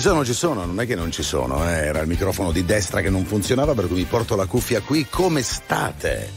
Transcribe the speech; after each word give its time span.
Sono, 0.00 0.24
ci 0.24 0.32
sono, 0.32 0.64
non 0.64 0.80
è 0.80 0.86
che 0.86 0.94
non 0.94 1.10
ci 1.10 1.22
sono, 1.22 1.62
eh. 1.68 1.72
era 1.72 2.00
il 2.00 2.08
microfono 2.08 2.52
di 2.52 2.64
destra 2.64 3.02
che 3.02 3.10
non 3.10 3.26
funzionava 3.26 3.74
per 3.74 3.86
cui 3.86 3.96
mi 3.96 4.04
porto 4.04 4.34
la 4.34 4.46
cuffia 4.46 4.80
qui. 4.80 5.06
Come 5.10 5.42
state? 5.42 6.32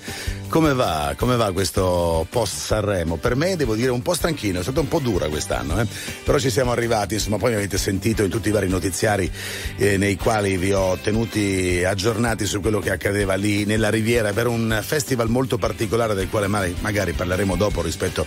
Come 0.53 0.75
va? 0.75 1.15
Come 1.17 1.35
va 1.35 1.51
questo 1.51 2.27
post 2.29 2.53
Sanremo? 2.53 3.15
Per 3.15 3.35
me 3.35 3.55
devo 3.55 3.73
dire 3.73 3.89
un 3.89 4.03
po' 4.03 4.13
stanchino, 4.13 4.59
è 4.59 4.61
stata 4.61 4.81
un 4.81 4.87
po' 4.87 4.99
dura 4.99 5.27
quest'anno, 5.27 5.81
eh? 5.81 5.87
però 6.23 6.37
ci 6.37 6.51
siamo 6.51 6.69
arrivati, 6.69 7.15
insomma 7.15 7.37
poi 7.37 7.49
mi 7.49 7.55
avete 7.55 7.79
sentito 7.79 8.21
in 8.21 8.29
tutti 8.29 8.49
i 8.49 8.51
vari 8.51 8.69
notiziari 8.69 9.31
eh, 9.77 9.97
nei 9.97 10.15
quali 10.15 10.55
vi 10.57 10.71
ho 10.71 10.95
tenuti 11.01 11.83
aggiornati 11.83 12.45
su 12.45 12.59
quello 12.61 12.79
che 12.79 12.91
accadeva 12.91 13.33
lì 13.33 13.65
nella 13.65 13.89
Riviera 13.89 14.31
per 14.31 14.45
un 14.45 14.79
festival 14.83 15.27
molto 15.27 15.57
particolare 15.57 16.13
del 16.13 16.29
quale 16.29 16.45
magari 16.45 17.13
parleremo 17.13 17.55
dopo 17.55 17.81
rispetto 17.81 18.23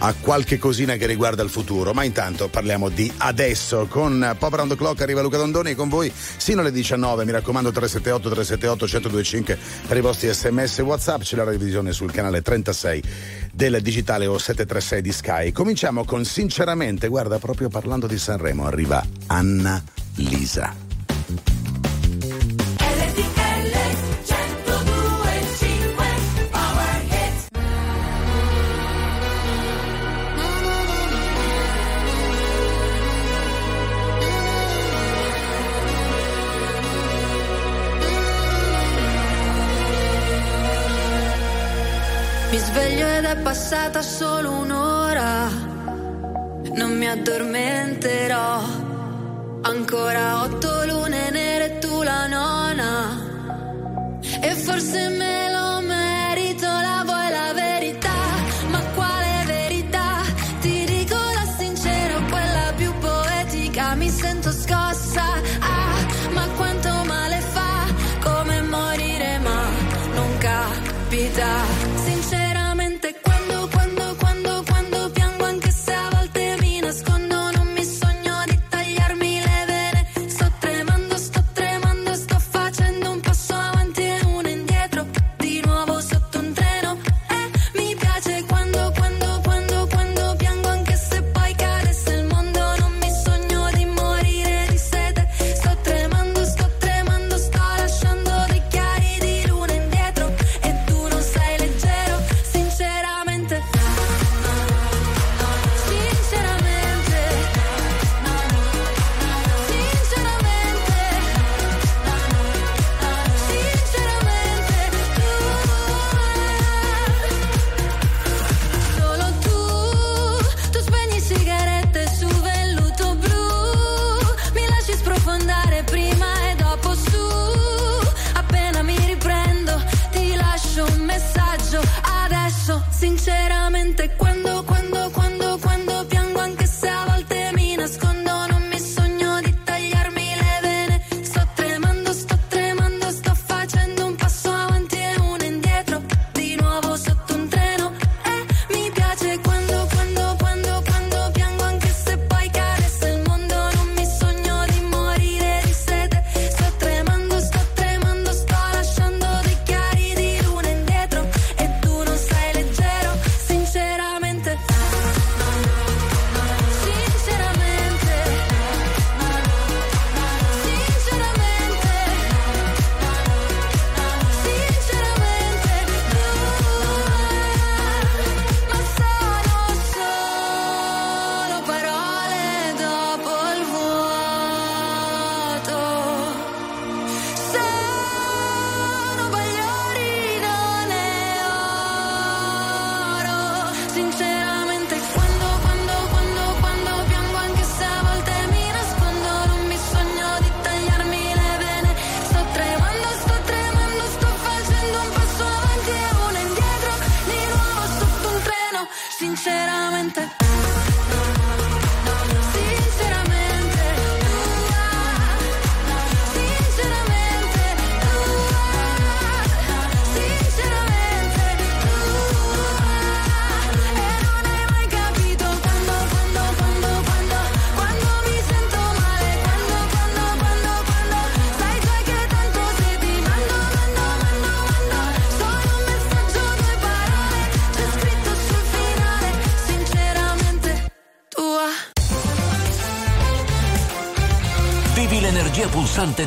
a 0.00 0.12
qualche 0.20 0.58
cosina 0.58 0.96
che 0.96 1.06
riguarda 1.06 1.42
il 1.42 1.48
futuro, 1.48 1.94
ma 1.94 2.04
intanto 2.04 2.48
parliamo 2.48 2.90
di 2.90 3.10
adesso 3.16 3.86
con 3.88 4.36
Pop 4.38 4.52
Round 4.52 4.72
the 4.72 4.76
Clock 4.76 5.00
arriva 5.00 5.22
Luca 5.22 5.38
Dondoni 5.38 5.74
con 5.74 5.88
voi 5.88 6.12
sino 6.36 6.60
alle 6.60 6.72
19, 6.72 7.24
mi 7.24 7.32
raccomando 7.32 7.70
378 7.70 8.28
378 8.28 8.84
1025 8.84 9.58
per 9.88 9.96
i 9.96 10.02
vostri 10.02 10.28
sms 10.30 10.80
e 10.80 10.82
whatsapp, 10.82 11.22
ce 11.22 11.36
la 11.36 11.44
revisione 11.44 11.68
televisione 11.70 11.92
sul 11.92 12.10
canale 12.10 12.42
36 12.42 13.02
del 13.52 13.80
digitale 13.80 14.26
o 14.26 14.36
736 14.36 15.02
di 15.02 15.12
Sky. 15.12 15.52
Cominciamo 15.52 16.04
con 16.04 16.24
sinceramente, 16.24 17.08
guarda, 17.08 17.38
proprio 17.38 17.68
parlando 17.68 18.06
di 18.06 18.18
Sanremo, 18.18 18.66
arriva 18.66 19.04
Anna 19.26 19.82
Lisa. 20.16 20.74
È 43.30 43.36
passata 43.36 44.02
solo 44.02 44.50
un'ora. 44.50 45.48
Non 46.74 46.96
mi 46.98 47.08
addormenterò. 47.08 48.60
Ancora 49.62 50.42
otto 50.42 50.84
lune 50.86 51.30
nere 51.30 51.78
tu 51.78 52.02
la 52.02 52.26
nona. 52.26 52.90
E 54.40 54.54
forse 54.54 55.08
me 55.10 55.50
lo 55.52 55.59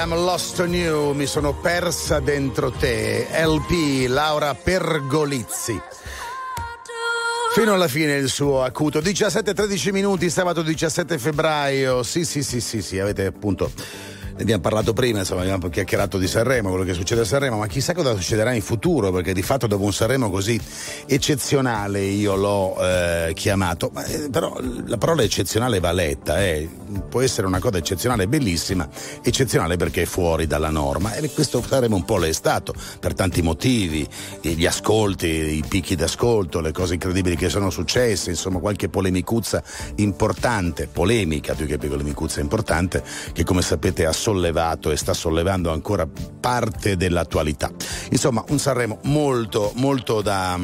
I'm 0.00 0.14
lost 0.14 0.58
on 0.60 0.72
you, 0.72 1.12
mi 1.12 1.26
sono 1.26 1.52
persa 1.52 2.20
dentro 2.20 2.70
te. 2.70 3.26
LP, 3.44 4.08
Laura 4.08 4.54
Pergolizzi. 4.54 5.78
Fino 7.52 7.74
alla 7.74 7.86
fine 7.86 8.14
il 8.14 8.30
suo 8.30 8.62
acuto 8.62 9.00
17-13 9.00 9.92
minuti, 9.92 10.30
sabato 10.30 10.62
17 10.62 11.18
febbraio. 11.18 12.02
Sì, 12.02 12.24
sì, 12.24 12.42
sì, 12.42 12.62
sì, 12.62 12.80
sì, 12.80 12.98
avete 12.98 13.26
appunto. 13.26 13.70
Abbiamo 14.40 14.62
parlato 14.62 14.94
prima, 14.94 15.18
insomma, 15.18 15.42
abbiamo 15.42 15.68
chiacchierato 15.68 16.16
di 16.16 16.26
Sanremo, 16.26 16.70
quello 16.70 16.84
che 16.84 16.94
succede 16.94 17.20
a 17.20 17.24
Sanremo, 17.24 17.58
ma 17.58 17.66
chissà 17.66 17.92
cosa 17.92 18.14
succederà 18.14 18.54
in 18.54 18.62
futuro, 18.62 19.12
perché 19.12 19.34
di 19.34 19.42
fatto 19.42 19.66
dopo 19.66 19.84
un 19.84 19.92
Sanremo 19.92 20.30
così 20.30 20.58
eccezionale 21.06 22.00
io 22.00 22.36
l'ho 22.36 22.76
eh, 22.80 23.32
chiamato. 23.34 23.90
Ma, 23.92 24.02
eh, 24.04 24.30
però 24.30 24.56
la 24.86 24.96
parola 24.96 25.22
eccezionale 25.22 25.78
va 25.78 25.92
letta, 25.92 26.42
eh. 26.42 26.68
può 27.08 27.20
essere 27.20 27.46
una 27.46 27.58
cosa 27.58 27.76
eccezionale, 27.76 28.28
bellissima, 28.28 28.88
eccezionale 29.22 29.76
perché 29.76 30.02
è 30.02 30.06
fuori 30.06 30.46
dalla 30.46 30.70
norma. 30.70 31.14
E 31.14 31.30
questo 31.30 31.62
Sanremo 31.62 31.96
un 31.96 32.04
po' 32.04 32.16
l'è 32.16 32.32
stato, 32.32 32.72
per 32.98 33.12
tanti 33.12 33.42
motivi, 33.42 34.08
gli 34.40 34.64
ascolti, 34.64 35.26
i 35.26 35.64
picchi 35.68 35.96
d'ascolto, 35.96 36.60
le 36.60 36.72
cose 36.72 36.94
incredibili 36.94 37.36
che 37.36 37.50
sono 37.50 37.68
successe, 37.68 38.30
insomma 38.30 38.58
qualche 38.58 38.88
polemicuzza 38.88 39.62
importante, 39.96 40.86
polemica 40.86 41.52
più 41.54 41.66
che 41.66 41.76
polemicuzza 41.76 42.40
importante, 42.40 43.02
che 43.32 43.44
come 43.44 43.60
sapete 43.60 44.06
ha 44.06 44.12
sollevato 44.30 44.92
e 44.92 44.96
sta 44.96 45.12
sollevando 45.12 45.72
ancora 45.72 46.06
parte 46.40 46.96
dell'attualità. 46.96 47.70
Insomma, 48.10 48.44
un 48.48 48.60
Sanremo 48.60 49.00
molto, 49.02 49.72
molto 49.74 50.22
da 50.22 50.58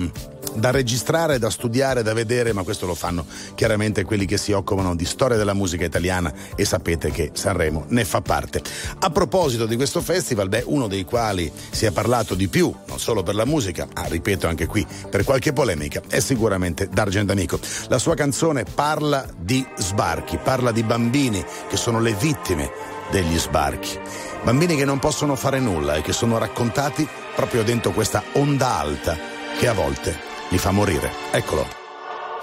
da 0.54 0.70
registrare, 0.70 1.38
da 1.38 1.50
studiare, 1.50 2.02
da 2.02 2.14
vedere, 2.14 2.54
ma 2.54 2.62
questo 2.62 2.86
lo 2.86 2.94
fanno 2.94 3.26
chiaramente 3.54 4.04
quelli 4.04 4.24
che 4.24 4.38
si 4.38 4.52
occupano 4.52 4.96
di 4.96 5.04
storia 5.04 5.36
della 5.36 5.52
musica 5.52 5.84
italiana 5.84 6.32
e 6.54 6.64
sapete 6.64 7.10
che 7.10 7.32
Sanremo 7.34 7.84
ne 7.88 8.04
fa 8.04 8.22
parte. 8.22 8.62
A 9.00 9.10
proposito 9.10 9.66
di 9.66 9.76
questo 9.76 10.00
festival, 10.00 10.48
beh, 10.48 10.62
uno 10.66 10.86
dei 10.86 11.04
quali 11.04 11.50
si 11.70 11.84
è 11.84 11.90
parlato 11.90 12.34
di 12.34 12.48
più, 12.48 12.72
non 12.86 12.98
solo 12.98 13.22
per 13.22 13.34
la 13.34 13.44
musica, 13.44 13.86
ma 13.94 14.04
ripeto 14.04 14.46
anche 14.46 14.66
qui 14.66 14.86
per 15.10 15.24
qualche 15.24 15.52
polemica, 15.52 16.00
è 16.08 16.20
sicuramente 16.20 16.88
D'Argent 16.90 17.30
Amico. 17.30 17.60
La 17.88 17.98
sua 17.98 18.14
canzone 18.14 18.64
parla 18.64 19.26
di 19.38 19.66
sbarchi, 19.76 20.38
parla 20.38 20.72
di 20.72 20.82
bambini 20.82 21.44
che 21.68 21.76
sono 21.76 22.00
le 22.00 22.14
vittime 22.14 22.94
degli 23.10 23.38
sbarchi. 23.38 23.98
Bambini 24.42 24.76
che 24.76 24.84
non 24.84 24.98
possono 24.98 25.34
fare 25.36 25.58
nulla 25.58 25.94
e 25.94 26.02
che 26.02 26.12
sono 26.12 26.38
raccontati 26.38 27.06
proprio 27.34 27.62
dentro 27.62 27.90
questa 27.92 28.22
onda 28.32 28.78
alta 28.78 29.16
che 29.58 29.68
a 29.68 29.72
volte 29.72 30.16
li 30.48 30.58
fa 30.58 30.70
morire. 30.70 31.10
Eccolo. 31.30 31.66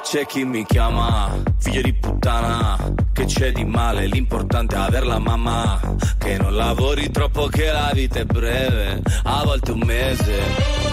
C'è 0.04 0.26
chi 0.26 0.44
mi 0.44 0.66
chiama 0.66 1.34
figlio 1.60 1.82
di 1.82 1.94
puttana, 1.94 2.78
che 3.14 3.24
c'è 3.26 3.54
di 3.54 3.64
male, 3.64 4.06
l'importante 4.06 4.76
è 4.76 4.80
aver 4.80 5.06
la 5.06 5.18
mamma, 5.18 5.80
che 6.18 6.38
non 6.38 6.56
lavori 6.56 7.10
troppo 7.10 7.48
che 7.48 7.72
la 7.72 7.90
vita 7.94 8.20
è 8.20 8.26
breve, 8.26 9.02
a 9.24 9.44
volte 9.46 9.72
un 9.72 9.82
mese. 9.86 10.93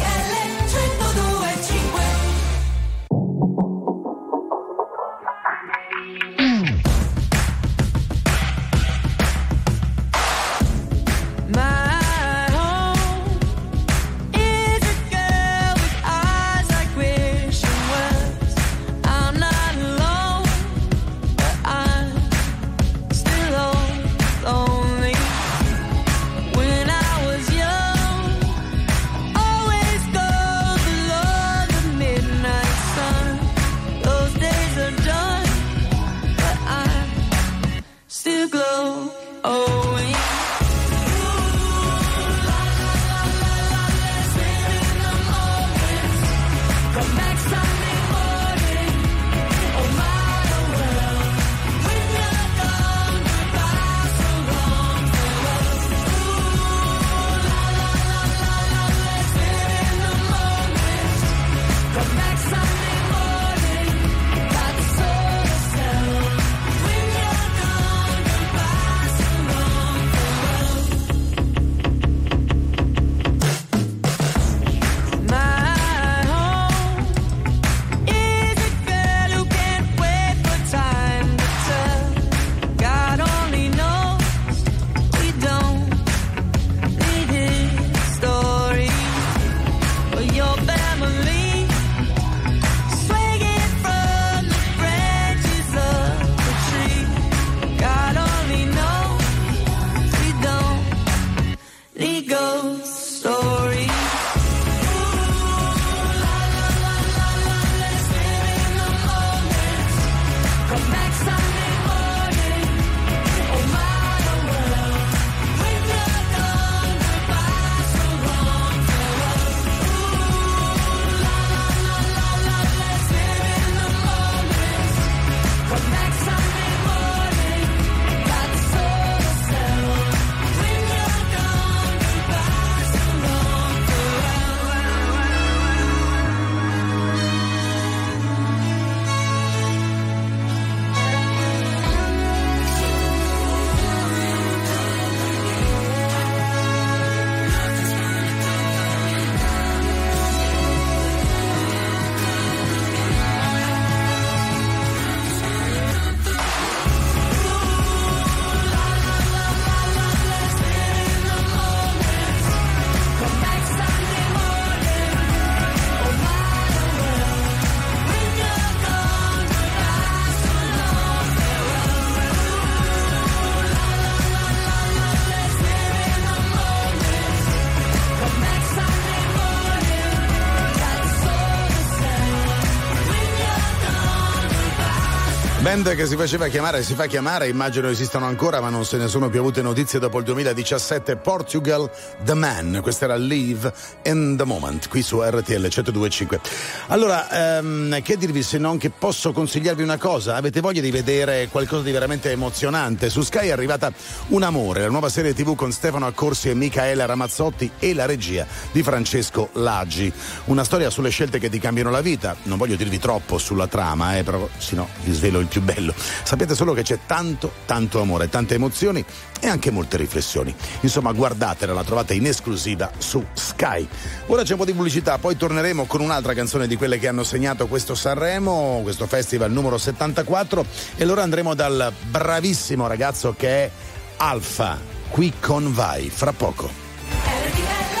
Band 185.71 185.95
che 185.95 186.05
si 186.05 186.17
faceva 186.17 186.49
chiamare, 186.49 186.83
si 186.83 186.95
fa 186.95 187.05
chiamare, 187.05 187.47
immagino 187.47 187.87
esistano 187.87 188.25
ancora, 188.25 188.59
ma 188.59 188.67
non 188.67 188.83
se 188.83 188.97
ne 188.97 189.07
sono 189.07 189.29
più 189.29 189.39
avute 189.39 189.61
notizie 189.61 189.99
dopo 189.99 190.17
il 190.17 190.25
2017. 190.25 191.15
Portugal 191.15 191.89
The 192.25 192.33
Man, 192.33 192.79
questa 192.81 193.05
era 193.05 193.15
Live 193.15 193.71
in 194.03 194.35
the 194.35 194.43
Moment, 194.43 194.89
qui 194.89 195.01
su 195.01 195.21
RTL 195.21 195.53
1025. 195.53 196.41
Allora, 196.87 197.59
ehm, 197.59 198.01
che 198.01 198.17
dirvi 198.17 198.43
se 198.43 198.57
non 198.57 198.77
che 198.77 198.89
posso 198.89 199.31
consigliarvi 199.31 199.81
una 199.81 199.95
cosa? 199.95 200.35
Avete 200.35 200.59
voglia 200.59 200.81
di 200.81 200.91
vedere 200.91 201.47
qualcosa 201.49 201.83
di 201.83 201.91
veramente 201.91 202.31
emozionante? 202.31 203.09
Su 203.09 203.21
Sky 203.21 203.47
è 203.47 203.51
arrivata 203.51 203.93
Un 204.27 204.43
Amore, 204.43 204.81
la 204.81 204.89
nuova 204.89 205.07
serie 205.07 205.33
TV 205.33 205.55
con 205.55 205.71
Stefano 205.71 206.05
Accorsi 206.05 206.49
e 206.49 206.53
Michaela 206.53 207.05
Ramazzotti 207.05 207.71
e 207.79 207.93
la 207.93 208.05
regia 208.05 208.45
di 208.73 208.83
Francesco 208.83 209.47
Laggi. 209.53 210.11
Una 210.45 210.65
storia 210.65 210.89
sulle 210.89 211.11
scelte 211.11 211.39
che 211.39 211.49
ti 211.49 211.59
cambiano 211.59 211.91
la 211.91 212.01
vita. 212.01 212.35
Non 212.43 212.57
voglio 212.57 212.75
dirvi 212.75 212.99
troppo 212.99 213.37
sulla 213.37 213.67
trama, 213.67 214.17
eh, 214.17 214.23
però 214.23 214.49
se 214.57 214.75
no 214.75 214.89
vi 215.05 215.13
svelo 215.13 215.39
il 215.39 215.47
più 215.47 215.59
bello. 215.61 215.93
Sapete 216.23 216.55
solo 216.55 216.73
che 216.73 216.83
c'è 216.83 216.99
tanto, 217.05 217.51
tanto 217.65 218.01
amore, 218.01 218.29
tante 218.29 218.55
emozioni 218.55 219.03
e 219.39 219.47
anche 219.47 219.71
molte 219.71 219.97
riflessioni. 219.97 220.53
Insomma, 220.81 221.11
guardatela, 221.11 221.73
la 221.73 221.83
trovate 221.83 222.13
in 222.13 222.25
esclusiva 222.25 222.91
su 222.97 223.23
Sky. 223.33 223.87
Ora 224.27 224.43
c'è 224.43 224.51
un 224.53 224.57
po' 224.59 224.65
di 224.65 224.73
pubblicità, 224.73 225.17
poi 225.17 225.37
torneremo 225.37 225.85
con 225.85 226.01
un'altra 226.01 226.33
canzone 226.33 226.67
di 226.67 226.75
quelle 226.75 226.99
che 226.99 227.07
hanno 227.07 227.23
segnato 227.23 227.67
questo 227.67 227.95
Sanremo, 227.95 228.79
questo 228.83 229.07
festival 229.07 229.51
numero 229.51 229.77
74 229.77 230.65
e 230.97 231.03
allora 231.03 231.23
andremo 231.23 231.53
dal 231.53 231.91
bravissimo 232.09 232.87
ragazzo 232.87 233.33
che 233.37 233.49
è 233.49 233.71
Alfa, 234.17 234.77
qui 235.09 235.33
con 235.39 235.73
Vai, 235.73 236.09
fra 236.09 236.33
poco. 236.33 236.69
RTL 237.09 238.00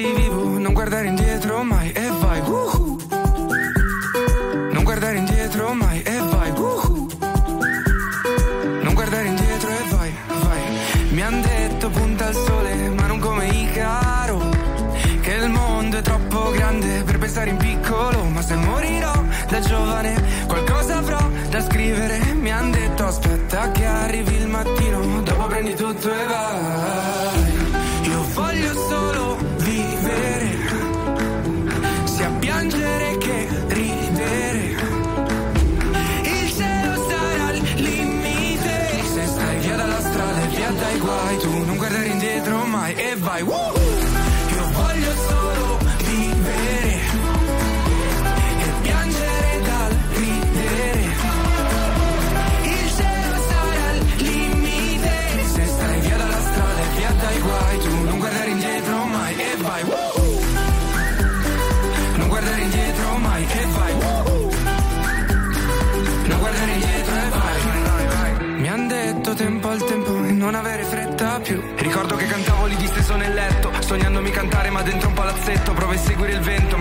così 0.00 0.12
vivo, 0.14 0.58
non 0.58 0.72
guardare 0.72 1.08
indietro 1.08 1.62
mai 1.62 1.79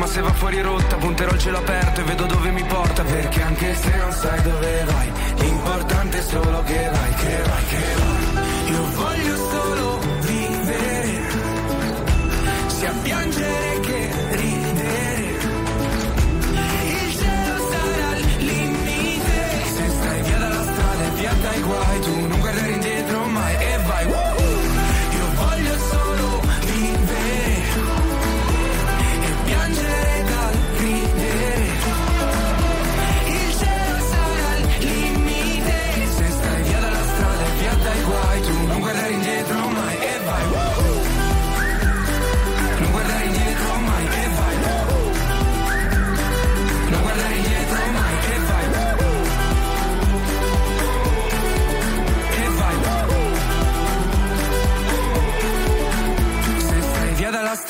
se 0.10 0.22
va 0.22 0.34
fuori 0.34 0.60
rotta, 0.62 0.96
punterò 0.96 1.32
il 1.32 1.40
cielo 1.40 1.58
aperto 1.60 2.02
e 2.02 2.04
vedo 2.04 2.26
dove 2.26 2.50
mi 2.50 2.64
porta. 2.64 3.04
Perché 3.04 3.42
anche 3.42 3.76
se 3.76 3.96
non 3.96 4.12
sai 4.12 4.42
dove 4.42 4.84
vai, 4.86 5.12
l'importante 5.38 6.18
è 6.18 6.22
solo 6.22 6.59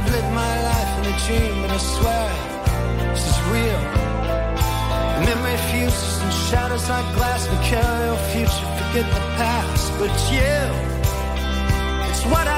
Thigh. 0.00 0.04
I 0.04 0.04
might 0.04 0.04
have 0.04 0.14
lived 0.14 0.34
my 0.34 0.62
life 0.62 0.92
in 0.98 1.04
a 1.06 1.18
dream, 1.26 1.62
but 1.62 1.70
I 1.70 1.78
swear 1.78 2.30
this 3.14 3.26
is 3.26 3.38
real. 3.52 3.82
Memory 5.24 5.56
fuses 5.70 6.22
and 6.22 6.32
shadows 6.32 6.88
like 6.88 7.14
glass. 7.14 7.48
We 7.48 7.56
carry 7.66 8.06
your 8.06 8.16
future, 8.32 8.68
forget 8.78 9.06
the 9.14 9.20
past. 9.36 9.92
But 9.98 10.14
you, 10.32 10.56
it's 12.10 12.24
what 12.26 12.46
I 12.46 12.57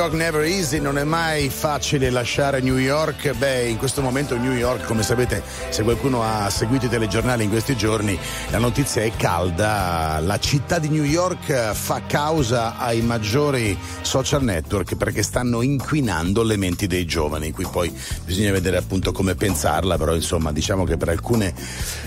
York 0.00 0.14
never 0.14 0.44
easy, 0.44 0.80
non 0.80 0.96
è 0.96 1.04
mai 1.04 1.50
facile 1.50 2.08
lasciare 2.08 2.62
New 2.62 2.78
York. 2.78 3.34
Beh, 3.34 3.68
in 3.68 3.76
questo 3.76 4.00
momento 4.00 4.34
New 4.38 4.54
York, 4.54 4.84
come 4.84 5.02
sapete, 5.02 5.42
se 5.68 5.82
qualcuno 5.82 6.22
ha 6.22 6.48
seguito 6.48 6.86
i 6.86 6.88
telegiornali 6.88 7.44
in 7.44 7.50
questi 7.50 7.76
giorni, 7.76 8.18
la 8.48 8.56
notizia 8.56 9.02
è 9.02 9.12
calda. 9.14 10.18
La 10.22 10.38
città 10.38 10.78
di 10.78 10.88
New 10.88 11.04
York 11.04 11.72
fa 11.72 12.00
causa 12.06 12.78
ai 12.78 13.02
maggiori 13.02 13.76
social 14.00 14.42
network 14.42 14.96
perché 14.96 15.22
stanno 15.22 15.60
inquinando 15.60 16.44
le 16.44 16.56
menti 16.56 16.86
dei 16.86 17.04
giovani. 17.04 17.52
Qui 17.52 17.66
poi 17.70 17.94
bisogna 18.24 18.52
vedere 18.52 18.78
appunto 18.78 19.12
come 19.12 19.34
pensarla, 19.34 19.98
però 19.98 20.14
insomma, 20.14 20.50
diciamo 20.50 20.84
che 20.84 20.96
per 20.96 21.10
alcune, 21.10 21.52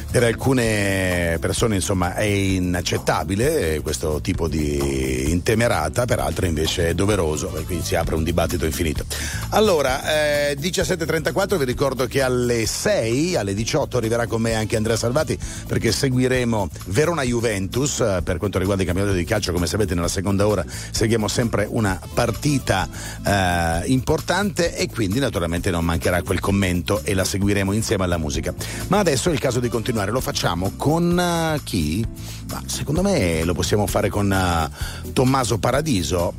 per 0.10 0.24
alcune 0.24 1.38
persone 1.40 1.76
insomma 1.76 2.16
è 2.16 2.24
inaccettabile 2.24 3.76
eh, 3.76 3.82
questo 3.82 4.20
tipo 4.20 4.48
di 4.48 5.30
intemerata, 5.30 6.06
per 6.06 6.18
altre 6.18 6.48
invece 6.48 6.90
è 6.90 6.94
doveroso 6.96 7.50
quindi 7.66 7.83
si 7.84 7.96
apre 7.96 8.15
un 8.15 8.24
dibattito 8.24 8.65
infinito. 8.65 9.06
Allora, 9.50 10.50
eh, 10.50 10.58
17.34 10.60 11.58
vi 11.58 11.65
ricordo 11.65 12.08
che 12.08 12.22
alle 12.22 12.65
6, 12.65 13.36
alle 13.36 13.54
18 13.54 13.98
arriverà 13.98 14.26
con 14.28 14.41
me 14.41 14.56
anche 14.56 14.76
Andrea 14.76 14.96
Salvati 14.96 15.38
perché 15.67 15.91
seguiremo 15.91 16.69
Verona-Juventus 16.88 18.00
eh, 18.00 18.22
per 18.24 18.38
quanto 18.38 18.60
riguarda 18.60 18.84
i 18.84 18.86
campionati 18.86 19.17
di 19.17 19.24
calcio, 19.26 19.52
come 19.52 19.67
sapete 19.67 19.93
nella 19.96 20.08
seconda 20.08 20.48
ora 20.48 20.65
seguiamo 20.91 21.28
sempre 21.28 21.67
una 21.69 22.00
partita 22.13 22.88
eh, 23.26 23.88
importante 23.88 24.76
e 24.76 24.89
quindi 24.89 25.19
naturalmente 25.19 25.69
non 25.72 25.84
mancherà 25.86 26.22
quel 26.22 26.39
commento 26.39 27.02
e 27.04 27.13
la 27.13 27.24
seguiremo 27.24 27.72
insieme 27.72 28.04
alla 28.04 28.17
musica. 28.17 28.54
Ma 28.88 29.00
adesso 29.00 29.30
è 29.30 29.34
il 29.34 29.39
caso 29.39 29.60
di 29.60 29.69
continuare, 29.69 30.12
lo 30.12 30.22
facciamo 30.22 30.74
con 30.78 31.19
eh, 31.19 31.60
chi? 31.63 32.06
Ma 32.50 32.62
secondo 32.65 33.02
me 33.02 33.43
lo 33.43 33.54
possiamo 33.54 33.88
fare 33.88 34.10
con 34.10 34.32
eh, 34.32 35.12
Tommaso 35.12 35.58
Paradiso. 35.58 36.34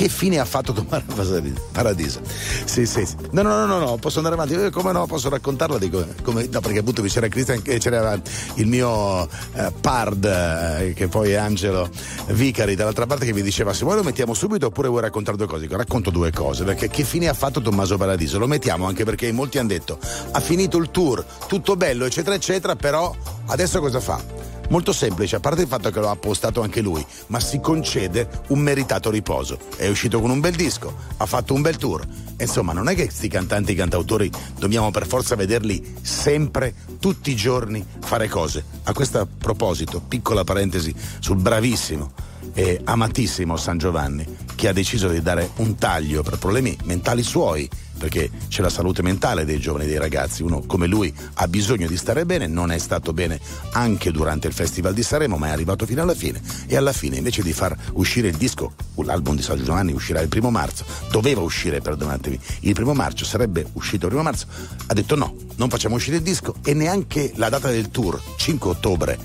Che 0.00 0.08
fine 0.08 0.38
ha 0.38 0.46
fatto 0.46 0.72
Tommaso 0.72 1.42
Paradiso? 1.72 2.22
Sì, 2.64 2.86
sì, 2.86 3.04
sì. 3.04 3.16
No, 3.32 3.42
no, 3.42 3.66
no, 3.66 3.78
no, 3.80 3.96
posso 3.98 4.16
andare 4.16 4.34
avanti. 4.34 4.54
Eh, 4.54 4.70
Come 4.70 4.92
no, 4.92 5.04
posso 5.04 5.28
raccontarla? 5.28 5.76
Dico, 5.76 6.02
come, 6.22 6.48
no, 6.50 6.60
perché 6.60 6.78
appunto 6.78 7.02
c'era 7.02 7.28
Christian 7.28 7.60
e 7.66 7.76
c'era 7.76 8.18
il 8.54 8.66
mio 8.66 9.28
eh, 9.52 9.70
pard, 9.78 10.24
eh, 10.24 10.94
che 10.94 11.08
poi 11.08 11.32
è 11.32 11.34
Angelo 11.34 11.86
Vicari, 12.28 12.76
dall'altra 12.76 13.04
parte 13.04 13.26
che 13.26 13.34
mi 13.34 13.42
diceva 13.42 13.74
se 13.74 13.84
vuoi 13.84 13.96
lo 13.96 14.02
mettiamo 14.02 14.32
subito 14.32 14.68
oppure 14.68 14.88
vuoi 14.88 15.02
raccontare 15.02 15.36
due 15.36 15.46
cose. 15.46 15.60
Dico, 15.64 15.76
racconto 15.76 16.08
due 16.08 16.32
cose, 16.32 16.64
perché 16.64 16.88
che 16.88 17.04
fine 17.04 17.28
ha 17.28 17.34
fatto 17.34 17.60
Tommaso 17.60 17.98
Paradiso? 17.98 18.38
Lo 18.38 18.46
mettiamo 18.46 18.86
anche 18.86 19.04
perché 19.04 19.30
molti 19.32 19.58
hanno 19.58 19.68
detto 19.68 19.98
ha 20.30 20.40
finito 20.40 20.78
il 20.78 20.90
tour, 20.90 21.22
tutto 21.46 21.76
bello, 21.76 22.06
eccetera, 22.06 22.34
eccetera, 22.34 22.74
però 22.74 23.14
adesso 23.48 23.80
cosa 23.80 24.00
fa? 24.00 24.58
Molto 24.70 24.92
semplice, 24.92 25.34
a 25.34 25.40
parte 25.40 25.62
il 25.62 25.66
fatto 25.66 25.90
che 25.90 25.98
lo 25.98 26.10
ha 26.10 26.14
postato 26.14 26.62
anche 26.62 26.80
lui, 26.80 27.04
ma 27.26 27.40
si 27.40 27.58
concede 27.58 28.28
un 28.48 28.60
meritato 28.60 29.10
riposo. 29.10 29.58
È 29.76 29.88
uscito 29.88 30.20
con 30.20 30.30
un 30.30 30.38
bel 30.38 30.54
disco, 30.54 30.94
ha 31.16 31.26
fatto 31.26 31.54
un 31.54 31.60
bel 31.60 31.76
tour. 31.76 32.06
Insomma, 32.38 32.72
non 32.72 32.88
è 32.88 32.94
che 32.94 33.06
questi 33.06 33.26
cantanti 33.26 33.72
e 33.72 33.74
cantautori 33.74 34.30
dobbiamo 34.56 34.92
per 34.92 35.08
forza 35.08 35.34
vederli 35.34 35.96
sempre, 36.02 36.72
tutti 37.00 37.32
i 37.32 37.36
giorni, 37.36 37.84
fare 37.98 38.28
cose. 38.28 38.64
A 38.84 38.92
questo 38.92 39.26
proposito, 39.38 40.00
piccola 40.06 40.44
parentesi 40.44 40.94
sul 41.18 41.38
bravissimo 41.38 42.12
e 42.54 42.80
amatissimo 42.84 43.56
San 43.56 43.76
Giovanni, 43.76 44.24
che 44.54 44.68
ha 44.68 44.72
deciso 44.72 45.08
di 45.08 45.20
dare 45.20 45.50
un 45.56 45.74
taglio 45.74 46.22
per 46.22 46.38
problemi 46.38 46.78
mentali 46.84 47.24
suoi 47.24 47.68
perché 48.00 48.30
c'è 48.48 48.62
la 48.62 48.70
salute 48.70 49.02
mentale 49.02 49.44
dei 49.44 49.60
giovani, 49.60 49.84
dei 49.84 49.98
ragazzi. 49.98 50.42
Uno 50.42 50.62
come 50.62 50.86
lui 50.86 51.12
ha 51.34 51.46
bisogno 51.46 51.86
di 51.86 51.98
stare 51.98 52.24
bene, 52.24 52.46
non 52.46 52.72
è 52.72 52.78
stato 52.78 53.12
bene 53.12 53.38
anche 53.72 54.10
durante 54.10 54.48
il 54.48 54.54
Festival 54.54 54.94
di 54.94 55.02
Sanremo, 55.02 55.36
ma 55.36 55.48
è 55.48 55.50
arrivato 55.50 55.84
fino 55.84 56.00
alla 56.00 56.14
fine. 56.14 56.40
E 56.66 56.76
alla 56.76 56.94
fine, 56.94 57.18
invece 57.18 57.42
di 57.42 57.52
far 57.52 57.76
uscire 57.92 58.28
il 58.28 58.36
disco, 58.36 58.72
l'album 58.94 59.36
di 59.36 59.42
San 59.42 59.62
Giovanni 59.62 59.92
uscirà 59.92 60.20
il 60.20 60.28
primo 60.28 60.50
marzo, 60.50 60.86
doveva 61.10 61.42
uscire, 61.42 61.82
perdonatemi, 61.82 62.40
il 62.60 62.72
primo 62.72 62.94
marzo, 62.94 63.26
sarebbe 63.26 63.66
uscito 63.74 64.06
il 64.06 64.12
primo 64.12 64.22
marzo, 64.22 64.46
ha 64.86 64.94
detto 64.94 65.14
no, 65.14 65.34
non 65.56 65.68
facciamo 65.68 65.96
uscire 65.96 66.16
il 66.16 66.22
disco 66.22 66.54
e 66.64 66.72
neanche 66.72 67.32
la 67.36 67.50
data 67.50 67.68
del 67.68 67.90
tour, 67.90 68.18
5 68.36 68.70
ottobre, 68.70 69.18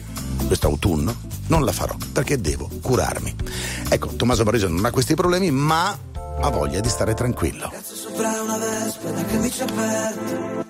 questo 0.48 0.68
autunno, 0.68 1.16
non 1.48 1.64
la 1.64 1.72
farò 1.72 1.96
perché 2.12 2.42
devo 2.42 2.70
curarmi. 2.82 3.34
Ecco, 3.88 4.08
Tommaso 4.16 4.44
Barreso 4.44 4.68
non 4.68 4.84
ha 4.84 4.92
questi 4.92 5.16
problemi, 5.16 5.50
ma 5.52 5.98
ha 6.42 6.50
voglia 6.50 6.80
di 6.80 6.90
stare 6.90 7.14
tranquillo. 7.14 7.72
Sopra 7.82 8.42
una 8.42 8.58
vespa, 8.58 9.12
la 9.12 9.26
camicia 9.26 9.64
aperta 9.64 10.64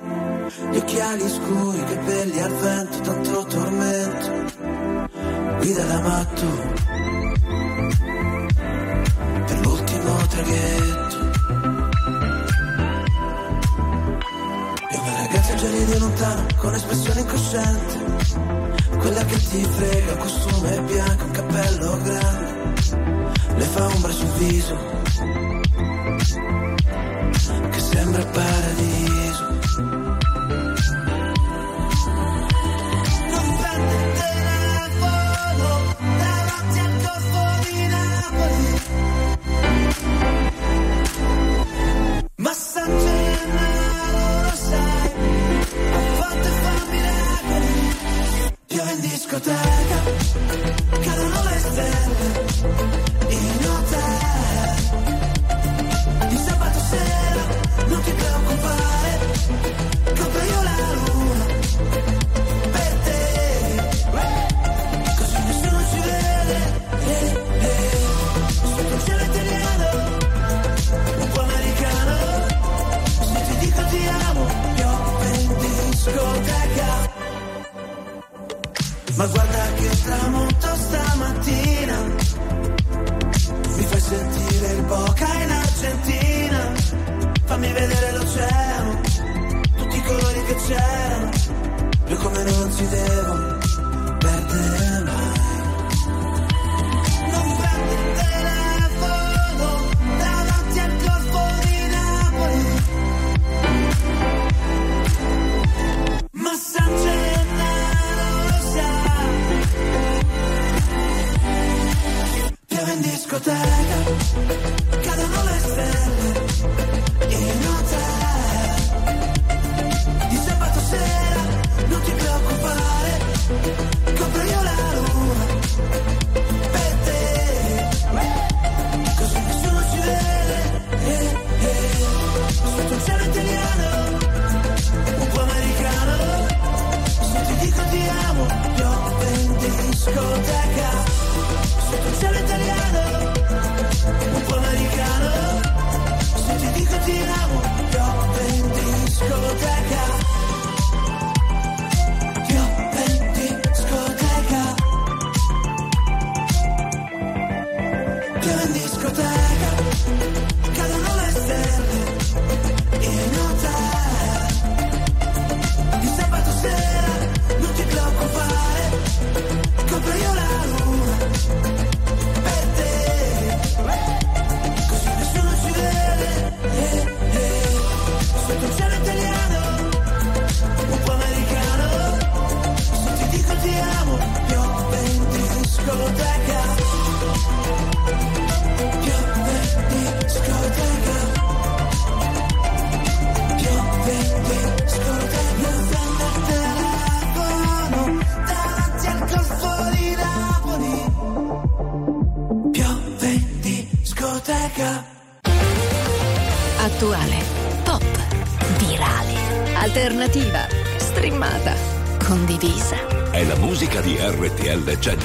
Gli 0.72 0.78
occhiali 0.78 1.30
scuri, 1.30 1.78
i 1.80 1.84
capelli 1.84 2.40
al 2.40 2.54
vento 2.54 3.00
Tanto 3.02 3.46
tormento. 3.46 4.54
Guida 5.58 5.84
da 5.84 6.00
matto. 6.02 6.46
Per 9.46 9.60
l'ultimo 9.62 10.16
traghetto. 10.28 11.34
E 14.90 14.98
una 14.98 15.16
ragazza 15.18 15.56
già 15.56 15.68
di 15.68 16.00
lontano 16.00 16.46
Con 16.58 16.74
espressione 16.74 17.20
incosciente. 17.22 18.04
Quella 18.98 19.26
che 19.26 19.38
ti 19.38 19.64
frega, 19.64 20.12
un 20.14 20.18
costume 20.18 20.82
bianco 20.82 21.24
Un 21.26 21.32
cappello 21.32 22.00
grande 22.02 22.55
Le 23.58 23.66
fa 23.66 23.86
ombra 23.86 24.12
sul 24.12 24.28
viso 24.38 24.76
che 27.72 27.80
sembra 27.80 28.26
paradiso. 28.26 29.44
Non 33.32 33.58
prende 33.58 33.96
il 33.96 34.12
davanti 36.18 36.80
al 36.80 36.94
corpo 37.04 37.42
di 37.64 37.88
Napoli. 37.88 38.64
Ma 42.36 42.54
San 42.54 42.92
Gennaro 43.04 44.42
lo 44.42 44.56
sai, 44.56 45.12
volte 46.18 46.50
fa 46.62 46.74
miracoli. 46.92 47.74
Piove 48.68 48.92
in 48.92 49.00
discoteca, 49.00 50.00
cadono 51.02 51.44
le 51.44 51.60
stelle 51.60 53.06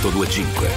1025. 0.03 0.69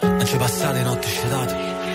Non 0.00 0.26
ci 0.26 0.36
passate 0.36 0.82
notti 0.82 1.08
scetate 1.08 1.85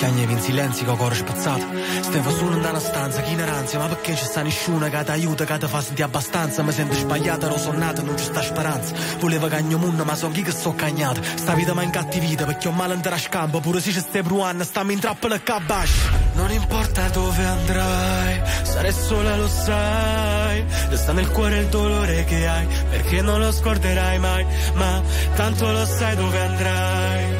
Chiagnevi 0.00 0.32
in 0.32 0.40
silenzio 0.40 0.86
con 0.86 0.96
cuore 0.96 1.14
spezzato. 1.14 1.66
Stevo 2.00 2.30
solo 2.30 2.56
in 2.56 2.64
una 2.64 2.80
stanza, 2.80 3.20
chi 3.20 3.32
in 3.32 3.42
aranzia 3.42 3.78
Ma 3.78 3.86
perché 3.86 4.16
ci 4.16 4.24
sta 4.24 4.40
nessuno 4.40 4.88
che 4.88 5.04
ti 5.04 5.10
aiuta, 5.10 5.44
che 5.44 5.58
ti 5.58 5.66
fa 5.66 5.82
sentire 5.82 6.06
abbastanza? 6.06 6.62
Mi 6.62 6.72
sento 6.72 6.94
sbagliata, 6.94 7.44
ero 7.44 7.58
sonnato, 7.58 8.00
non 8.00 8.16
ci 8.16 8.24
sta 8.24 8.40
speranza. 8.40 8.94
Volevo 9.18 9.46
cagno 9.48 9.76
munno, 9.76 10.04
ma 10.04 10.14
so 10.14 10.30
chi 10.30 10.40
che 10.40 10.52
sto 10.52 10.74
cagnato. 10.74 11.20
Sta 11.22 11.52
vita 11.52 11.74
mi 11.74 11.80
ha 11.80 11.82
incattivita, 11.82 12.46
perché 12.46 12.68
ho 12.68 12.70
male 12.70 12.94
andare 12.94 13.16
a 13.16 13.18
scampo 13.18 13.60
Pure 13.60 13.82
se 13.82 13.92
ci 13.92 14.00
stai 14.00 14.22
bruando, 14.22 14.64
stammi 14.64 14.94
in 14.94 15.00
trappola 15.00 15.34
e 15.34 15.42
cabash. 15.42 15.92
Non 16.32 16.50
importa 16.50 17.06
dove 17.08 17.44
andrai, 17.44 18.40
sarai 18.62 18.92
sola 18.94 19.36
lo 19.36 19.48
sai. 19.48 20.64
Resta 20.88 21.12
nel 21.12 21.30
cuore 21.30 21.58
il 21.58 21.66
dolore 21.66 22.24
che 22.24 22.48
hai 22.48 22.66
Perché 22.88 23.20
non 23.20 23.38
lo 23.38 23.52
scorderai 23.52 24.18
mai 24.18 24.46
Ma 24.74 25.02
tanto 25.34 25.70
lo 25.70 25.84
sai 25.84 26.16
dove 26.16 26.40
andrai. 26.40 27.34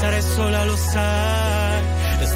Sarai 0.00 0.22
sola 0.22 0.64
lo 0.64 0.76
sai 0.76 1.49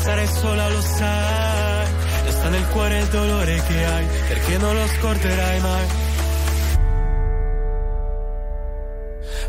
sarai 0.00 0.26
sola 0.26 0.68
lo 0.68 0.80
sai. 0.80 1.86
Resta 2.24 2.48
nel 2.48 2.66
cuore 2.68 2.98
il 3.00 3.06
dolore 3.08 3.62
che 3.66 3.84
hai 3.84 4.06
perché 4.28 4.58
non 4.58 4.74
lo 4.74 4.86
scorderai 4.86 5.60
mai. 5.60 5.86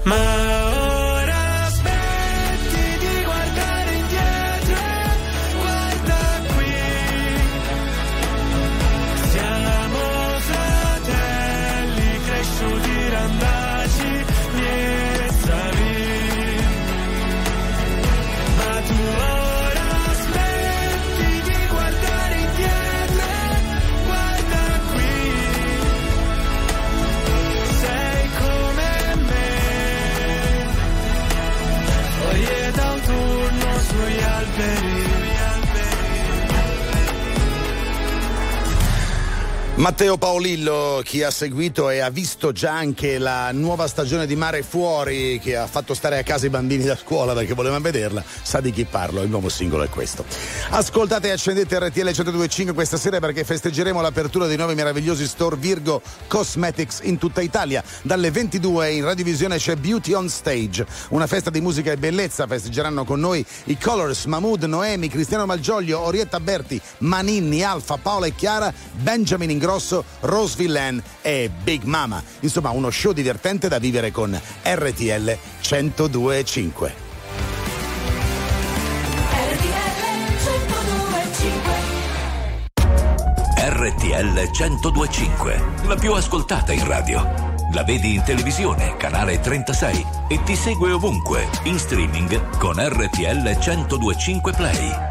Ma 0.04 0.71
Matteo 39.82 40.16
Paolillo, 40.16 41.02
chi 41.04 41.24
ha 41.24 41.32
seguito 41.32 41.90
e 41.90 42.02
ha 42.02 42.12
visto 42.12 42.52
già 42.52 42.72
anche 42.72 43.18
la 43.18 43.52
nuova 43.52 43.88
stagione 43.88 44.28
di 44.28 44.36
Mare 44.36 44.62
Fuori 44.62 45.40
che 45.40 45.58
ha 45.58 45.66
fatto 45.66 45.96
stare 45.96 46.20
a 46.20 46.24
casa 46.24 46.46
i 46.46 46.50
bambini 46.50 46.84
da 46.84 46.96
scuola 46.96 47.34
perché 47.34 47.56
volevano 47.56 47.82
vederla, 47.82 48.24
sa 48.44 48.62
di 48.62 48.72
chi 48.72 48.86
parlo, 48.86 49.24
il 49.24 49.30
nuovo 49.32 49.50
singolo 49.50 49.82
è 49.82 49.90
questo. 49.90 50.24
Ascoltate 50.70 51.30
e 51.30 51.32
accendete 51.32 51.80
RTL 51.80 52.04
1025 52.04 52.76
questa 52.76 52.98
sera 52.98 53.20
perché 53.20 53.44
festeggeremo 53.44 54.00
l'apertura 54.02 54.46
dei 54.46 54.56
nuovi 54.56 54.76
meravigliosi 54.76 55.26
store 55.26 55.56
Virgo 55.56 56.00
Cosmetics 56.28 57.00
in 57.02 57.18
tutta 57.18 57.42
Italia. 57.42 57.84
Dalle 58.04 58.30
22 58.30 58.92
in 58.92 59.04
radiovisione 59.04 59.58
c'è 59.58 59.78
Beauty 59.78 60.14
on 60.14 60.30
Stage, 60.30 60.86
una 61.10 61.26
festa 61.26 61.50
di 61.50 61.60
musica 61.60 61.92
e 61.92 61.98
bellezza. 61.98 62.46
Festeggeranno 62.46 63.04
con 63.04 63.20
noi 63.20 63.44
i 63.64 63.80
Colors, 63.80 64.26
Mahmood, 64.26 64.62
Noemi, 64.66 65.08
Cristiano 65.08 65.48
Malgioglio, 65.48 66.02
Orietta 66.02 66.40
Berti, 66.40 66.80
Maninni, 67.00 67.64
Alfa, 67.64 67.98
Paola 67.98 68.28
e 68.28 68.36
Chiara, 68.36 68.72
Benjamin 68.92 69.50
Ingrosso, 69.50 69.70
Rose 70.22 70.56
Villain 70.58 71.02
e 71.22 71.50
Big 71.64 71.84
Mama. 71.84 72.22
Insomma, 72.42 72.72
uno 72.72 72.90
show 72.90 73.14
divertente 73.14 73.70
da 73.70 73.80
vivere 73.80 74.12
con 74.12 74.40
RTL 74.64 75.38
1025. 75.70 77.10
RTL 83.58 84.50
1025, 84.52 85.64
la 85.86 85.96
più 85.96 86.14
ascoltata 86.14 86.72
in 86.74 86.86
radio. 86.86 87.50
La 87.74 87.84
vedi 87.84 88.16
in 88.16 88.24
televisione, 88.24 88.98
canale 88.98 89.40
36 89.40 90.06
e 90.28 90.44
ti 90.44 90.56
segue 90.56 90.92
ovunque, 90.92 91.48
in 91.64 91.80
streaming 91.80 92.58
con 92.58 92.76
RTL 92.76 93.58
1025 93.58 94.52
Play. 94.52 95.11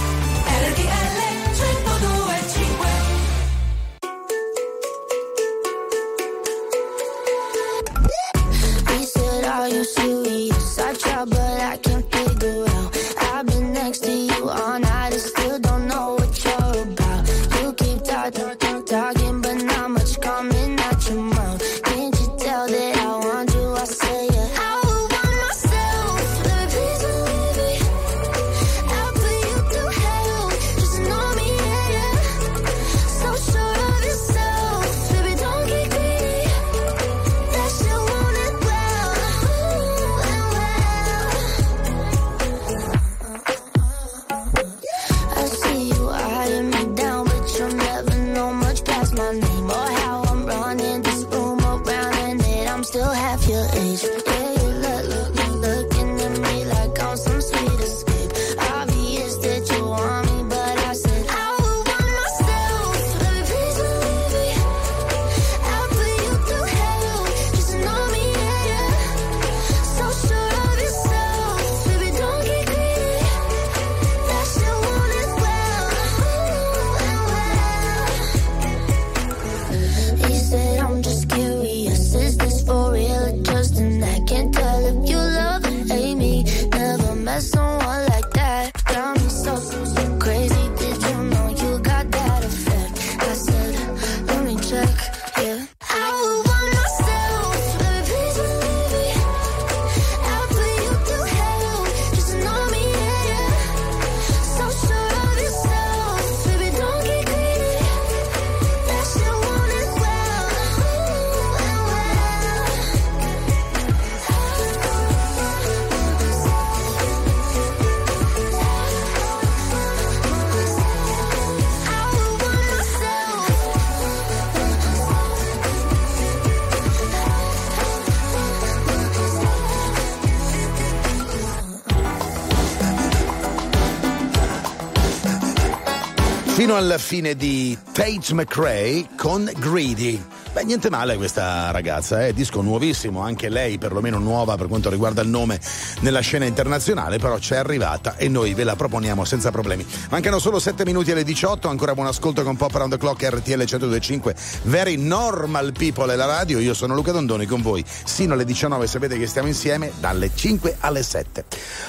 Fino 136.61 136.75
alla 136.75 136.99
fine 136.99 137.33
di 137.33 137.75
Tate 137.91 138.35
McRae 138.35 139.07
con 139.17 139.51
Greedy. 139.57 140.23
Beh, 140.53 140.65
niente 140.65 140.89
male 140.89 141.15
questa 141.15 141.71
ragazza, 141.71 142.25
è 142.25 142.33
disco 142.33 142.59
nuovissimo, 142.59 143.21
anche 143.21 143.47
lei 143.47 143.77
perlomeno 143.77 144.19
nuova 144.19 144.57
per 144.57 144.67
quanto 144.67 144.89
riguarda 144.89 145.21
il 145.21 145.29
nome 145.29 145.57
nella 146.01 146.19
scena 146.19 146.43
internazionale, 146.43 147.19
però 147.19 147.37
c'è 147.37 147.55
arrivata 147.55 148.17
e 148.17 148.27
noi 148.27 148.53
ve 148.53 148.65
la 148.65 148.75
proponiamo 148.75 149.23
senza 149.23 149.49
problemi. 149.49 149.85
Mancano 150.09 150.39
solo 150.39 150.59
7 150.59 150.83
minuti 150.83 151.11
alle 151.11 151.23
18, 151.23 151.69
ancora 151.69 151.93
buon 151.93 152.07
ascolto 152.07 152.43
con 152.43 152.57
Pop 152.57 152.75
Around 152.75 152.91
the 152.91 152.97
Clock 152.97 153.23
RTL 153.23 153.59
1025, 153.59 154.35
Very 154.63 154.97
Normal 154.97 155.71
People 155.71 156.11
è 156.11 156.17
la 156.17 156.25
radio, 156.25 156.59
io 156.59 156.73
sono 156.73 156.95
Luca 156.95 157.13
Dondoni 157.13 157.45
con 157.45 157.61
voi, 157.61 157.81
sino 158.03 158.33
alle 158.33 158.43
19 158.43 158.87
sapete 158.87 159.17
che 159.17 159.27
stiamo 159.27 159.47
insieme 159.47 159.93
dalle 160.01 160.31
5 160.35 160.75
alle 160.81 161.01
7. 161.01 161.45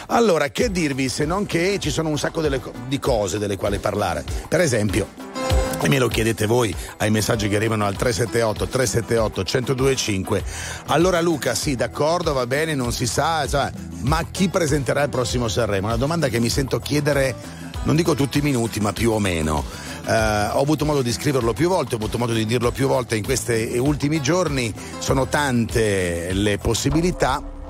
Allora, 0.06 0.50
che 0.50 0.70
dirvi 0.70 1.08
se 1.08 1.24
non 1.24 1.46
che 1.46 1.78
ci 1.80 1.90
sono 1.90 2.10
un 2.10 2.18
sacco 2.18 2.40
delle 2.40 2.60
di 2.86 3.00
cose 3.00 3.40
delle 3.40 3.56
quali 3.56 3.78
parlare, 3.78 4.24
per 4.46 4.60
esempio... 4.60 5.61
E 5.83 5.89
me 5.89 5.99
lo 5.99 6.07
chiedete 6.07 6.47
voi 6.47 6.72
ai 6.99 7.11
messaggi 7.11 7.49
che 7.49 7.57
arrivano 7.57 7.85
al 7.85 7.97
378 7.97 8.68
378 8.68 9.43
1025. 9.74 10.45
Allora 10.87 11.20
Luca, 11.20 11.57
sì, 11.57 11.74
d'accordo, 11.74 12.33
va 12.33 12.47
bene, 12.47 12.76
non 12.76 12.93
si 12.93 13.05
sa, 13.05 13.45
cioè, 13.49 13.68
ma 14.03 14.24
chi 14.30 14.49
presenterà 14.49 15.03
il 15.03 15.09
prossimo 15.09 15.49
Sanremo? 15.49 15.89
Una 15.89 15.97
domanda 15.97 16.28
che 16.28 16.39
mi 16.39 16.51
sento 16.51 16.78
chiedere, 16.78 17.35
non 17.83 17.97
dico 17.97 18.14
tutti 18.14 18.39
i 18.39 18.43
minuti, 18.43 18.78
ma 18.78 18.93
più 18.93 19.11
o 19.11 19.18
meno. 19.18 19.64
Eh, 20.07 20.12
ho 20.53 20.61
avuto 20.61 20.85
modo 20.85 21.03
di 21.03 21.11
scriverlo 21.11 21.53
più 21.53 21.68
volte, 21.68 21.95
ho 21.95 21.99
avuto 21.99 22.16
modo 22.16 22.33
di 22.33 22.47
dirlo 22.47 22.70
più 22.70 22.87
volte 22.87 23.16
in 23.16 23.24
questi 23.24 23.76
ultimi 23.76 24.22
giorni, 24.22 24.72
sono 25.01 25.26
tante 25.26 26.33
le 26.33 26.59
possibilità. 26.59 27.51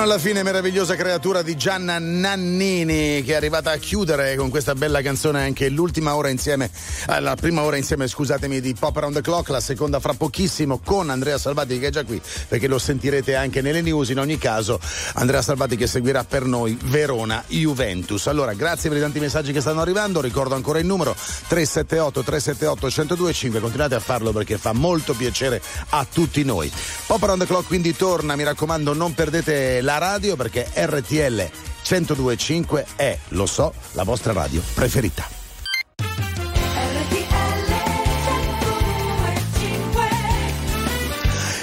Fino 0.00 0.12
alla 0.12 0.18
fine, 0.22 0.42
meravigliosa 0.42 0.96
creatura 0.96 1.42
di 1.42 1.58
Gianna 1.58 1.98
Nannini, 1.98 3.22
che 3.22 3.32
è 3.32 3.34
arrivata 3.34 3.70
a 3.70 3.76
chiudere 3.76 4.34
con 4.34 4.48
questa 4.48 4.74
bella 4.74 5.02
canzone 5.02 5.42
anche 5.42 5.68
l'ultima 5.68 6.14
ora 6.14 6.30
insieme, 6.30 6.70
eh, 7.06 7.20
la 7.20 7.36
prima 7.36 7.60
ora 7.60 7.76
insieme, 7.76 8.08
scusatemi, 8.08 8.62
di 8.62 8.72
Pop 8.72 8.96
Around 8.96 9.16
the 9.16 9.20
Clock, 9.20 9.50
la 9.50 9.60
seconda 9.60 10.00
fra 10.00 10.14
pochissimo 10.14 10.80
con 10.82 11.10
Andrea 11.10 11.36
Salvati 11.36 11.78
che 11.78 11.88
è 11.88 11.90
già 11.90 12.04
qui, 12.04 12.18
perché 12.48 12.66
lo 12.66 12.78
sentirete 12.78 13.34
anche 13.34 13.60
nelle 13.60 13.82
news. 13.82 14.08
In 14.08 14.20
ogni 14.20 14.38
caso, 14.38 14.80
Andrea 15.16 15.42
Salvati 15.42 15.76
che 15.76 15.86
seguirà 15.86 16.24
per 16.24 16.44
noi 16.44 16.78
Verona 16.82 17.44
Juventus. 17.46 18.26
Allora, 18.28 18.54
grazie 18.54 18.88
per 18.88 18.96
i 18.96 19.02
tanti 19.02 19.20
messaggi 19.20 19.52
che 19.52 19.60
stanno 19.60 19.82
arrivando. 19.82 20.22
Ricordo 20.22 20.54
ancora 20.54 20.78
il 20.78 20.86
numero 20.86 21.14
378 21.14 22.22
378 22.22 22.86
1025. 22.86 23.60
Continuate 23.60 23.96
a 23.96 24.00
farlo 24.00 24.32
perché 24.32 24.56
fa 24.56 24.72
molto 24.72 25.12
piacere 25.12 25.60
a 25.90 26.06
tutti 26.10 26.42
noi. 26.42 26.72
Pop 27.04 27.22
Around 27.22 27.42
the 27.42 27.46
Clock 27.46 27.66
quindi 27.66 27.94
torna, 27.94 28.34
mi 28.34 28.44
raccomando, 28.44 28.94
non 28.94 29.12
perdete 29.12 29.82
la 29.82 29.89
radio 29.98 30.36
perché 30.36 30.68
RTL 30.72 31.50
1025 31.88 32.86
è, 32.96 33.18
lo 33.28 33.46
so, 33.46 33.72
la 33.92 34.04
vostra 34.04 34.32
radio 34.32 34.62
preferita. 34.74 35.39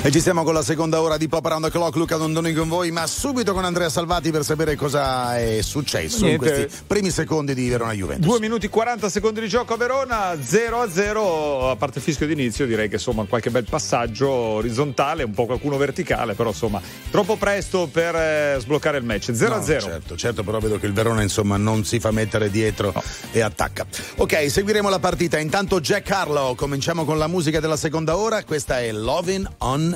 E 0.08 0.12
ci 0.12 0.22
siamo 0.22 0.46
con 0.46 0.54
la 0.54 0.62
seconda 0.62 1.02
ora 1.02 1.18
di 1.18 1.28
Pop 1.28 1.46
Around 1.46 1.66
the 1.66 1.70
Clock, 1.70 1.98
Luca 1.98 2.16
Dondoni 2.16 2.54
con 2.54 2.70
voi, 2.70 2.92
ma 2.92 3.06
subito 3.08 3.52
con 3.52 3.66
Andrea 3.66 3.90
Salvati 3.90 4.32
per 4.32 4.46
sapere 4.46 4.78
cosa 4.78 5.38
è 5.38 5.62
successo 5.62 6.24
Niente. 6.24 6.48
in 6.48 6.54
questi 6.54 6.84
primi 6.88 7.10
secondi 7.10 7.54
di 7.54 7.68
Verona 7.68 7.92
Juventus. 7.92 8.26
2 8.26 8.40
minuti 8.40 8.70
40 8.70 9.10
secondi 9.10 9.42
di 9.42 9.50
gioco 9.50 9.74
a 9.74 9.76
Verona, 9.76 10.38
0 10.42 10.80
a 10.80 10.90
0, 10.90 11.72
a 11.72 11.76
parte 11.76 11.98
il 11.98 12.06
fischio 12.06 12.26
d'inizio 12.26 12.66
direi 12.66 12.88
che 12.88 12.96
insomma 12.96 13.26
qualche 13.26 13.50
bel 13.50 13.66
passaggio 13.66 14.30
orizzontale, 14.30 15.24
un 15.24 15.34
po' 15.34 15.46
qualcuno 15.46 15.76
verticale, 15.76 16.36
però 16.36 16.52
insomma 16.52 16.80
troppo 17.12 17.36
presto 17.36 17.90
per 17.92 18.16
eh, 18.16 18.58
sbloccare 18.62 19.00
il 19.00 19.04
match, 19.04 19.34
0 19.34 19.56
a 19.56 19.58
No, 19.58 19.64
0. 19.64 19.82
Certo, 19.82 20.16
certo, 20.16 20.42
però 20.42 20.60
vedo 20.60 20.80
che 20.80 20.86
il 20.86 20.94
Verona 20.94 21.22
insomma 21.22 21.58
non 21.58 21.84
si 21.84 22.00
fa 22.00 22.12
mettere 22.12 22.50
dietro 22.50 22.94
e 23.34 23.42
attacca. 23.42 23.86
Ok, 24.16 24.50
seguiremo 24.50 24.88
la 24.88 25.00
partita. 25.00 25.38
Intanto 25.38 25.82
Jack 25.82 26.10
Harlow, 26.10 26.56
cominciamo 26.56 27.04
con 27.04 27.18
la 27.18 27.28
musica 27.28 27.60
della 27.60 27.76
seconda 27.76 28.16
ora. 28.16 28.42
Questa 28.46 28.80
è 28.80 28.94
Lovin' 28.94 29.46
on 29.58 29.96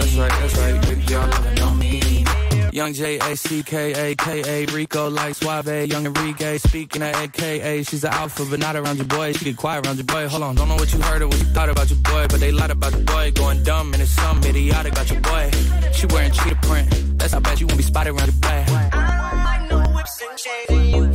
That's 0.00 0.14
right, 0.16 0.30
that's 0.30 0.56
right. 0.56 1.10
Lovin' 1.10 1.58
on 1.58 1.78
me. 1.78 2.24
Young 2.72 2.94
J 2.94 3.18
A 3.18 3.36
C 3.36 3.62
K 3.62 3.92
A 3.92 4.14
K 4.14 4.42
A 4.46 4.66
Rico 4.72 5.10
like 5.10 5.34
Suave, 5.34 5.86
Young 5.90 6.06
Enrique 6.06 6.56
speaking 6.56 7.02
at 7.02 7.14
AKA. 7.16 7.82
She's 7.82 8.02
an 8.04 8.12
alpha, 8.14 8.46
but 8.48 8.58
not 8.58 8.76
around 8.76 8.96
your 8.96 9.06
boy. 9.06 9.32
She 9.32 9.44
get 9.44 9.58
quiet 9.58 9.86
around 9.86 9.96
your 9.96 10.06
boy. 10.06 10.26
Hold 10.28 10.42
on, 10.42 10.54
don't 10.54 10.68
know 10.68 10.76
what 10.76 10.90
you 10.90 11.02
heard 11.02 11.20
or 11.20 11.26
what 11.28 11.38
you 11.38 11.44
thought 11.46 11.68
about 11.68 11.90
your 11.90 11.98
boy, 11.98 12.26
but 12.30 12.40
they 12.40 12.50
lied 12.50 12.70
about 12.70 12.92
your 12.92 13.02
boy. 13.02 13.30
Going 13.32 13.62
dumb 13.62 13.92
and 13.92 14.02
it's 14.02 14.12
some 14.12 14.42
idiotic 14.42 14.92
about 14.92 15.10
your 15.10 15.20
boy. 15.20 15.50
She 15.92 16.06
wearing 16.06 16.32
cheetah 16.32 16.58
print. 16.62 16.88
That's 17.18 17.34
how 17.34 17.40
bad 17.40 17.60
you 17.60 17.66
won't 17.66 17.76
be 17.76 17.84
spotted 17.84 18.14
around 18.14 18.30
your 18.32 18.40
boy. 18.40 18.64
no 19.68 19.80
whips 19.92 20.22
and 20.22 20.38
chains 20.38 21.09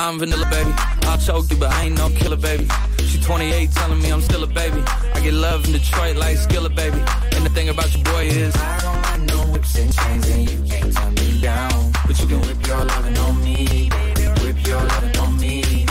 I'm 0.00 0.18
vanilla, 0.18 0.48
baby. 0.50 0.72
I'll 1.02 1.18
choke 1.18 1.50
you, 1.50 1.56
but 1.56 1.70
I 1.70 1.84
ain't 1.84 1.98
no 1.98 2.08
killer, 2.08 2.36
baby. 2.36 2.66
She 3.06 3.20
28, 3.20 3.70
telling 3.72 4.00
me 4.00 4.10
I'm 4.10 4.22
still 4.22 4.42
a 4.42 4.46
baby. 4.46 4.82
I 5.14 5.20
get 5.20 5.34
love 5.34 5.66
in 5.66 5.72
Detroit 5.72 6.16
like 6.16 6.38
Skillet, 6.38 6.74
baby. 6.74 6.98
And 7.32 7.44
the 7.44 7.50
thing 7.50 7.68
about 7.68 7.94
your 7.94 8.02
boy 8.04 8.24
is, 8.24 8.56
I 8.56 8.80
don't 8.80 9.02
like 9.02 9.20
no 9.34 9.52
whips 9.52 9.76
and 9.78 9.92
chains, 9.94 10.30
and 10.30 10.50
you 10.50 10.64
can't 10.64 10.92
tie 10.94 11.10
me 11.10 11.40
down. 11.42 11.92
But 12.06 12.18
you 12.18 12.26
can 12.26 12.40
whip 12.40 12.66
your 12.66 12.82
lovin' 12.82 13.16
on 13.18 13.44
me, 13.44 13.90
baby. 13.90 14.26
Whip 14.42 14.66
your 14.66 14.82
lovin' 14.82 15.16
on 15.18 15.38
me. 15.38 15.86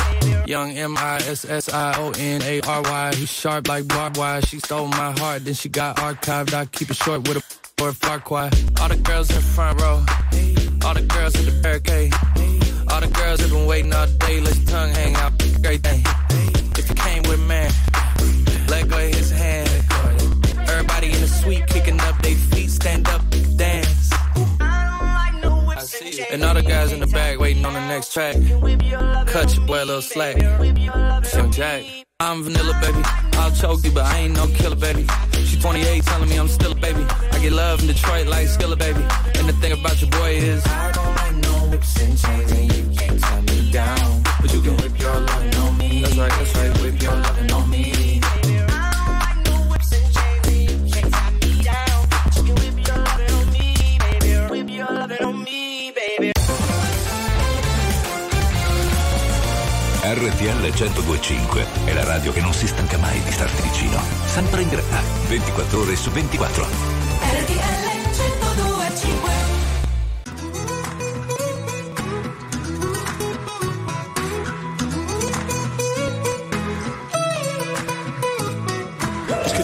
Young 0.47 0.72
M 0.72 0.97
I 0.97 1.18
S 1.18 1.45
S 1.45 1.72
I 1.72 1.95
O 1.99 2.12
N 2.18 2.41
A 2.41 2.62
R 2.62 2.82
Y. 2.82 3.14
He's 3.14 3.32
sharp 3.32 3.68
like 3.68 3.88
barbed 3.88 4.18
wire. 4.18 4.41
She 4.41 4.57
stole 4.57 4.88
my 4.88 5.12
heart, 5.20 5.45
then 5.45 5.53
she 5.53 5.70
got 5.70 5.97
archived. 5.97 6.55
I 6.55 6.66
keep 6.66 6.89
it 6.89 6.97
short 6.97 7.28
with 7.28 7.38
a 7.38 7.84
or 7.84 7.89
a 7.89 7.93
Farquhar. 7.93 8.49
All 8.82 8.89
the 8.89 8.97
girls 8.97 9.30
in 9.30 9.36
the 9.36 9.41
front 9.41 9.80
row. 9.80 10.03
All 10.84 10.95
the 10.95 11.03
girls 11.03 11.36
in 11.39 11.45
the 11.45 11.62
barricade. 11.62 12.14
All 13.00 13.08
the 13.08 13.14
girls 13.14 13.39
have 13.39 13.50
been 13.50 13.66
waiting 13.66 13.93
all 13.93 14.08
day. 14.08 14.41
Let 14.41 14.58
your 14.58 14.66
tongue 14.66 14.89
hang 14.89 15.16
out. 15.16 15.32
Great 15.62 15.82
thing. 15.82 16.04
If 16.78 16.89
you 16.89 16.95
came 16.95 17.24
with 17.24 17.39
a 17.39 17.43
man, 17.47 17.72
let 18.68 18.89
go 18.89 18.97
of 18.97 19.14
his 19.14 19.32
hand. 19.32 19.70
Everybody 20.68 21.14
in 21.14 21.22
the 21.22 21.30
suite 21.30 21.66
kicking 21.68 21.97
up 22.02 22.22
their 22.22 22.36
feet. 22.36 22.70
Stand 22.70 23.08
up, 23.08 23.22
dance. 23.56 24.10
I 24.60 25.82
see 25.86 26.18
you. 26.18 26.26
And 26.30 26.43
all 26.43 26.54
the 26.54 26.62
guys 26.62 26.91
in 26.91 27.00
the 27.00 27.08
back 27.08 27.39
waiting 27.39 27.66
on 27.66 27.72
the 27.72 27.88
next 27.88 28.12
track. 28.12 28.36
Cut 29.28 29.56
your 29.56 29.66
boy 29.66 29.82
a 29.82 29.86
little 29.86 30.02
slack. 30.02 30.36
Young 30.38 31.52
Jack. 31.54 31.86
I'm 32.20 32.43
vanilla, 32.43 32.78
baby. 32.82 33.02
I'll 33.39 33.52
choke 33.52 33.82
you, 33.86 33.91
but 33.91 34.08
I 34.08 34.18
ain't 34.18 34.36
no 34.36 34.45
killer, 34.47 34.76
baby. 34.76 35.08
She 35.45 35.58
28, 35.58 36.04
telling 36.04 36.28
me 36.28 36.36
I'm 36.36 36.50
still 36.50 36.74
a 36.74 36.76
baby. 36.76 37.06
I 37.32 37.39
get 37.39 37.54
love 37.54 37.80
in 37.80 37.88
Detroit 37.88 38.28
like 38.28 38.50
Skillet, 38.50 38.78
baby. 38.78 39.00
And 39.36 39.47
the 39.47 39.54
thing 39.62 39.72
about 39.72 40.02
your 40.02 40.12
boy 40.12 40.32
is, 40.32 40.62
I 40.68 40.91
don't 40.91 41.16
like 41.16 41.36
no 41.36 41.59
whips 41.70 42.02
and 42.02 42.18
chains, 42.18 42.52
and 42.52 42.74
you 42.74 42.98
can't 42.98 43.20
tie 43.20 43.42
me 43.42 43.72
down. 43.72 44.24
But 44.42 44.54
you 44.54 44.62
can 44.62 44.76
whip 44.78 45.00
your 45.00 45.20
lovin' 45.20 45.56
on 45.56 45.78
me. 45.78 46.02
That's 46.02 46.18
right, 46.18 46.32
that's 46.32 46.56
right. 46.56 46.82
Whip 46.82 47.02
your 47.02 47.16
lovin' 47.16 47.52
on 47.52 47.70
me. 47.70 48.20
RTL 60.02 60.60
1025 60.60 61.66
è 61.86 61.94
la 61.94 62.04
radio 62.04 62.32
che 62.32 62.42
non 62.42 62.52
si 62.52 62.66
stanca 62.66 62.98
mai 62.98 63.22
di 63.22 63.32
starti 63.32 63.62
vicino. 63.62 64.02
Sempre 64.26 64.64
in 64.64 64.70
diretta, 64.70 65.02
24 65.28 65.82
ore 65.82 65.96
su 65.96 66.10
24. 66.10 66.66
RTL 66.66 67.69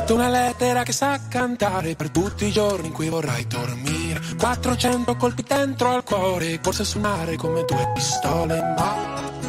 scritto 0.06 0.14
una 0.14 0.30
lettera 0.30 0.84
che 0.84 0.91
sa 0.91 1.20
cantare 1.28 1.95
per 1.95 2.12
tutti 2.12 2.45
i 2.45 2.51
giorni 2.51 2.88
in 2.88 2.93
cui 2.93 3.10
vorrai 3.10 3.47
dormire. 3.47 4.22
400 4.38 5.16
colpi 5.16 5.41
dentro 5.41 5.89
al 5.95 6.03
cuore, 6.03 6.60
corse 6.62 6.84
sul 6.84 7.01
mare 7.01 7.36
come 7.38 7.66
due 7.66 7.91
pistole, 7.95 8.62
ma 8.78 8.93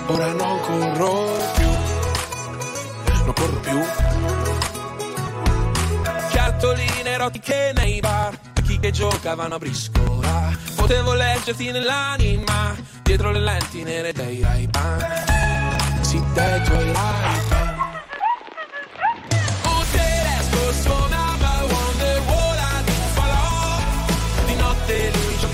ora 0.07 0.33
non 0.33 0.59
corro 0.61 1.31
più. 1.55 1.69
Non 3.25 3.33
corro 3.35 3.61
più. 3.61 3.81
Chiattoline 6.31 7.11
erotiche 7.11 7.73
nei 7.75 8.01
bar, 8.01 8.39
chi 8.65 8.79
che 8.79 8.91
giocavano 8.91 9.57
a 9.57 9.59
briscola. 9.59 10.57
Potevo 10.75 11.13
leggerti 11.13 11.71
nell'anima, 11.71 12.75
dietro 13.03 13.31
le 13.31 13.41
lenti 13.41 13.83
nere 13.83 14.13
dei 14.13 14.41
Ray-Ban. 14.41 16.01
Sì, 16.01 16.23
dai 16.33 16.63
tuoi 16.65 16.93
Ray-Ban. 16.93 17.66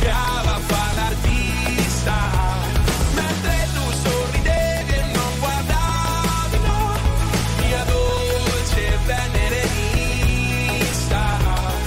Giocava 0.03 0.55
a 0.55 0.59
fare 0.59 0.95
l'artista 0.97 2.15
Mentre 3.15 3.69
tu 3.75 3.93
sorridevi 4.03 4.93
e 4.93 5.03
non 5.13 5.39
guardavi, 5.39 6.59
no? 6.67 6.81
Mia 7.61 7.85
dolce 7.85 8.99
venerista 9.07 10.41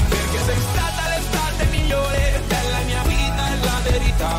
Perché 0.09 0.39
sei 0.45 0.59
stata 0.71 1.01
l'estate 1.09 1.65
migliore 1.71 2.41
della 2.47 2.79
mia 2.85 3.03
vita 3.03 3.43
e 3.51 3.55
la 3.63 3.79
verità. 3.89 4.33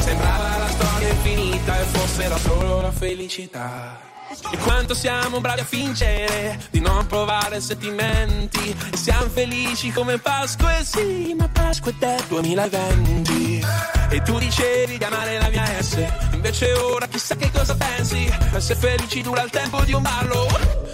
Sembrava 0.00 0.58
la 0.58 0.68
storia 0.68 1.08
infinita 1.08 1.80
e 1.80 1.84
fosse 1.84 2.22
era 2.22 2.38
solo 2.38 2.80
la 2.80 2.92
felicità 2.92 4.18
e 4.52 4.56
quanto 4.58 4.94
siamo 4.94 5.40
bravi 5.40 5.60
a 5.60 5.64
fingere 5.64 6.58
di 6.70 6.80
non 6.80 7.06
provare 7.06 7.60
sentimenti. 7.60 8.76
E 8.92 8.96
siamo 8.96 9.28
felici 9.28 9.90
come 9.90 10.18
Pasqua, 10.18 10.78
e 10.78 10.84
sì, 10.84 11.34
ma 11.36 11.48
Pasqua 11.48 11.90
è 11.90 11.94
del 11.98 12.24
2020 12.28 13.64
E 14.10 14.22
tu 14.22 14.38
dicevi 14.38 14.98
di 14.98 15.04
amare 15.04 15.38
la 15.38 15.48
mia 15.48 15.82
S 15.82 15.98
Invece 16.32 16.72
ora 16.72 17.06
chissà 17.06 17.36
che 17.36 17.50
cosa 17.50 17.74
pensi. 17.74 18.32
Essere 18.54 18.78
felici 18.78 19.22
dura 19.22 19.42
il 19.42 19.50
tempo 19.50 19.82
di 19.84 19.92
un 19.92 20.02
ballo 20.02 20.46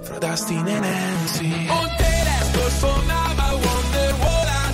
Fra 0.02 0.18
Dustin 0.18 0.66
e 0.66 0.78
Nancy 0.78 1.68
Un 1.68 1.94
tedesco 1.96 2.70
suonava 2.78 3.52
Wonderwall 3.52 4.48
a 4.48 4.66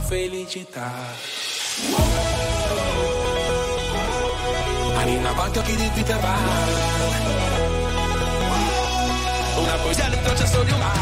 felicità. 0.00 0.90
Anni 4.96 5.14
in 5.14 5.26
avanti, 5.26 5.58
occhi 5.58 5.76
di 5.76 5.90
Peter 5.94 6.18
Pan. 6.18 6.38
Una 9.56 9.74
poesia 9.76 10.04
all'introcesso 10.06 10.62
di 10.62 10.70
un 10.72 10.78
bar. 10.78 10.98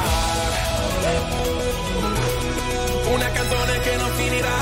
Una 3.12 3.30
canzone 3.30 3.78
che 3.80 3.96
non 3.96 4.10
finirà. 4.12 4.56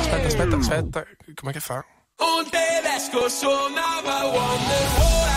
Aspetta, 0.00 0.26
aspetta, 0.26 0.56
aspetta. 0.56 1.04
Com'è 1.34 1.52
che 1.52 1.60
fa? 1.60 1.84
Un 2.18 2.48
tedesco 2.50 3.28
suonava 3.28 4.24
Wonderwall 4.26 5.31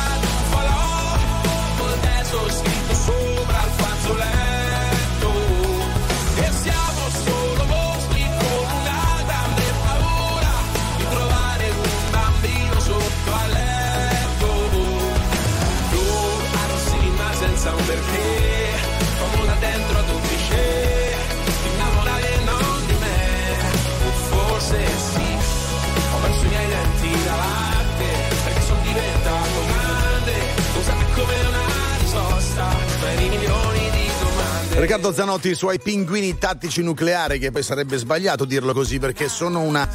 Riccardo 34.86 35.12
Zanotti, 35.12 35.50
i 35.50 35.56
suoi 35.56 35.80
pinguini 35.80 36.38
tattici 36.38 36.84
nucleari, 36.84 37.40
che 37.40 37.50
poi 37.50 37.64
sarebbe 37.64 37.98
sbagliato 37.98 38.46
dirlo 38.46 38.72
così 38.72 39.00
perché 39.00 39.28
sono 39.28 39.62
una. 39.62 39.90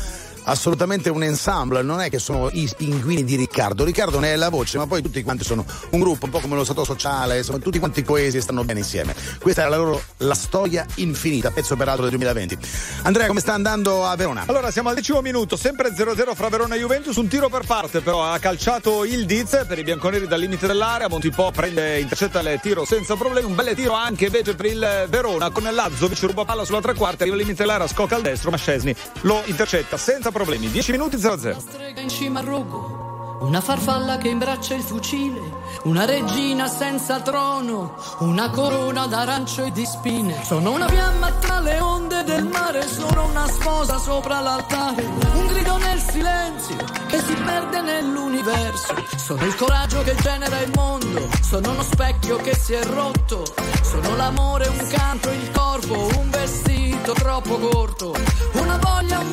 Assolutamente 0.45 1.11
un 1.11 1.23
ensemble, 1.23 1.83
non 1.83 2.01
è 2.01 2.11
che 2.11 2.19
sono 2.19 2.49
i 2.53 2.71
pinguini 2.77 3.25
di 3.25 3.37
Riccardo. 3.37 3.85
Riccardo 3.85 4.19
ne 4.19 4.33
è 4.33 4.37
la 4.37 4.49
voce, 4.49 4.79
ma 4.79 4.87
poi 4.87 5.03
tutti 5.03 5.23
quanti 5.23 5.45
sono 5.45 5.65
un 5.91 6.01
gruppo, 6.01 6.25
un 6.25 6.31
po' 6.31 6.41
come 6.41 6.57
lo 6.57 6.65
stato 6.65 6.85
sociale, 6.85 7.43
sono 7.43 7.59
tutti 7.59 7.79
quanti 7.79 8.03
coesi 8.03 8.39
e 8.39 8.41
stanno 8.41 8.65
bene 8.65 8.81
insieme. 8.81 9.15
Questa 9.41 9.65
è 9.65 9.69
la 9.69 9.77
loro 9.77 10.03
La 10.19 10.35
storia 10.35 10.85
infinita, 10.97 11.51
pezzo 11.51 11.77
peraltro 11.77 12.03
del 12.03 12.19
2020. 12.19 12.59
Andrea, 13.03 13.27
come 13.27 13.41
sta 13.41 13.53
andando 13.53 14.07
a 14.07 14.17
Verona? 14.17 14.45
Allora, 14.47 14.71
siamo 14.71 14.89
al 14.89 14.95
decimo 14.95 15.21
minuto, 15.21 15.57
sempre 15.57 15.95
0-0 15.95 16.35
fra 16.35 16.49
Verona 16.49 16.75
e 16.75 16.79
Juventus, 16.79 17.17
un 17.17 17.29
tiro 17.29 17.49
per 17.49 17.65
parte 17.65 18.01
però, 18.01 18.25
ha 18.25 18.39
calciato 18.39 19.05
il 19.05 19.27
Diz 19.27 19.65
per 19.67 19.79
i 19.79 19.83
bianconeri 19.83 20.27
dal 20.27 20.41
limite 20.41 20.67
dell'area, 20.67 21.09
Montipò 21.09 21.51
prende, 21.51 22.01
intercetta 22.01 22.41
il 22.41 22.59
tiro 22.61 22.85
senza 22.85 23.15
problemi, 23.15 23.49
un 23.49 23.55
bel 23.55 23.75
tiro 23.75 23.93
anche 23.93 24.27
invece 24.27 24.55
per 24.55 24.67
il 24.67 25.07
Verona 25.09 25.51
con 25.51 25.63
Lazzovic, 25.63 26.21
ruba 26.23 26.45
palla 26.45 26.65
sulla 26.65 26.81
tre 26.81 26.95
quarti, 26.95 27.23
arriva 27.23 27.37
al 27.37 27.43
limite 27.43 27.63
dell'area, 27.63 27.87
scocca 27.87 28.17
al 28.17 28.23
destro, 28.23 28.51
ma 28.51 28.57
Scesni 28.57 28.95
lo 29.23 29.43
intercetta 29.47 29.97
senza 29.97 30.30
problemi, 30.31 30.71
10 30.71 30.93
minuti 30.93 31.17
0-0. 31.17 31.59
strega 31.59 32.01
in 32.01 32.09
cima 32.09 32.41
al 32.41 32.47
rogo, 32.47 33.39
una 33.41 33.61
farfalla 33.61 34.19
che 34.19 34.29
imbraccia 34.29 34.75
il 34.75 34.83
fucile, 34.83 35.41
una 35.85 36.05
regina 36.05 36.69
senza 36.69 37.21
trono, 37.21 37.95
una 38.19 38.51
corona 38.51 39.07
d'arancio 39.07 39.65
e 39.65 39.73
di 39.73 39.85
spine. 39.87 40.45
Sono 40.45 40.73
una 40.73 40.89
fiamma 40.89 41.31
tra 41.41 41.61
le 41.61 41.81
onde 41.81 42.23
del 42.25 42.45
mare, 42.45 42.87
sono 42.87 43.27
una 43.27 43.47
sposa 43.47 43.99
sopra 43.99 44.41
l'altare, 44.41 45.03
un 45.05 45.47
grido 45.47 45.79
nel 45.79 45.99
silenzio 46.01 46.77
che 47.07 47.19
si 47.19 47.35
perde 47.35 47.81
nell'universo. 47.81 48.95
Sono 49.17 49.45
il 49.45 49.55
coraggio 49.55 50.03
che 50.03 50.15
genera 50.17 50.61
il 50.61 50.71
mondo, 50.75 51.29
sono 51.41 51.71
uno 51.71 51.83
specchio 51.83 52.37
che 52.37 52.55
si 52.55 52.75
è 52.75 52.85
rotto, 52.85 53.45
sono 53.83 54.17
l'amore, 54.17 54.69
un 54.69 54.87
canto, 54.89 55.31
il 55.31 55.51
corpo, 55.51 56.11
un 56.19 56.31
vestito 56.31 57.13
troppo 57.13 57.59
corto, 57.59 58.15
una 58.53 58.77
voglia, 58.77 59.19
un 59.19 59.33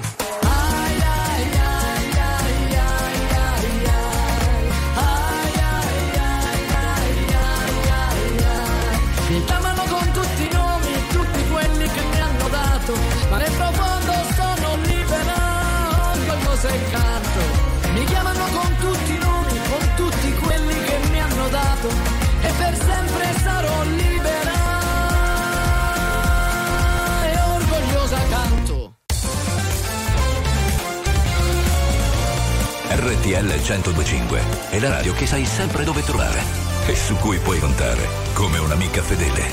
RTL 33.31 33.45
1025 33.45 34.41
è 34.71 34.79
la 34.79 34.89
radio 34.89 35.13
che 35.13 35.25
sai 35.25 35.45
sempre 35.45 35.85
dove 35.85 36.03
trovare 36.03 36.41
e 36.85 36.93
su 36.95 37.15
cui 37.15 37.37
puoi 37.37 37.59
contare 37.59 38.05
come 38.33 38.57
un'amica 38.57 39.01
fedele. 39.01 39.43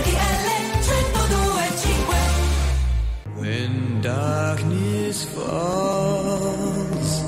RTL 0.00 0.40
1025 0.74 2.16
When 3.36 4.00
darkness 4.00 5.24
falls 5.24 7.22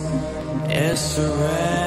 and 0.67 0.97
surrounds 0.97 1.82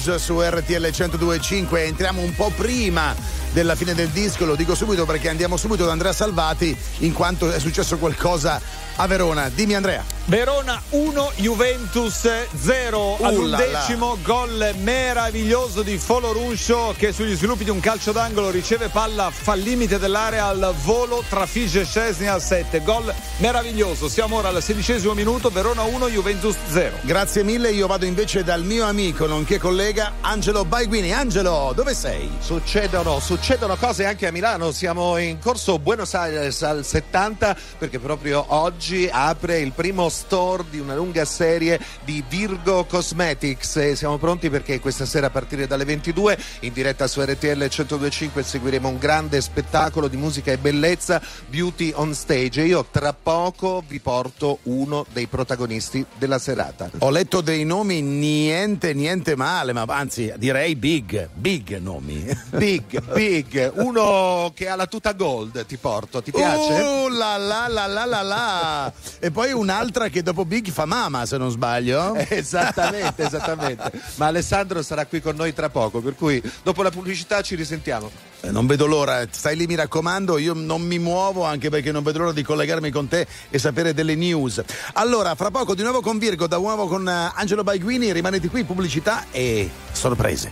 Muse 0.00 0.18
su 0.18 0.40
RTL 0.40 0.86
102.5. 0.86 1.76
Entriamo 1.76 2.22
un 2.22 2.34
po' 2.34 2.50
prima 2.56 3.14
della 3.52 3.74
fine 3.74 3.94
del 3.94 4.08
disco, 4.08 4.46
lo 4.46 4.54
dico 4.54 4.74
subito 4.74 5.04
perché 5.04 5.28
andiamo 5.28 5.58
subito 5.58 5.84
da 5.84 5.92
Andrea 5.92 6.14
Salvati 6.14 6.74
in 6.98 7.12
quanto 7.12 7.52
è 7.52 7.58
successo 7.58 7.98
qualcosa 7.98 8.60
a 8.96 9.06
Verona. 9.06 9.50
Dimmi 9.50 9.74
Andrea. 9.74 10.02
Verona 10.24 10.80
1, 10.90 11.32
Juventus 11.36 12.28
0. 12.62 13.16
Uh, 13.18 13.24
All'undecimo 13.24 14.16
gol 14.22 14.74
meraviglioso 14.78 15.82
di 15.82 15.98
Folo 15.98 16.32
Ruscio 16.32 16.94
che 16.96 17.12
sugli 17.12 17.34
sviluppi 17.34 17.64
di 17.64 17.70
un 17.70 17.80
calcio 17.80 18.12
d'angolo 18.12 18.50
riceve 18.50 18.88
palla 18.88 19.30
fa 19.30 19.54
limite 19.54 19.98
dell'area 19.98 20.46
al 20.46 20.74
volo, 20.82 21.22
trafigge 21.28 21.84
Scesni 21.84 22.26
al 22.26 22.40
7. 22.40 22.82
Gol 22.82 23.12
meraviglioso. 23.40 24.08
Siamo 24.08 24.36
ora 24.36 24.48
al 24.48 24.62
sedicesimo 24.62 25.14
minuto, 25.14 25.48
Verona 25.48 25.82
1, 25.82 26.08
Juventus 26.08 26.56
0. 26.68 26.96
Grazie 27.00 27.42
mille, 27.42 27.70
io 27.70 27.86
vado 27.86 28.04
invece 28.04 28.44
dal 28.44 28.62
mio 28.62 28.84
amico, 28.84 29.26
nonché 29.26 29.58
collega 29.58 30.16
Angelo 30.20 30.66
Baiguini. 30.66 31.12
Angelo, 31.12 31.72
dove 31.74 31.94
sei? 31.94 32.30
Succedono, 32.38 33.18
succedono 33.18 33.76
cose 33.76 34.04
anche 34.04 34.26
a 34.26 34.30
Milano, 34.30 34.72
siamo 34.72 35.16
in 35.16 35.38
corso 35.38 35.78
Buenos 35.78 36.12
Aires 36.14 36.62
al 36.62 36.84
70 36.84 37.56
perché 37.78 37.98
proprio 37.98 38.44
oggi 38.48 39.08
apre 39.10 39.60
il 39.60 39.72
primo 39.72 40.10
store 40.10 40.64
di 40.68 40.78
una 40.78 40.94
lunga 40.94 41.24
serie 41.24 41.80
di 42.04 42.22
Virgo 42.28 42.84
Cosmetics 42.84 43.76
e 43.76 43.96
siamo 43.96 44.18
pronti 44.18 44.50
perché 44.50 44.80
questa 44.80 45.06
sera 45.06 45.28
a 45.28 45.30
partire 45.30 45.66
dalle 45.66 45.86
22 45.86 46.38
in 46.60 46.74
diretta 46.74 47.06
su 47.06 47.22
RTL 47.22 47.56
1025 47.56 48.42
seguiremo 48.42 48.88
un 48.88 48.98
grande 48.98 49.40
spettacolo 49.40 50.08
di 50.08 50.18
musica 50.18 50.52
e 50.52 50.58
bellezza 50.58 51.22
Beauty 51.48 51.92
on 51.94 52.14
Stage 52.14 52.60
e 52.60 52.66
io 52.66 52.84
tra 52.90 53.14
poco 53.14 53.29
vi 53.86 54.00
porto 54.00 54.58
uno 54.64 55.06
dei 55.12 55.26
protagonisti 55.26 56.04
della 56.18 56.38
serata. 56.38 56.90
Ho 56.98 57.10
letto 57.10 57.40
dei 57.40 57.64
nomi 57.64 58.00
niente, 58.00 58.92
niente 58.92 59.36
male, 59.36 59.72
ma 59.72 59.84
anzi 59.86 60.32
direi 60.36 60.74
big, 60.74 61.28
big 61.32 61.78
nomi. 61.78 62.26
Big, 62.50 63.00
big, 63.12 63.72
uno 63.76 64.50
che 64.54 64.68
ha 64.68 64.74
la 64.74 64.86
tuta 64.86 65.12
gold 65.12 65.64
ti 65.66 65.76
porto, 65.76 66.22
ti 66.22 66.32
piace? 66.32 66.82
Oh 66.82 67.08
la 67.08 67.36
la 67.36 67.68
la 67.68 67.86
la 67.86 68.04
la 68.04 68.22
la. 68.22 68.92
E 69.20 69.30
poi 69.30 69.52
un'altra 69.52 70.08
che 70.08 70.22
dopo 70.22 70.44
Big 70.44 70.68
fa 70.70 70.84
mama, 70.84 71.24
se 71.24 71.36
non 71.36 71.50
sbaglio. 71.50 72.14
Esattamente, 72.14 73.24
esattamente. 73.24 73.92
Ma 74.16 74.26
Alessandro 74.26 74.82
sarà 74.82 75.06
qui 75.06 75.20
con 75.20 75.36
noi 75.36 75.52
tra 75.52 75.68
poco, 75.68 76.00
per 76.00 76.16
cui 76.16 76.42
dopo 76.62 76.82
la 76.82 76.90
pubblicità 76.90 77.42
ci 77.42 77.54
risentiamo. 77.54 78.10
Eh, 78.40 78.50
Non 78.50 78.66
vedo 78.66 78.86
l'ora, 78.86 79.26
stai 79.30 79.56
lì 79.56 79.66
mi 79.66 79.74
raccomando, 79.74 80.38
io 80.38 80.54
non 80.54 80.80
mi 80.80 80.98
muovo 80.98 81.44
anche 81.44 81.68
perché 81.68 81.92
non 81.92 82.02
vedo 82.02 82.20
l'ora 82.20 82.32
di 82.32 82.42
collegarmi 82.42 82.90
con 82.90 83.06
te 83.06 83.19
e 83.48 83.58
sapere 83.58 83.94
delle 83.94 84.14
news. 84.14 84.62
Allora, 84.94 85.34
fra 85.34 85.50
poco 85.50 85.74
di 85.74 85.82
nuovo 85.82 86.00
con 86.00 86.18
Virgo, 86.18 86.46
da 86.46 86.58
nuovo 86.58 86.86
con 86.86 87.08
eh, 87.08 87.32
Angelo 87.34 87.62
Baiguini, 87.62 88.12
rimanete 88.12 88.48
qui, 88.48 88.64
pubblicità 88.64 89.26
e 89.30 89.68
sorprese. 89.92 90.50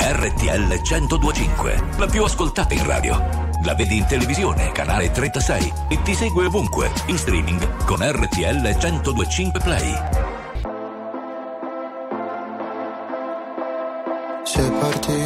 RTL 0.00 0.80
1025, 0.82 1.84
la 1.98 2.06
più 2.06 2.22
ascoltata 2.22 2.74
in 2.74 2.86
radio. 2.86 3.44
La 3.64 3.74
vedi 3.74 3.96
in 3.96 4.06
televisione, 4.06 4.70
canale 4.70 5.10
36 5.10 5.72
e 5.88 6.02
ti 6.02 6.14
segue 6.14 6.46
ovunque, 6.46 6.92
in 7.06 7.18
streaming 7.18 7.84
con 7.84 7.98
RTL 8.00 8.76
1025 8.76 9.60
Play. 9.60 9.94
Se 14.44 14.70
partirò 14.78 15.25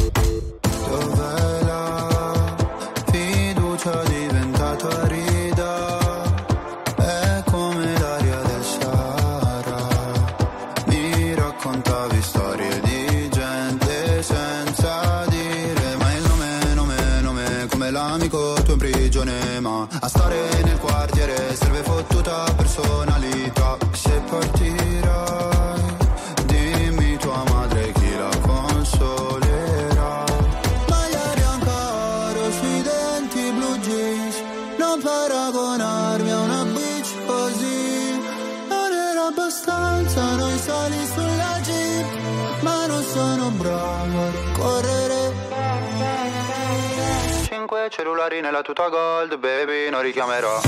cellulari 48.01 48.41
nella 48.41 48.63
tuta 48.63 48.89
gold, 48.89 49.37
baby, 49.37 49.91
non 49.91 50.01
richiamerò. 50.01 50.59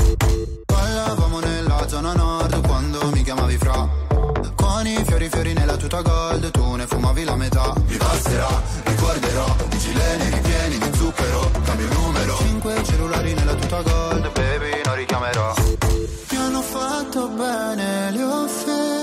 Ballavamo 0.65 1.39
nella 1.39 1.88
zona 1.88 2.13
nord 2.13 2.61
quando 2.67 3.09
mi 3.11 3.23
chiamavi 3.23 3.57
fra. 3.57 3.89
Con 4.55 4.86
i 4.86 5.03
fiori 5.03 5.29
fiori 5.29 5.53
nella 5.53 5.75
tuta 5.75 6.01
gold, 6.01 6.51
tu 6.51 6.75
ne 6.75 6.86
fumavi 6.86 7.23
la 7.23 7.36
metà. 7.36 7.73
Mi 7.88 7.97
passerà, 7.97 8.61
ricorderò, 8.84 9.45
di 9.67 9.77
gilene 9.79 10.29
ripieni 10.29 10.77
di 10.77 10.95
zucchero, 10.95 11.51
cambio 11.63 11.88
numero. 11.93 12.38
Cinque 12.38 12.84
cellulari 12.84 13.34
nella 13.34 13.55
tuta 13.55 13.81
gold, 13.81 14.31
baby, 14.31 14.81
non 14.86 14.95
richiamerò. 14.95 15.53
Mi 16.29 16.38
hanno 16.38 16.61
fatto 16.61 17.27
bene 17.29 18.11
le 18.11 18.23
offese. 18.23 19.03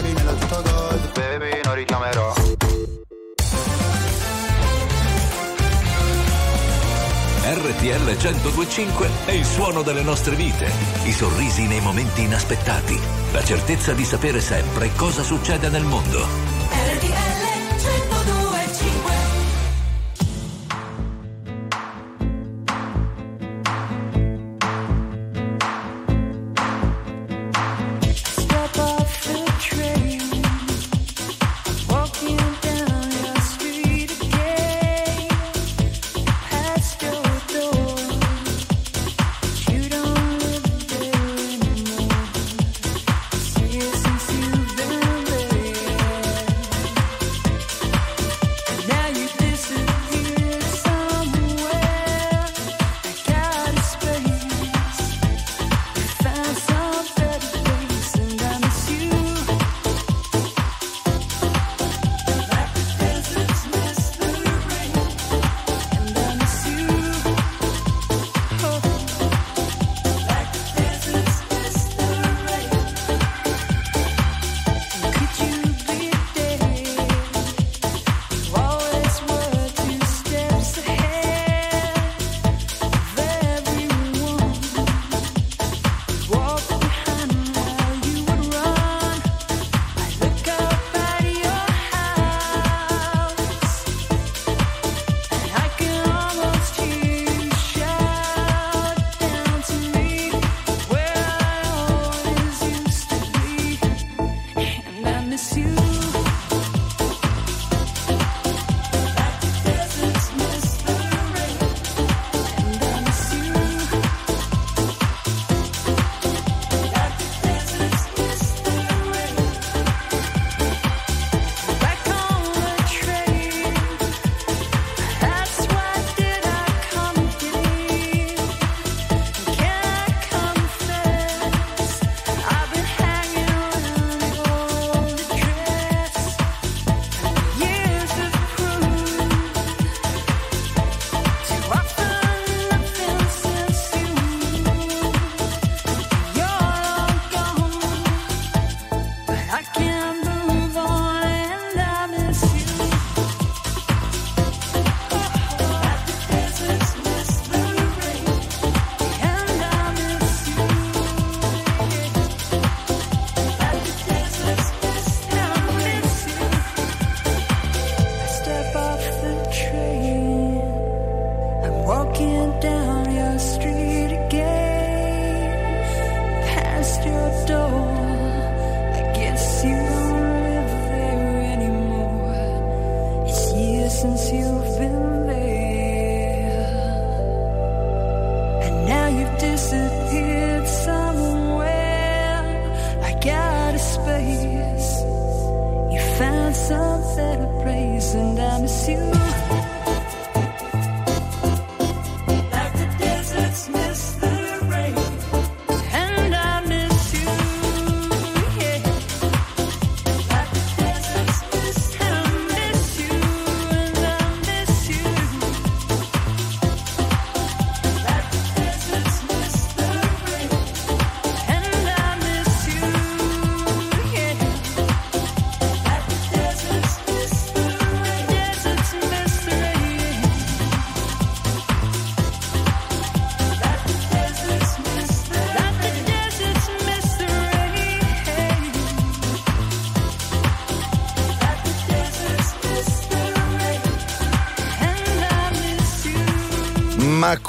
Cinque 0.00 0.08
cellulari 0.08 0.12
nella 0.12 0.32
tuta 0.32 0.60
gold, 0.62 1.12
baby, 1.12 1.60
non 1.64 1.74
richiamerò. 1.74 2.32
RTL 7.42 8.16
1025 8.16 9.08
è 9.26 9.32
il 9.32 9.44
suono 9.44 9.82
delle 9.82 10.02
nostre 10.02 10.36
vite, 10.36 10.70
i 11.04 11.12
sorrisi 11.12 11.66
nei 11.66 11.80
momenti 11.80 12.22
inaspettati, 12.22 12.98
la 13.32 13.42
certezza 13.42 13.92
di 13.92 14.04
sapere 14.04 14.40
sempre 14.40 14.90
cosa 14.94 15.22
succede 15.22 15.68
nel 15.68 15.84
mondo. 15.84 16.59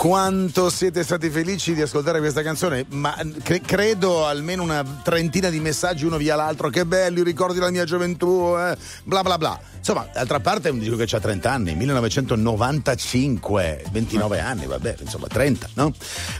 Quanto 0.01 0.71
siete 0.71 1.03
stati 1.03 1.29
felici 1.29 1.75
di 1.75 1.81
ascoltare 1.83 2.17
questa 2.17 2.41
canzone? 2.41 2.87
Ma 2.89 3.15
cre- 3.43 3.61
credo 3.61 4.25
almeno 4.25 4.63
una 4.63 4.83
trentina 5.03 5.51
di 5.51 5.59
messaggi 5.59 6.05
uno 6.05 6.17
via 6.17 6.35
l'altro. 6.35 6.69
Che 6.69 6.87
belli, 6.87 7.21
ricordi 7.21 7.59
la 7.59 7.69
mia 7.69 7.83
gioventù, 7.83 8.55
eh? 8.57 8.75
bla 9.03 9.21
bla 9.21 9.37
bla. 9.37 9.59
Insomma, 9.77 10.07
d'altra 10.11 10.39
parte 10.39 10.69
è 10.69 10.71
un 10.71 10.79
disco 10.79 10.95
che 10.95 11.15
ha 11.15 11.19
30 11.19 11.51
anni, 11.51 11.75
1995, 11.75 13.83
29 13.91 14.39
anni, 14.39 14.65
vabbè, 14.65 14.95
insomma 15.01 15.27
30, 15.27 15.69
no? 15.75 15.93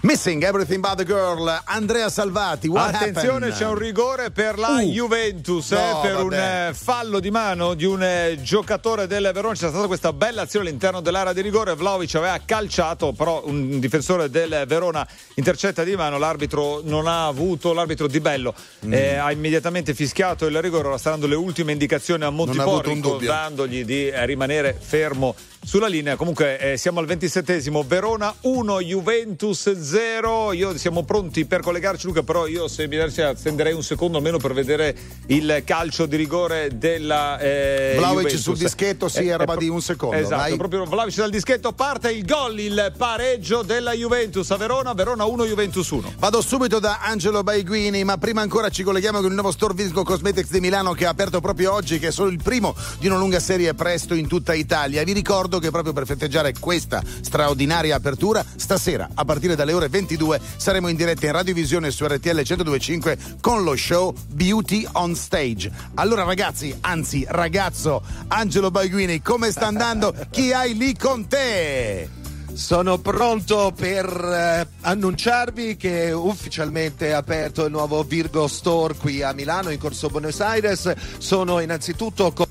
Missing 0.03 0.43
Everything 0.43 0.79
But 0.81 0.95
the 0.95 1.03
Girl, 1.05 1.47
Andrea 1.65 2.09
Salvati. 2.09 2.67
what 2.67 2.95
Attenzione, 2.95 3.49
happened? 3.49 3.53
c'è 3.53 3.67
un 3.67 3.77
rigore 3.77 4.31
per 4.31 4.57
la 4.57 4.69
Uh. 4.79 4.79
Juventus, 4.81 5.71
eh, 5.71 5.75
No, 5.75 5.99
per 6.01 6.15
un 6.15 6.29
vabbè. 6.29 6.67
eh, 6.69 6.73
fallo 6.73 7.19
di 7.19 7.29
mano 7.29 7.75
di 7.75 7.85
un 7.85 8.01
eh, 8.01 8.39
giocatore 8.41 9.05
del 9.05 9.29
Verona. 9.31 9.53
C'è 9.53 9.69
stata 9.69 9.85
questa 9.85 10.11
bella 10.11 10.41
azione 10.41 10.67
all'interno 10.67 11.01
dell'area 11.01 11.33
di 11.33 11.41
rigore. 11.41 11.75
Vlaovic 11.75 12.15
aveva 12.15 12.39
calciato, 12.43 13.11
però 13.13 13.43
un 13.45 13.79
difensore 13.79 14.31
del 14.31 14.63
Verona 14.65 15.07
intercetta 15.35 15.83
di 15.83 15.95
mano. 15.95 16.17
L'arbitro 16.17 16.81
non 16.83 17.05
ha 17.05 17.27
avuto, 17.27 17.71
l'arbitro 17.71 18.07
Di 18.07 18.19
Bello 18.19 18.55
Mm. 18.83 18.93
eh, 18.93 19.15
ha 19.17 19.31
immediatamente 19.31 19.93
fischiato 19.93 20.47
il 20.47 20.59
rigore. 20.63 20.87
Ora 20.87 20.97
sta 20.97 21.11
dando 21.11 21.27
le 21.27 21.35
ultime 21.35 21.73
indicazioni 21.73 22.23
a 22.23 22.29
Non 22.31 22.39
ha 22.39 22.43
avuto 22.43 22.59
un 22.59 22.65
Montiporrico, 22.65 23.09
dubbio. 23.11 23.29
dandogli 23.29 23.85
di 23.85 24.11
rimanere 24.25 24.75
fermo 24.79 25.35
sulla 25.63 25.87
linea. 25.87 26.15
Comunque 26.15 26.57
eh, 26.59 26.77
siamo 26.77 26.99
al 26.99 27.05
27esimo, 27.05 27.85
Verona 27.85 28.33
1, 28.41 28.81
Juventus 28.81 29.71
0. 29.79 30.53
Io 30.53 30.77
siamo 30.77 31.03
pronti 31.03 31.45
per 31.45 31.61
collegarci, 31.61 32.07
Luca, 32.07 32.23
però 32.23 32.47
io 32.47 32.67
se 32.67 32.87
mi 32.87 32.97
darsi 32.97 33.21
attenderei 33.21 33.73
un 33.73 33.83
secondo 33.83 34.17
almeno 34.17 34.37
per 34.37 34.53
vedere 34.53 34.95
il 35.27 35.61
calcio 35.65 36.05
di 36.07 36.15
rigore 36.15 36.69
della 36.77 37.37
eh, 37.39 37.93
Vlahovic 37.95 38.23
Juventus. 38.27 38.41
sul 38.41 38.57
dischetto, 38.57 39.07
sì, 39.07 39.27
è 39.27 39.37
roba 39.37 39.53
pro- 39.53 39.61
di 39.61 39.69
un 39.69 39.81
secondo, 39.81 40.15
Esatto, 40.15 40.35
vai. 40.41 40.57
proprio 40.57 40.85
Vlahovic 40.85 41.15
dal 41.15 41.29
dischetto 41.29 41.71
parte 41.73 42.11
il 42.11 42.25
gol, 42.25 42.59
il 42.59 42.93
pareggio 42.97 43.61
della 43.61 43.93
Juventus 43.93 44.49
a 44.51 44.57
Verona, 44.57 44.93
Verona 44.93 45.25
1, 45.25 45.45
Juventus 45.45 45.87
1. 45.89 46.13
Vado 46.17 46.41
subito 46.41 46.79
da 46.79 46.99
Angelo 47.01 47.43
Baiguini, 47.43 48.03
ma 48.03 48.17
prima 48.17 48.41
ancora 48.41 48.69
ci 48.69 48.83
colleghiamo 48.83 49.19
con 49.19 49.27
il 49.27 49.33
nuovo 49.33 49.51
store 49.51 49.73
Visco 49.75 50.03
Cosmetics 50.03 50.49
di 50.49 50.59
Milano 50.59 50.93
che 50.93 51.05
ha 51.05 51.09
aperto 51.09 51.39
proprio 51.39 51.73
oggi, 51.73 51.99
che 51.99 52.07
è 52.07 52.11
solo 52.11 52.29
il 52.29 52.41
primo 52.41 52.75
di 52.99 53.07
una 53.07 53.17
lunga 53.17 53.39
serie 53.39 53.73
presto 53.73 54.13
in 54.15 54.27
tutta 54.27 54.53
Italia. 54.53 55.03
Vi 55.03 55.13
ricordo 55.13 55.50
che 55.59 55.71
proprio 55.71 55.93
per 55.93 56.05
festeggiare 56.05 56.53
questa 56.59 57.01
straordinaria 57.21 57.95
apertura, 57.95 58.43
stasera 58.55 59.09
a 59.13 59.25
partire 59.25 59.55
dalle 59.55 59.73
ore 59.73 59.89
22 59.89 60.39
saremo 60.57 60.87
in 60.87 60.95
diretta 60.95 61.25
in 61.25 61.31
radiovisione 61.33 61.91
su 61.91 62.05
RTL 62.05 62.35
1025 62.35 63.17
con 63.39 63.63
lo 63.63 63.75
show 63.75 64.13
Beauty 64.27 64.87
on 64.93 65.15
Stage. 65.15 65.71
Allora 65.95 66.23
ragazzi, 66.23 66.75
anzi 66.81 67.25
ragazzo 67.27 68.01
Angelo 68.27 68.71
Baiguini, 68.71 69.21
come 69.21 69.51
sta 69.51 69.67
andando? 69.67 70.13
Chi 70.29 70.51
hai 70.51 70.75
lì 70.75 70.95
con 70.95 71.27
te? 71.27 72.19
Sono 72.53 72.97
pronto 72.97 73.71
per 73.75 74.05
eh, 74.05 74.67
annunciarvi 74.81 75.77
che 75.77 76.07
è 76.07 76.11
ufficialmente 76.13 77.13
aperto 77.13 77.65
il 77.65 77.71
nuovo 77.71 78.03
Virgo 78.03 78.47
Store 78.47 78.93
qui 78.95 79.21
a 79.23 79.31
Milano 79.31 79.69
in 79.69 79.79
Corso 79.79 80.09
Buenos 80.09 80.41
Aires. 80.41 80.93
Sono 81.17 81.59
innanzitutto 81.59 82.33
con, 82.33 82.47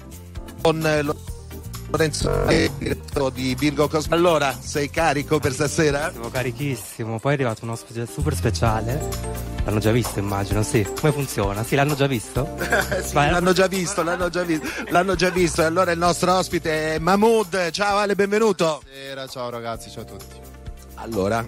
con 0.63 0.87
eh, 0.87 1.05
Lorenzo 1.91 2.31
di 3.35 3.55
Virgo 3.57 3.89
Cosmetics. 3.89 4.13
Allora, 4.13 4.57
sei 4.59 4.91
carico 4.91 5.41
per 5.41 5.53
stasera? 5.53 6.13
Sono 6.13 6.31
carichissimo, 6.31 7.19
poi 7.19 7.33
è 7.33 7.35
arrivato 7.35 7.65
un 7.65 7.71
ospite 7.71 8.07
super 8.07 8.35
speciale. 8.35 9.09
L'hanno 9.65 9.81
già 9.81 9.91
visto, 9.91 10.21
immagino, 10.21 10.63
sì. 10.63 10.87
Come 10.99 11.13
funziona? 11.13 11.65
Sì, 11.65 11.75
l'hanno 11.75 11.95
già 11.95 12.07
visto? 12.07 12.49
Sì, 13.03 13.15
l'hanno 13.15 13.53
già 13.53 13.67
visto, 13.67 14.03
l'hanno 14.03 14.29
già 14.29 14.43
visto, 14.45 14.67
l'hanno 14.89 15.15
già 15.17 15.31
visto. 15.31 15.63
E 15.63 15.65
allora 15.65 15.91
il 15.91 15.99
nostro 15.99 16.33
ospite 16.33 16.95
è 16.95 16.99
Mahmood. 16.99 17.71
Ciao 17.71 17.97
Ale, 17.99 18.15
benvenuto. 18.15 18.83
Buonasera, 18.85 19.27
ciao 19.27 19.51
ragazzi, 19.51 19.91
ciao 19.91 20.03
a 20.03 20.07
tutti. 20.07 20.37
Allora, 20.95 21.47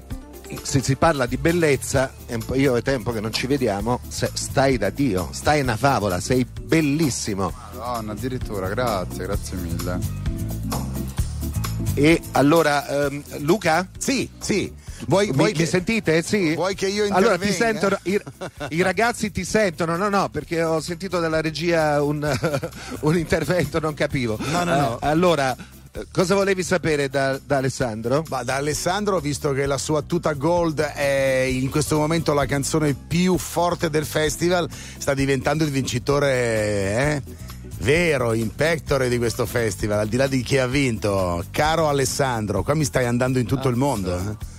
se 0.62 0.82
si 0.82 0.96
parla 0.96 1.26
di 1.26 1.36
bellezza, 1.36 2.12
io 2.54 2.76
è 2.76 2.82
tempo 2.82 3.12
che 3.12 3.20
non 3.20 3.32
ci 3.32 3.46
vediamo, 3.46 4.00
se- 4.08 4.30
stai 4.32 4.76
da 4.76 4.90
Dio, 4.90 5.28
stai 5.30 5.60
una 5.60 5.76
favola, 5.76 6.18
sei 6.20 6.44
bellissimo. 6.44 7.52
Madonna, 7.84 8.12
addirittura, 8.12 8.68
grazie, 8.68 9.24
grazie 9.24 9.56
mille. 9.56 9.98
E 11.94 12.22
allora, 12.32 13.06
ehm, 13.06 13.22
Luca? 13.38 13.88
Sì, 13.98 14.30
sì. 14.38 14.72
Vuoi, 15.08 15.26
mi, 15.26 15.32
vuoi 15.32 15.50
mi 15.50 15.56
che- 15.58 15.66
sentite? 15.66 16.22
Sì. 16.22 16.54
Vuoi 16.54 16.76
che 16.76 16.86
io 16.86 17.12
Allora 17.12 17.36
ti 17.36 17.48
intervenga? 17.48 17.80
sentono, 17.80 17.98
i, 18.04 18.20
i 18.76 18.82
ragazzi 18.82 19.32
ti 19.32 19.44
sentono, 19.44 19.96
no, 19.96 20.08
no, 20.08 20.28
perché 20.28 20.62
ho 20.62 20.78
sentito 20.78 21.18
dalla 21.18 21.40
regia 21.40 22.00
un, 22.00 22.22
un 23.00 23.18
intervento, 23.18 23.80
non 23.80 23.94
capivo. 23.94 24.38
No, 24.52 24.62
no, 24.62 24.76
no. 24.76 25.00
Eh, 25.00 25.08
allora, 25.08 25.54
cosa 26.12 26.36
volevi 26.36 26.62
sapere 26.62 27.08
da, 27.08 27.36
da 27.44 27.56
Alessandro? 27.56 28.22
Ma 28.28 28.44
da 28.44 28.54
Alessandro, 28.54 29.18
visto 29.18 29.52
che 29.52 29.66
la 29.66 29.76
sua 29.78 30.02
tuta 30.02 30.34
gold 30.34 30.80
è 30.80 31.48
in 31.50 31.68
questo 31.68 31.96
momento 31.98 32.32
la 32.32 32.46
canzone 32.46 32.94
più 32.94 33.36
forte 33.38 33.90
del 33.90 34.06
festival, 34.06 34.70
sta 34.98 35.14
diventando 35.14 35.64
il 35.64 35.70
vincitore 35.70 36.30
eh, 36.30 37.22
vero, 37.82 38.32
in 38.32 38.54
pectore 38.54 39.08
di 39.08 39.18
questo 39.18 39.44
festival, 39.44 40.00
al 40.00 40.08
di 40.08 40.16
là 40.16 40.26
di 40.26 40.42
chi 40.42 40.58
ha 40.58 40.66
vinto. 40.66 41.44
Caro 41.50 41.88
Alessandro, 41.88 42.62
qua 42.62 42.74
mi 42.74 42.84
stai 42.84 43.06
andando 43.06 43.38
in 43.38 43.46
tutto 43.46 43.68
il 43.68 43.76
mondo. 43.76 44.16
eh. 44.16 44.50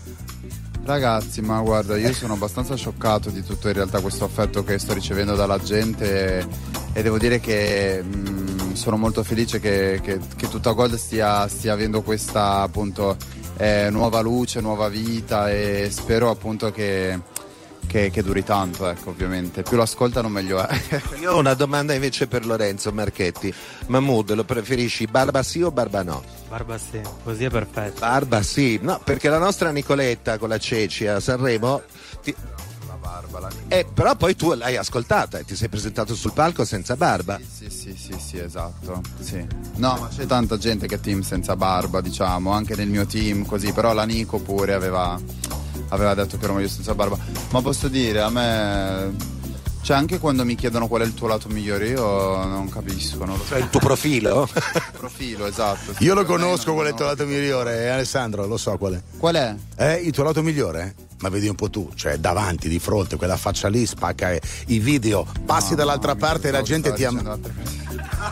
Ragazzi, 0.85 1.41
ma 1.41 1.61
guarda, 1.61 1.97
io 1.97 2.11
sono 2.13 2.33
abbastanza 2.33 2.75
scioccato 2.75 3.29
di 3.29 3.43
tutto 3.43 3.69
in 3.69 3.73
realtà 3.73 4.01
questo 4.01 4.25
affetto 4.25 4.63
che 4.63 4.77
sto 4.77 4.93
ricevendo 4.93 5.35
dalla 5.35 5.57
gente 5.57 6.45
e, 6.91 7.01
devo 7.01 7.17
dire 7.17 7.39
che 7.39 8.03
mm, 8.03 8.73
sono 8.73 8.97
molto 8.97 9.23
felice 9.23 9.59
che, 9.59 10.01
che, 10.03 10.19
che 10.35 10.49
tutta 10.49 10.71
Gold 10.71 10.95
stia, 10.95 11.47
stia 11.47 11.73
avendo 11.73 12.01
questa 12.01 12.61
appunto 12.61 13.15
eh, 13.57 13.87
nuova 13.89 14.19
luce, 14.19 14.59
nuova 14.59 14.89
vita 14.89 15.49
e 15.49 15.87
spero 15.89 16.29
appunto 16.29 16.71
che, 16.71 17.17
che- 17.87 18.09
che 18.11 18.23
duri 18.23 18.43
tanto, 18.43 18.87
ecco, 18.89 19.09
ovviamente. 19.11 19.63
Più 19.63 19.75
lo 19.77 19.83
ascoltano 19.83 20.29
meglio 20.29 20.65
è. 20.65 20.79
Io 21.21 21.33
ho 21.33 21.37
una 21.39 21.53
domanda 21.53 21.93
invece 21.93 22.27
per 22.27 22.45
Lorenzo 22.45 22.91
Marchetti. 22.91 23.53
Mahmood, 23.87 24.33
lo 24.33 24.43
preferisci 24.43 25.05
barba 25.07 25.43
sì 25.43 25.61
o 25.61 25.71
barba 25.71 26.03
no? 26.03 26.23
Barba 26.49 26.77
sì, 26.77 27.01
così 27.23 27.45
è 27.45 27.49
perfetto. 27.49 27.99
Barba 27.99 28.41
sì, 28.43 28.79
no, 28.81 28.99
perché 29.03 29.29
la 29.29 29.37
nostra 29.39 29.71
Nicoletta 29.71 30.37
con 30.37 30.49
la 30.49 30.57
Ceci 30.57 31.07
a 31.07 31.19
Sanremo. 31.19 31.81
ti- 32.21 32.35
Eh, 33.67 33.85
però 33.91 34.15
poi 34.15 34.35
tu 34.35 34.53
l'hai 34.53 34.77
ascoltata 34.77 35.37
e 35.39 35.43
ti 35.45 35.55
sei 35.55 35.67
presentato 35.67 36.15
sul 36.15 36.31
palco 36.31 36.63
senza 36.63 36.95
barba. 36.95 37.37
Sì, 37.39 37.69
sì, 37.69 37.95
sì, 37.97 38.15
sì, 38.17 38.37
esatto. 38.39 39.01
Sì. 39.19 39.45
No, 39.75 39.97
ma 39.99 40.07
c'è 40.15 40.25
tanta 40.25 40.57
gente 40.57 40.87
che 40.87 40.99
team 40.99 41.21
senza 41.21 41.55
barba, 41.55 41.99
diciamo, 42.01 42.51
anche 42.51 42.75
nel 42.75 42.87
mio 42.87 43.05
team 43.05 43.45
così, 43.45 43.71
però 43.73 43.93
la 43.93 44.05
Nico 44.05 44.39
pure 44.39 44.73
aveva, 44.73 45.19
aveva 45.93 46.13
detto 46.13 46.37
che 46.37 46.43
ero 46.43 46.53
meglio 46.53 46.67
senza 46.67 46.93
barba. 46.95 47.17
Ma 47.51 47.61
posso 47.61 47.87
dire, 47.87 48.21
a 48.21 48.29
me. 48.29 49.41
Cioè, 49.81 49.97
anche 49.97 50.17
quando 50.17 50.45
mi 50.45 50.55
chiedono 50.55 50.87
qual 50.87 51.01
è 51.01 51.05
il 51.05 51.13
tuo 51.13 51.27
lato 51.27 51.49
migliore, 51.49 51.87
io 51.89 52.45
non 52.45 52.69
capisco. 52.69 53.25
Non. 53.25 53.37
Cioè, 53.47 53.59
il 53.59 53.69
tuo 53.69 53.81
profilo? 53.81 54.47
profilo, 54.97 55.45
esatto. 55.45 55.93
sì. 55.93 56.03
Io 56.05 56.13
lo 56.13 56.23
conosco 56.23 56.67
non- 56.67 56.75
qual 56.75 56.87
è 56.87 56.89
il 56.91 56.95
tuo 56.95 57.05
lato 57.05 57.25
migliore, 57.25 57.83
eh, 57.83 57.87
Alessandro, 57.89 58.45
lo 58.45 58.55
so 58.57 58.77
qual 58.77 58.93
è. 58.93 59.01
Qual 59.17 59.35
è? 59.35 59.55
Eh, 59.75 59.95
il 59.95 60.11
tuo 60.11 60.23
lato 60.23 60.41
migliore? 60.41 60.95
Ma 61.23 61.29
vedi 61.29 61.47
un 61.47 61.55
po' 61.55 61.69
tu, 61.69 61.89
cioè 61.95 62.17
davanti, 62.17 62.67
di 62.67 62.79
fronte, 62.79 63.15
quella 63.15 63.37
faccia 63.37 63.69
lì, 63.69 63.85
spacca 63.85 64.31
eh, 64.33 64.41
i 64.67 64.79
video, 64.79 65.25
passi 65.45 65.73
dall'altra 65.73 66.15
parte 66.15 66.49
e 66.49 66.51
la 66.51 66.61
gente 66.61 66.91
ti 66.91 67.05
ama. 67.05 67.39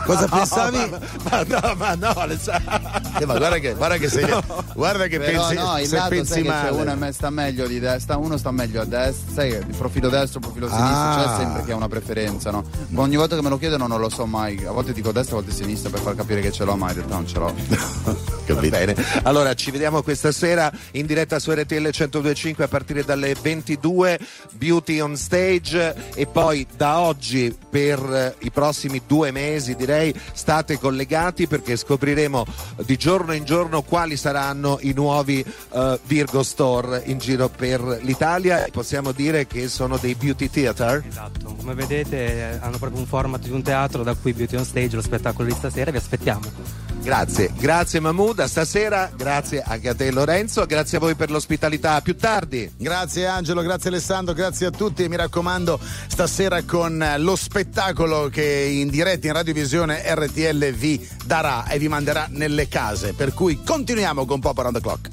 Cosa 0.04 0.26
pensavi? 0.28 0.76
Ma, 0.76 0.98
ma 1.30 1.42
no, 1.44 1.74
ma 1.76 1.94
no, 1.94 2.08
Alessandro. 2.08 2.80
Eh, 3.18 3.24
ma 3.24 3.38
guarda 3.38 3.56
che, 3.58 3.72
guarda 3.74 3.96
che 3.96 4.08
sei. 4.10 4.26
Guarda 4.74 5.06
che 5.06 5.18
Però 5.18 5.46
pensi, 5.48 5.62
no, 5.62 5.78
il 5.78 5.86
se 5.86 5.96
lato 5.96 6.08
pensi 6.10 6.32
sai 6.32 6.42
che 6.42 6.48
c'è 6.48 6.54
male. 6.64 6.80
uno 6.82 6.90
a 6.90 6.94
me 6.94 7.12
sta 7.12 7.30
meglio 7.30 7.66
di 7.66 7.78
destra, 7.78 8.16
uno 8.16 8.36
sta 8.36 8.50
meglio 8.50 8.80
a 8.80 8.84
destra, 8.84 9.32
sai 9.34 9.50
che 9.50 9.56
il 9.58 9.76
profilo 9.76 10.08
destro, 10.08 10.38
il 10.40 10.44
profilo 10.46 10.66
sinistro, 10.68 10.90
Ah. 10.92 11.24
c'è 11.36 11.42
sempre 11.42 11.64
chi 11.64 11.70
ha 11.72 11.76
una 11.76 11.88
preferenza, 11.88 12.50
no? 12.50 12.64
Ma 12.88 13.02
ogni 13.02 13.16
volta 13.16 13.36
che 13.36 13.42
me 13.42 13.48
lo 13.50 13.58
chiedono 13.58 13.86
non 13.86 14.00
lo 14.00 14.08
so 14.08 14.26
mai, 14.26 14.64
a 14.66 14.70
volte 14.72 14.92
dico 14.92 15.12
destra, 15.12 15.36
a 15.36 15.40
volte 15.40 15.54
sinistra 15.54 15.88
per 15.90 16.00
far 16.00 16.14
capire 16.16 16.40
che 16.40 16.50
ce 16.52 16.64
l'ho, 16.64 16.74
ma 16.76 16.88
in 16.88 16.94
realtà 16.96 17.14
non 17.14 17.26
ce 17.26 17.38
l'ho. 17.38 17.54
Va 18.52 18.60
bene. 18.60 18.94
Allora, 19.22 19.54
ci 19.54 19.70
vediamo 19.70 20.02
questa 20.02 20.30
sera 20.32 20.70
in 20.92 21.06
diretta 21.06 21.38
su 21.38 21.50
RTL 21.52 21.74
1025 21.74 22.64
a 22.64 22.68
partire 22.68 22.80
dalle 23.04 23.34
22, 23.40 24.18
Beauty 24.52 25.00
on 25.00 25.16
Stage 25.16 26.10
e 26.14 26.26
poi 26.26 26.66
da 26.76 26.98
oggi 26.98 27.56
per 27.70 27.98
eh, 27.98 28.44
i 28.44 28.50
prossimi 28.50 29.02
due 29.06 29.30
mesi 29.30 29.74
direi 29.76 30.14
state 30.32 30.78
collegati 30.78 31.46
perché 31.46 31.76
scopriremo 31.76 32.44
di 32.84 32.96
giorno 32.96 33.32
in 33.32 33.44
giorno 33.44 33.82
quali 33.82 34.16
saranno 34.16 34.78
i 34.82 34.92
nuovi 34.92 35.44
eh, 35.72 36.00
Virgo 36.04 36.42
Store 36.42 37.02
in 37.06 37.18
giro 37.18 37.48
per 37.48 38.00
l'Italia. 38.02 38.66
Possiamo 38.70 39.12
dire 39.12 39.46
che 39.46 39.68
sono 39.68 39.96
dei 39.96 40.14
beauty 40.14 40.50
theater. 40.50 41.04
Esatto, 41.06 41.54
come 41.54 41.74
vedete 41.74 42.16
eh, 42.16 42.58
hanno 42.60 42.78
proprio 42.78 43.00
un 43.00 43.06
format 43.06 43.40
di 43.40 43.50
un 43.50 43.62
teatro 43.62 44.02
da 44.02 44.14
cui 44.14 44.32
Beauty 44.32 44.56
on 44.56 44.64
Stage, 44.64 44.96
lo 44.96 45.02
spettacolo 45.02 45.48
di 45.48 45.54
stasera, 45.54 45.90
vi 45.90 45.96
aspettiamo. 45.96 46.91
Grazie, 47.02 47.50
grazie 47.58 47.98
Mahmood, 47.98 48.38
a 48.38 48.46
stasera, 48.46 49.10
grazie 49.16 49.60
anche 49.60 49.88
a 49.88 49.94
te 49.94 50.12
Lorenzo, 50.12 50.64
grazie 50.66 50.98
a 50.98 51.00
voi 51.00 51.16
per 51.16 51.32
l'ospitalità, 51.32 51.94
a 51.94 52.00
più 52.00 52.16
tardi. 52.16 52.70
Grazie 52.76 53.26
Angelo, 53.26 53.60
grazie 53.62 53.90
Alessandro, 53.90 54.34
grazie 54.34 54.66
a 54.66 54.70
tutti 54.70 55.02
e 55.02 55.08
mi 55.08 55.16
raccomando 55.16 55.80
stasera 56.06 56.62
con 56.62 57.04
lo 57.18 57.34
spettacolo 57.34 58.28
che 58.28 58.44
in 58.44 58.88
diretta 58.88 59.26
in 59.26 59.32
radiovisione 59.32 60.02
RTL 60.06 60.70
vi 60.70 61.08
darà 61.24 61.66
e 61.66 61.78
vi 61.78 61.88
manderà 61.88 62.28
nelle 62.30 62.68
case. 62.68 63.14
Per 63.14 63.34
cui 63.34 63.60
continuiamo 63.64 64.24
con 64.24 64.38
Pop 64.38 64.56
Around 64.56 64.76
the 64.76 64.82
Clock. 64.82 65.08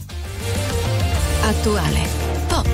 Attuale. 1.41 2.07
Pop. 2.47 2.67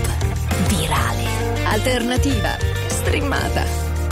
Virale. 0.68 1.24
Alternativa. 1.66 2.58
Streamata. 2.88 3.64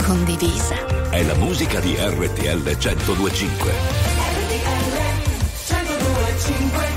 Condivisa. 0.02 1.10
È 1.10 1.22
la 1.22 1.34
musica 1.34 1.80
di 1.80 1.94
RTL 1.94 2.62
1025. 2.62 4.13
RTL 6.44 6.60
1025 6.60 6.93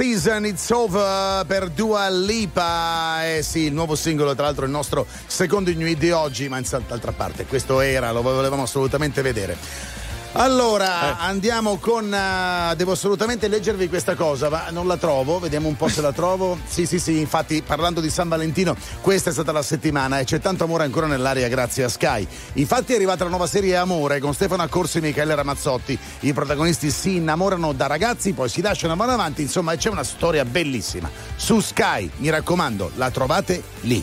season, 0.00 0.46
it's 0.46 0.70
over 0.70 1.44
per 1.44 1.68
Dua 1.68 2.08
Lipa. 2.08 3.36
Eh 3.36 3.42
sì, 3.42 3.64
il 3.64 3.74
nuovo 3.74 3.94
singolo, 3.94 4.34
tra 4.34 4.44
l'altro, 4.44 4.64
il 4.64 4.70
nostro 4.70 5.06
secondo 5.26 5.68
in 5.68 5.94
di 5.98 6.10
oggi, 6.10 6.48
ma 6.48 6.58
d'altra 6.88 7.12
parte, 7.12 7.44
questo 7.44 7.82
era, 7.82 8.10
lo 8.10 8.22
volevamo 8.22 8.62
assolutamente 8.62 9.20
vedere. 9.20 9.58
Allora, 10.40 11.18
andiamo 11.18 11.76
con. 11.76 12.14
eh, 12.14 12.74
devo 12.74 12.92
assolutamente 12.92 13.46
leggervi 13.46 13.90
questa 13.90 14.14
cosa, 14.14 14.48
ma 14.48 14.70
non 14.70 14.86
la 14.86 14.96
trovo. 14.96 15.38
Vediamo 15.38 15.68
un 15.68 15.76
po' 15.76 15.88
se 15.88 16.00
la 16.00 16.12
trovo. 16.12 16.58
Sì, 16.66 16.86
sì, 16.86 16.98
sì. 16.98 17.18
Infatti, 17.18 17.60
parlando 17.60 18.00
di 18.00 18.08
San 18.08 18.26
Valentino, 18.26 18.74
questa 19.02 19.28
è 19.28 19.32
stata 19.34 19.52
la 19.52 19.60
settimana 19.60 20.18
e 20.18 20.24
c'è 20.24 20.40
tanto 20.40 20.64
amore 20.64 20.84
ancora 20.84 21.06
nell'aria 21.06 21.46
grazie 21.48 21.84
a 21.84 21.90
Sky. 21.90 22.26
Infatti, 22.54 22.94
è 22.94 22.96
arrivata 22.96 23.24
la 23.24 23.28
nuova 23.28 23.46
serie 23.46 23.76
Amore 23.76 24.18
con 24.18 24.32
Stefano 24.32 24.62
Accorsi 24.62 24.96
e 24.96 25.02
Michele 25.02 25.34
Ramazzotti. 25.34 25.98
I 26.20 26.32
protagonisti 26.32 26.90
si 26.90 27.16
innamorano 27.16 27.72
da 27.74 27.86
ragazzi, 27.86 28.32
poi 28.32 28.48
si 28.48 28.62
lasciano 28.62 28.96
vanno 28.96 29.12
avanti. 29.12 29.42
Insomma, 29.42 29.76
c'è 29.76 29.90
una 29.90 30.04
storia 30.04 30.46
bellissima. 30.46 31.10
Su 31.36 31.60
Sky, 31.60 32.10
mi 32.16 32.30
raccomando, 32.30 32.92
la 32.94 33.10
trovate 33.10 33.62
lì. 33.80 34.02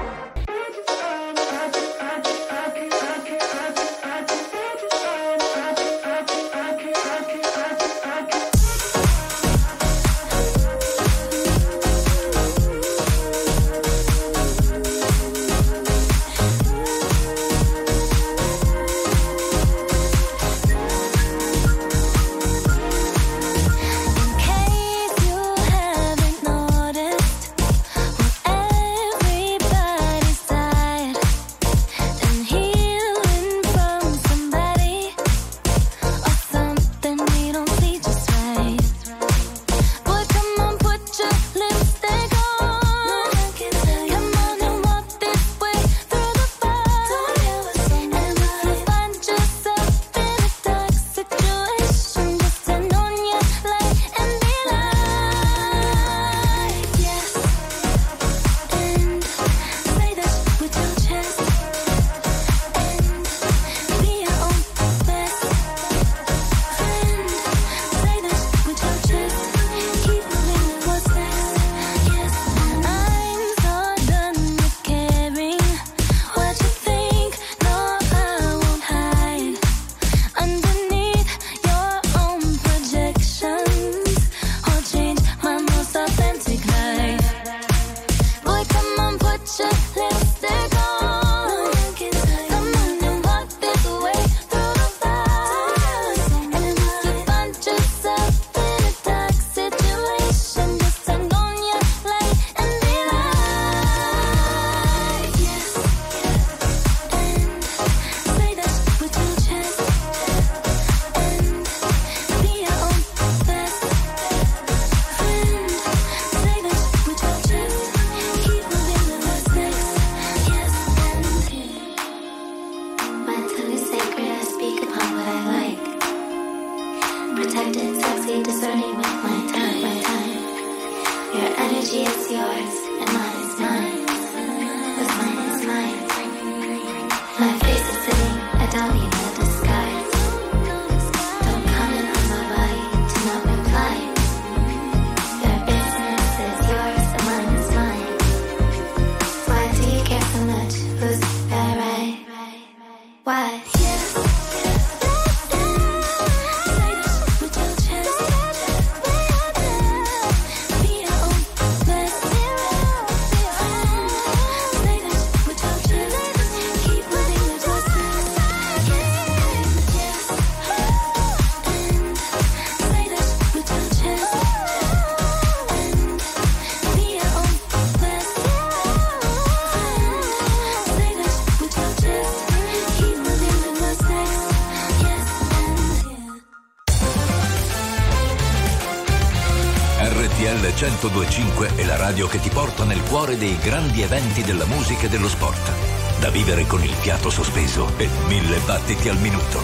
Radio 192.11 192.27
che 192.27 192.41
ti 192.41 192.49
porta 192.49 192.83
nel 192.83 193.01
cuore 193.03 193.37
dei 193.37 193.57
grandi 193.57 194.01
eventi 194.01 194.43
della 194.43 194.65
musica 194.65 195.05
e 195.05 195.09
dello 195.09 195.29
sport. 195.29 195.71
Da 196.19 196.29
vivere 196.29 196.65
con 196.65 196.83
il 196.83 196.91
fiato 196.91 197.29
sospeso 197.29 197.89
e 197.95 198.09
mille 198.27 198.57
battiti 198.65 199.07
al 199.07 199.17
minuto. 199.17 199.59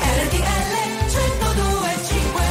RTL 0.00 0.72
1025 1.10 2.42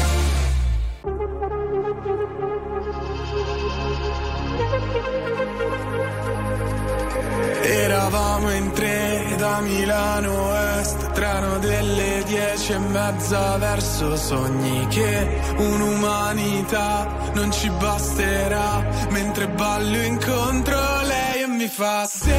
Eravamo 7.63 8.51
in 8.51 8.71
tre 8.73 9.33
da 9.37 9.59
Milano 9.61 10.55
Est, 10.77 11.11
treno 11.13 11.57
delle 11.57 12.23
dieci 12.27 12.73
e 12.73 12.77
mezza 12.77 13.57
verso 13.57 14.15
sogni 14.15 14.85
che 14.87 15.41
un'umanità 15.57 17.10
non 17.33 17.51
ci 17.51 17.69
basterà, 17.69 18.85
mentre 19.09 19.47
ballo 19.47 19.97
incontro 20.03 21.01
lei 21.03 21.43
e 21.43 21.47
mi 21.47 21.67
fa 21.67 22.05
se 22.05 22.35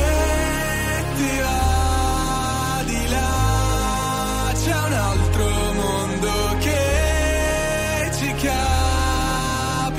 ti 1.16 1.40
va 1.40 2.82
di 2.84 3.08
là 3.08 4.52
c'è 4.54 4.74
un 4.86 4.92
altro 4.92 5.72
mondo 5.72 6.56
che 6.58 8.10
ci 8.18 8.34
capirà, 8.34 9.94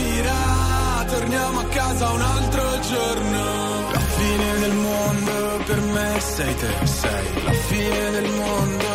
torniamo 1.07 1.59
a 1.59 1.65
casa 1.65 2.09
un 2.09 2.21
altro 2.21 2.79
giorno. 2.79 3.91
La 3.91 3.99
fine 3.99 4.59
del 4.59 4.73
mondo 4.73 5.61
per 5.65 5.81
me 5.81 6.19
sei 6.19 6.55
te, 6.55 6.85
sei 6.85 7.43
la 7.43 7.51
fine 7.51 8.11
del 8.11 8.29
mondo. 8.31 8.92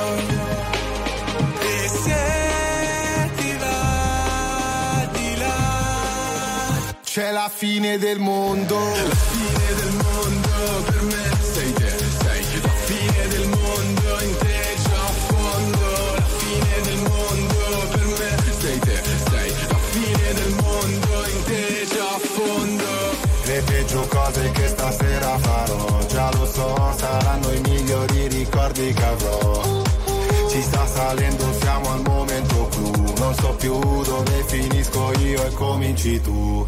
C'è 7.19 7.33
la 7.33 7.51
fine 7.53 7.99
del 7.99 8.21
mondo. 8.21 8.77
La 8.79 9.17
fine 9.35 9.75
del 9.75 9.93
mondo 10.05 10.83
per 10.85 11.03
me 11.03 11.25
sei 11.53 11.73
te, 11.73 11.93
sei 12.23 12.45
la 12.63 12.69
fine 12.87 13.27
del 13.27 13.49
mondo 13.49 14.21
in 14.23 14.37
te 14.39 14.63
già 14.85 15.01
a 15.03 15.13
fondo. 15.27 16.15
La 16.15 16.29
fine 16.39 16.81
del 16.85 16.99
mondo 17.11 17.89
per 17.91 18.07
me 18.07 18.53
sei 18.61 18.79
te, 18.79 19.03
sei 19.31 19.53
la 19.69 19.79
fine 19.91 20.33
del 20.33 20.55
mondo 20.63 21.27
in 21.35 21.43
te 21.43 21.87
già 21.93 22.09
a 22.09 22.19
fondo. 22.19 22.87
Le 23.47 23.63
peggio 23.63 24.07
cose 24.07 24.51
che 24.53 24.69
stasera 24.69 25.39
farò, 25.39 26.07
già 26.07 26.31
lo 26.35 26.47
so, 26.47 26.95
saranno 26.99 27.51
i 27.51 27.61
migliori 27.63 28.29
ricordi 28.29 28.93
che 28.93 29.05
avrò. 29.05 29.83
Ci 30.51 30.63
sta 30.63 30.87
salendo, 30.87 31.53
siamo 31.59 31.93
al 31.95 32.03
momento 32.03 32.69
clou, 32.69 33.13
non 33.19 33.35
so 33.35 33.57
più 33.59 33.77
dove 34.03 34.45
finisco 34.47 35.13
io 35.19 35.45
e 35.45 35.51
cominci 35.55 36.21
tu. 36.21 36.68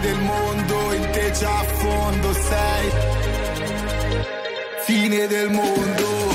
Del 0.00 0.20
mondo, 0.20 0.92
in 0.92 1.08
te 1.10 1.30
già 1.32 1.58
a 1.58 1.64
fondo 1.64 2.32
sei. 2.34 2.90
Fine 4.84 5.26
del 5.26 5.48
mondo. 5.48 6.34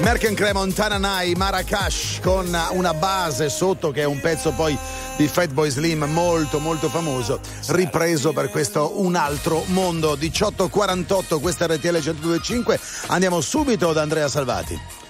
Merken 0.00 0.34
Cremontana 0.34 0.98
Nai 0.98 1.34
Marrakesh 1.34 2.20
con 2.22 2.56
una 2.72 2.92
base 2.92 3.48
sotto 3.48 3.90
che 3.90 4.02
è 4.02 4.04
un 4.04 4.20
pezzo 4.20 4.52
poi 4.52 4.76
di 5.16 5.26
Fatboy 5.26 5.70
Slim 5.70 6.04
molto 6.04 6.60
molto 6.60 6.88
famoso 6.88 7.40
ripreso 7.68 8.32
per 8.32 8.50
questo 8.50 9.00
un 9.00 9.16
altro 9.16 9.64
mondo 9.68 10.14
1848 10.16 11.40
questa 11.40 11.66
RTL 11.66 11.88
1025 11.88 12.78
andiamo 13.06 13.40
subito 13.40 13.92
da 13.92 14.02
Andrea 14.02 14.28
Salvati 14.28 15.05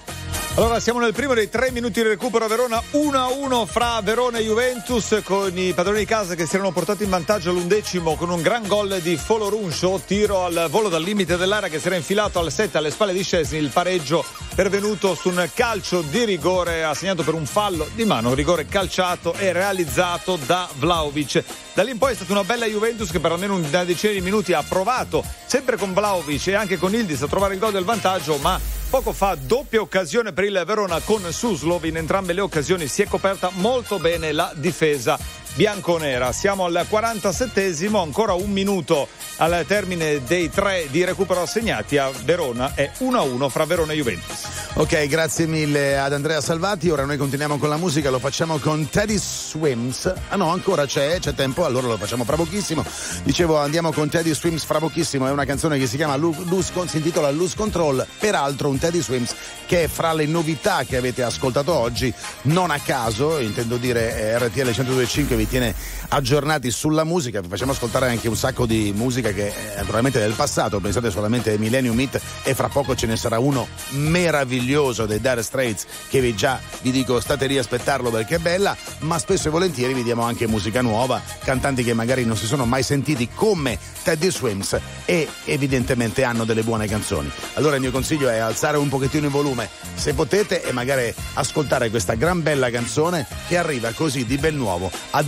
Allora 0.57 0.79
siamo 0.79 0.99
nel 0.99 1.13
primo 1.13 1.35
dei 1.35 1.51
tre 1.51 1.69
minuti 1.69 2.01
di 2.01 2.07
recupero 2.07 2.45
a 2.45 2.47
Verona 2.47 2.81
1-1 2.93 3.67
fra 3.67 4.01
Verona 4.01 4.39
e 4.39 4.43
Juventus 4.43 5.21
con 5.23 5.55
i 5.55 5.71
padroni 5.73 5.99
di 5.99 6.05
casa 6.05 6.33
che 6.33 6.47
si 6.47 6.55
erano 6.55 6.71
portati 6.71 7.03
in 7.03 7.11
vantaggio 7.11 7.51
all'undecimo 7.51 8.15
con 8.15 8.31
un 8.31 8.41
gran 8.41 8.65
gol 8.65 8.99
di 9.01 9.17
Foloruncio, 9.17 10.01
tiro 10.03 10.45
al 10.45 10.65
volo 10.71 10.89
dal 10.89 11.03
limite 11.03 11.37
dell'area 11.37 11.69
che 11.69 11.77
si 11.77 11.85
era 11.85 11.95
infilato 11.95 12.39
al 12.39 12.51
7 12.51 12.75
alle 12.75 12.89
spalle 12.89 13.13
di 13.13 13.21
Scesni, 13.21 13.59
il 13.59 13.69
pareggio 13.69 14.25
pervenuto 14.55 15.13
su 15.13 15.29
un 15.29 15.47
calcio 15.53 16.01
di 16.01 16.25
rigore 16.25 16.83
assegnato 16.83 17.21
per 17.21 17.35
un 17.35 17.45
fallo 17.45 17.87
di 17.93 18.05
mano, 18.05 18.33
rigore 18.33 18.65
calciato 18.65 19.35
e 19.35 19.51
realizzato 19.51 20.39
da 20.43 20.67
Vlaovic. 20.79 21.43
Da 21.75 21.83
lì 21.83 21.91
in 21.91 21.99
poi 21.99 22.13
è 22.13 22.15
stata 22.15 22.31
una 22.31 22.43
bella 22.43 22.65
Juventus 22.65 23.11
che 23.11 23.19
per 23.19 23.31
almeno 23.31 23.53
una 23.53 23.83
decina 23.83 24.13
di 24.13 24.21
minuti 24.21 24.53
ha 24.53 24.63
provato, 24.63 25.23
sempre 25.45 25.77
con 25.77 25.93
Vlaovic 25.93 26.47
e 26.47 26.55
anche 26.55 26.77
con 26.77 26.95
Ildis, 26.95 27.21
a 27.21 27.27
trovare 27.27 27.53
il 27.53 27.59
gol 27.59 27.71
del 27.71 27.83
vantaggio, 27.83 28.37
ma 28.37 28.59
poco 28.89 29.11
fa 29.13 29.37
doppia 29.39 29.81
occasione 29.81 30.33
per 30.33 30.45
il 30.47 30.63
Verona 30.65 30.99
con 31.01 31.21
Suslov. 31.31 31.83
In 31.85 31.97
entrambe 31.97 32.33
le 32.33 32.41
occasioni 32.41 32.87
si 32.87 33.01
è 33.01 33.07
coperta 33.07 33.51
molto 33.53 33.99
bene 33.99 34.31
la 34.31 34.51
difesa 34.55 35.17
bianconera. 35.57 36.31
Siamo 36.31 36.65
al 36.65 36.85
47esimo, 36.87 37.99
ancora 37.99 38.33
un 38.33 38.51
minuto 38.51 39.07
al 39.37 39.65
termine 39.67 40.23
dei 40.23 40.51
tre 40.51 40.85
di 40.91 41.03
recupero 41.03 41.41
assegnati 41.41 41.97
a 41.97 42.11
Verona. 42.23 42.75
È 42.75 42.91
1-1 42.99 43.49
fra 43.49 43.65
Verona 43.65 43.93
e 43.93 43.95
Juventus. 43.95 44.67
Ok, 44.75 45.07
grazie 45.07 45.47
mille 45.47 45.97
ad 45.97 46.13
Andrea 46.13 46.39
Salvati. 46.41 46.91
Ora 46.91 47.05
noi 47.05 47.17
continuiamo 47.17 47.57
con 47.57 47.69
la 47.69 47.77
musica, 47.77 48.11
lo 48.11 48.19
facciamo 48.19 48.59
con 48.59 48.87
Teddy 48.87 49.17
Swims. 49.17 50.13
Ah 50.29 50.35
no, 50.35 50.51
ancora 50.51 50.85
c'è, 50.85 51.17
c'è 51.19 51.33
tempo, 51.33 51.65
allora 51.65 51.87
lo 51.87 51.97
facciamo 51.97 52.23
fra 52.23 52.35
pochissimo. 52.35 52.85
Dicevo, 53.23 53.57
andiamo 53.57 53.91
con 53.91 54.09
Teddy 54.09 54.35
Swims 54.35 54.63
fra 54.63 54.77
pochissimo, 54.77 55.25
è 55.27 55.31
una 55.31 55.45
canzone 55.45 55.79
che 55.79 55.87
si 55.87 55.95
chiama 55.95 56.15
Lose, 56.15 56.71
si 56.85 56.97
intitola 56.97 57.31
Lose 57.31 57.55
Control, 57.55 58.05
peraltro 58.19 58.69
un 58.69 58.77
Teddy 58.77 59.01
Swims 59.01 59.33
che 59.65 59.85
è 59.85 59.87
fra 59.87 60.13
le 60.13 60.27
novità 60.27 60.83
che 60.83 60.97
avete 60.97 61.23
ascoltato 61.23 61.73
oggi, 61.73 62.13
non 62.43 62.69
a 62.69 62.79
caso, 62.79 63.39
intendo 63.39 63.77
dire 63.77 64.15
eh, 64.15 64.37
RTL 64.37 64.61
1025 64.61 65.35
tiene 65.47 65.73
aggiornati 66.09 66.71
sulla 66.71 67.03
musica, 67.03 67.41
vi 67.41 67.47
facciamo 67.47 67.71
ascoltare 67.71 68.09
anche 68.09 68.27
un 68.27 68.35
sacco 68.35 68.65
di 68.65 68.93
musica 68.95 69.31
che 69.31 69.73
è 69.73 69.77
naturalmente 69.77 70.19
del 70.19 70.33
passato, 70.33 70.79
pensate 70.79 71.11
solamente 71.11 71.51
ai 71.51 71.57
Millennium 71.57 71.99
Hit 71.99 72.19
e 72.43 72.53
fra 72.53 72.69
poco 72.69 72.95
ce 72.95 73.07
ne 73.07 73.17
sarà 73.17 73.39
uno 73.39 73.67
meraviglioso 73.89 75.05
dei 75.05 75.19
Dire 75.19 75.43
Straits 75.43 75.85
che 76.09 76.21
vi 76.21 76.35
già 76.35 76.59
vi 76.81 76.91
dico 76.91 77.19
state 77.19 77.47
lì 77.47 77.57
a 77.57 77.61
aspettarlo 77.61 78.09
perché 78.09 78.35
è 78.35 78.39
bella, 78.39 78.75
ma 78.99 79.17
spesso 79.19 79.47
e 79.47 79.51
volentieri 79.51 79.93
vi 79.93 80.03
diamo 80.03 80.23
anche 80.23 80.47
musica 80.47 80.81
nuova, 80.81 81.21
cantanti 81.43 81.83
che 81.83 81.93
magari 81.93 82.25
non 82.25 82.37
si 82.37 82.45
sono 82.45 82.65
mai 82.65 82.83
sentiti 82.83 83.29
come 83.33 83.77
Teddy 84.03 84.31
Swims 84.31 84.79
e 85.05 85.27
evidentemente 85.45 86.23
hanno 86.23 86.45
delle 86.45 86.63
buone 86.63 86.87
canzoni. 86.87 87.29
Allora 87.55 87.75
il 87.75 87.81
mio 87.81 87.91
consiglio 87.91 88.29
è 88.29 88.37
alzare 88.37 88.77
un 88.77 88.89
pochettino 88.89 89.25
il 89.25 89.31
volume 89.31 89.69
se 89.95 90.13
potete 90.13 90.63
e 90.63 90.71
magari 90.71 91.13
ascoltare 91.33 91.89
questa 91.89 92.13
gran 92.13 92.41
bella 92.41 92.69
canzone 92.69 93.25
che 93.47 93.57
arriva 93.57 93.91
così 93.91 94.25
di 94.25 94.37
bel 94.37 94.55
nuovo 94.55 94.91
ad 95.11 95.27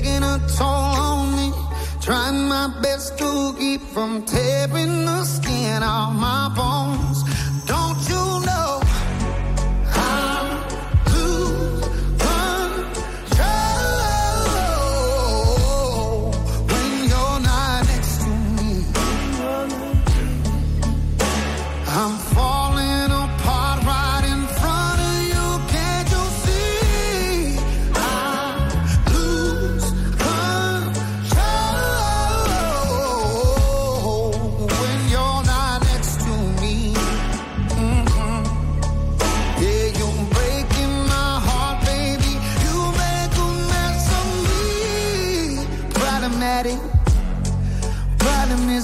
Taking 0.00 0.22
a 0.22 0.40
toll 0.56 0.66
on 0.66 1.36
me. 1.36 1.52
Trying 2.00 2.48
my 2.48 2.72
best 2.80 3.18
to 3.18 3.54
keep 3.58 3.82
from 3.82 4.24
tearing 4.24 5.04
the 5.04 5.24
skin 5.26 5.82
off 5.82 6.14
my 6.14 6.48
bones. 6.56 7.29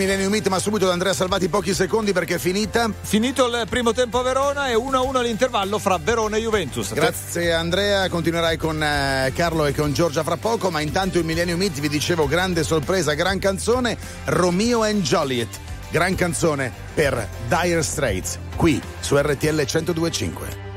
Millennium 0.00 0.30
Meet, 0.30 0.48
ma 0.48 0.58
subito 0.58 0.86
da 0.86 0.92
Andrea 0.92 1.12
Salvati 1.12 1.50
pochi 1.50 1.74
secondi 1.74 2.14
perché 2.14 2.36
è 2.36 2.38
finita. 2.38 2.90
Finito 3.02 3.46
il 3.48 3.66
primo 3.68 3.92
tempo 3.92 4.18
a 4.20 4.22
Verona 4.22 4.70
e 4.70 4.74
1-1 4.74 5.16
all'intervallo 5.16 5.78
fra 5.78 5.98
Verona 6.02 6.38
e 6.38 6.40
Juventus. 6.40 6.94
Grazie 6.94 7.52
Andrea, 7.52 8.08
continuerai 8.08 8.56
con 8.56 8.82
eh, 8.82 9.30
Carlo 9.34 9.66
e 9.66 9.74
con 9.74 9.92
Giorgia 9.92 10.22
fra 10.22 10.38
poco, 10.38 10.70
ma 10.70 10.80
intanto 10.80 11.18
il 11.18 11.26
Millennium 11.26 11.58
Meet 11.58 11.80
vi 11.80 11.90
dicevo 11.90 12.26
grande 12.26 12.62
sorpresa, 12.64 13.12
gran 13.12 13.38
canzone, 13.38 13.98
Romeo 14.24 14.84
and 14.84 15.02
Joliet, 15.02 15.58
gran 15.90 16.14
canzone 16.14 16.72
per 16.94 17.28
Dire 17.46 17.82
Straits, 17.82 18.38
qui 18.56 18.80
su 19.00 19.18
RTL 19.18 19.66
1025. 19.66 20.69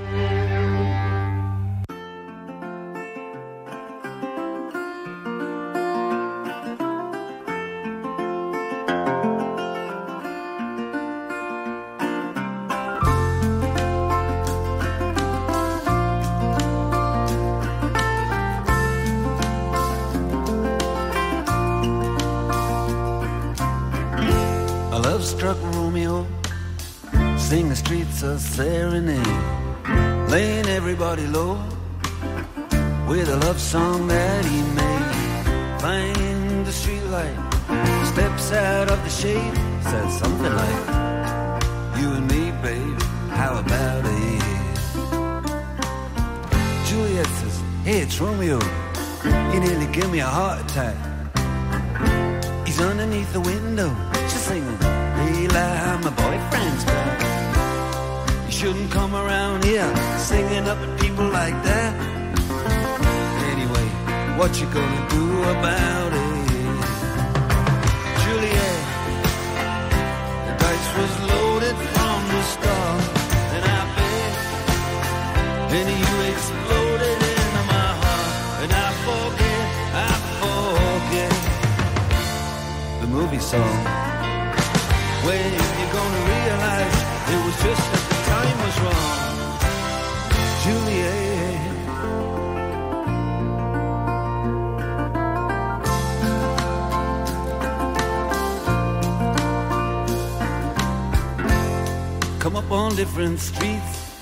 Come 102.53 102.65
up 102.65 102.71
on 102.71 102.95
different 102.95 103.39
streets. 103.39 104.19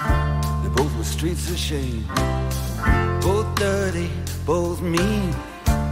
They 0.63 0.69
both 0.69 0.95
were 0.97 1.03
streets 1.03 1.49
of 1.51 1.57
shame. 1.57 2.05
Both 3.19 3.55
dirty, 3.55 4.09
both 4.45 4.81
mean. 4.81 5.35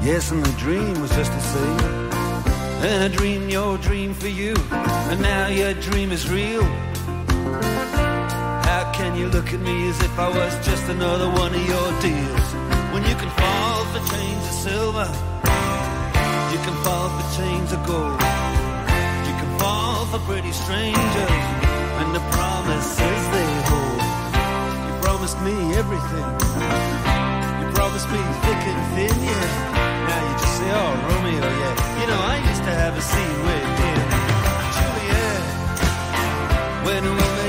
Yes, 0.02 0.32
and 0.32 0.46
the 0.46 0.58
dream 0.58 1.02
was 1.02 1.12
just 1.12 1.32
the 1.34 1.42
same. 1.42 1.80
And 2.88 3.04
I 3.04 3.08
dreamed 3.10 3.52
your 3.52 3.78
dream 3.80 4.14
for 4.14 4.30
you, 4.30 4.56
and 4.72 5.20
now 5.22 5.48
your 5.48 5.74
dream 5.74 6.14
is 6.14 6.30
real. 6.30 6.64
How 8.70 8.90
can 8.94 9.18
you 9.18 9.28
look 9.28 9.52
at 9.52 9.60
me 9.60 9.90
as 9.90 10.00
if 10.02 10.18
I 10.18 10.30
was 10.30 10.66
just 10.66 10.88
another 10.88 11.28
one 11.28 11.54
of 11.54 11.66
your 11.74 11.90
deals? 12.00 12.48
When 12.94 13.04
you 13.04 13.16
can 13.22 13.32
fall 13.42 13.84
for 13.92 14.02
chains 14.16 14.44
of 14.52 14.56
silver, 14.68 15.10
you 16.54 16.60
can 16.66 16.76
fall 16.86 17.10
for 17.16 17.26
chains 17.38 17.74
of 17.74 17.86
gold. 17.86 18.22
You 19.28 19.36
can 19.42 19.60
fall 19.60 20.06
for 20.06 20.20
pretty 20.20 20.54
strangers, 20.54 21.36
and 22.00 22.16
the 22.16 22.29
promises 22.70 23.22
they 23.34 23.50
hold. 23.70 24.02
You 24.86 24.94
promised 25.02 25.40
me 25.42 25.56
everything. 25.74 26.28
You 27.62 27.68
promised 27.74 28.10
me 28.14 28.22
thick 28.46 28.62
and 28.72 28.82
thin, 28.94 29.16
yeah. 29.26 30.08
Now 30.08 30.20
you 30.28 30.34
just 30.44 30.56
say, 30.60 30.70
oh, 30.82 30.92
Romeo, 31.10 31.48
yeah. 31.62 31.76
You 32.00 32.06
know, 32.12 32.22
I 32.22 32.36
used 32.50 32.64
to 32.70 32.74
have 32.82 32.94
a 32.96 33.02
scene 33.02 33.40
with 33.48 33.70
him. 33.82 34.06
Juliet, 34.78 35.44
when 36.86 37.04
we 37.04 37.26
made 37.38 37.49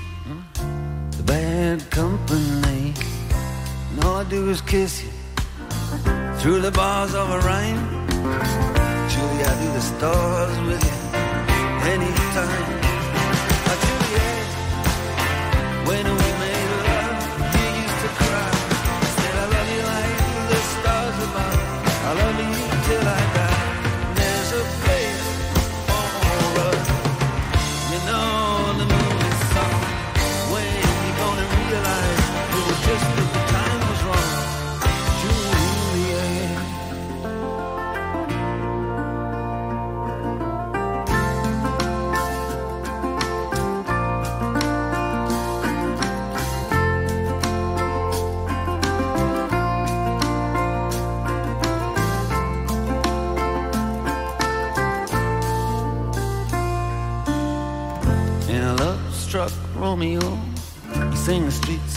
Is 4.51 4.59
kiss 4.59 5.01
you 5.01 5.09
through 6.39 6.59
the 6.59 6.71
bars 6.71 7.13
of 7.15 7.29
a 7.29 7.39
rhyme. 7.39 8.07
Julie, 9.11 9.43
I 9.49 9.53
do 9.61 9.67
the 9.71 9.79
stars 9.79 10.57
with 10.67 10.83
you 10.89 10.97
anytime. 11.95 12.65
Oh, 13.69 13.77
Juliet, 13.85 14.47
when 15.87 16.05
we 16.19 16.30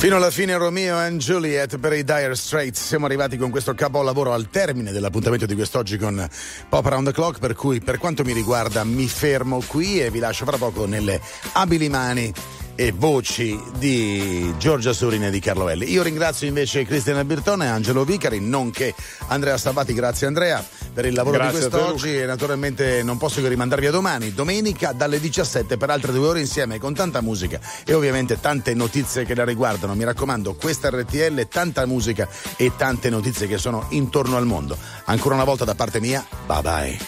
Fino 0.00 0.16
alla 0.16 0.30
fine 0.30 0.56
Romeo 0.56 0.96
and 0.96 1.20
Juliet 1.20 1.76
per 1.76 1.92
i 1.92 2.02
Dire 2.02 2.34
Straits. 2.34 2.82
Siamo 2.82 3.04
arrivati 3.04 3.36
con 3.36 3.50
questo 3.50 3.74
capolavoro 3.74 4.32
al 4.32 4.48
termine 4.48 4.92
dell'appuntamento 4.92 5.44
di 5.44 5.54
quest'oggi 5.54 5.98
con 5.98 6.26
Pop 6.70 6.86
Around 6.86 7.08
the 7.08 7.12
Clock, 7.12 7.38
per 7.38 7.52
cui 7.54 7.80
per 7.80 7.98
quanto 7.98 8.24
mi 8.24 8.32
riguarda 8.32 8.82
mi 8.82 9.06
fermo 9.06 9.62
qui 9.66 10.00
e 10.00 10.10
vi 10.10 10.18
lascio 10.18 10.46
fra 10.46 10.56
poco 10.56 10.86
nelle 10.86 11.20
abili 11.52 11.90
mani 11.90 12.32
e 12.76 12.92
voci 12.92 13.60
di 13.76 14.54
Giorgia 14.56 14.94
Surina 14.94 15.26
e 15.26 15.30
di 15.30 15.38
Carlo 15.38 15.68
Elli. 15.68 15.92
Io 15.92 16.02
ringrazio 16.02 16.48
invece 16.48 16.86
Cristiana 16.86 17.22
Birtone 17.22 17.68
Angelo 17.68 18.06
Vicari, 18.06 18.40
nonché 18.40 18.94
Andrea 19.26 19.58
Sabati, 19.58 19.92
grazie 19.92 20.26
Andrea 20.26 20.66
per 20.92 21.06
il 21.06 21.14
lavoro 21.14 21.36
Grazie 21.36 21.60
di 21.60 21.68
quest'oggi 21.68 22.16
e 22.16 22.26
naturalmente 22.26 23.02
non 23.02 23.16
posso 23.16 23.40
che 23.40 23.48
rimandarvi 23.48 23.86
a 23.86 23.90
domani, 23.90 24.32
domenica 24.34 24.92
dalle 24.92 25.20
17 25.20 25.76
per 25.76 25.90
altre 25.90 26.12
due 26.12 26.28
ore 26.28 26.40
insieme 26.40 26.78
con 26.78 26.94
tanta 26.94 27.20
musica 27.20 27.60
e 27.84 27.94
ovviamente 27.94 28.40
tante 28.40 28.74
notizie 28.74 29.24
che 29.24 29.34
la 29.34 29.44
riguardano. 29.44 29.94
Mi 29.94 30.04
raccomando, 30.04 30.54
questa 30.54 30.90
RTL, 30.90 31.48
tanta 31.48 31.86
musica 31.86 32.28
e 32.56 32.72
tante 32.76 33.10
notizie 33.10 33.46
che 33.46 33.58
sono 33.58 33.86
intorno 33.90 34.36
al 34.36 34.46
mondo. 34.46 34.76
Ancora 35.04 35.34
una 35.34 35.44
volta 35.44 35.64
da 35.64 35.74
parte 35.74 36.00
mia, 36.00 36.24
bye 36.46 36.62
bye. 36.62 36.98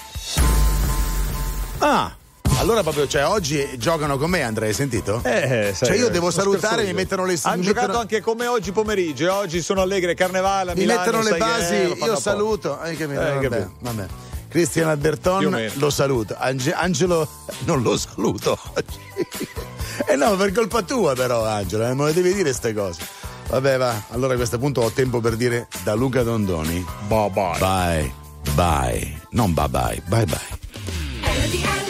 Ah! 1.79 2.17
Allora 2.63 2.83
proprio, 2.83 3.09
cioè 3.09 3.27
oggi 3.27 3.77
giocano 3.77 4.17
con 4.17 4.31
me 4.31 4.43
Andrea, 4.43 4.69
hai 4.69 4.75
sentito? 4.75 5.21
Eh, 5.25 5.73
sai, 5.75 5.89
cioè 5.89 5.97
io 5.97 6.09
devo 6.11 6.31
sono 6.31 6.45
salutare, 6.53 6.85
mi 6.85 6.93
mettono 6.93 7.25
le 7.25 7.37
Hanno 7.43 7.57
mi 7.57 7.63
giocato 7.65 7.87
mettono- 7.89 8.03
anche 8.03 8.21
come 8.21 8.47
oggi 8.47 8.71
pomeriggio. 8.71 9.25
e 9.25 9.29
Oggi 9.31 9.61
sono 9.61 9.81
allegre 9.81 10.15
carnevale 10.15 10.73
mi 10.75 10.83
Milano. 10.83 11.01
mettono 11.01 11.23
le 11.25 11.31
che- 11.33 11.39
basi, 11.39 11.75
eh, 11.75 11.97
io 12.05 12.17
saluto. 12.21 12.79
Hai 12.79 12.97
capito? 12.97 13.21
Eh, 13.21 13.25
vabbè, 13.35 13.49
capito. 13.49 13.73
vabbè. 13.81 14.07
Cristian 14.49 14.89
Alberton 14.91 15.71
lo 15.75 15.91
saluto. 15.91 16.37
Ange- 16.39 16.73
Angelo 16.73 17.27
non 17.65 17.83
lo 17.83 17.97
saluto 17.99 18.57
oggi. 18.75 19.01
Eh 20.07 20.17
no, 20.17 20.37
per 20.37 20.53
colpa 20.53 20.83
tua 20.83 21.15
però 21.15 21.45
Angelo, 21.45 21.85
eh, 21.87 21.95
me 21.95 22.05
lo 22.07 22.13
devi 22.13 22.31
dire 22.31 22.43
queste 22.45 22.73
cose. 22.73 23.01
Vabbè 23.49 23.77
va, 23.77 24.05
allora 24.11 24.35
a 24.35 24.37
questo 24.37 24.59
punto 24.59 24.81
ho 24.83 24.91
tempo 24.91 25.21
per 25.21 25.35
dire 25.37 25.67
da 25.83 25.95
Luca 25.95 26.23
Dondoni. 26.23 26.85
Bye 27.09 27.31
bye. 27.31 27.59
Bye. 27.59 28.13
Bye. 28.55 29.21
Non 29.31 29.53
bye 29.53 29.69
bye. 29.69 30.03
Bye 30.07 30.25
bye. 30.27 31.81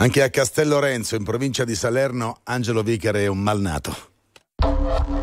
Anche 0.00 0.22
a 0.22 0.30
Castel 0.30 0.68
Lorenzo, 0.68 1.16
in 1.16 1.24
provincia 1.24 1.64
di 1.64 1.74
Salerno, 1.74 2.38
Angelo 2.44 2.82
Vicare 2.82 3.24
è 3.24 3.26
un 3.26 3.38
malnato. 3.38 3.96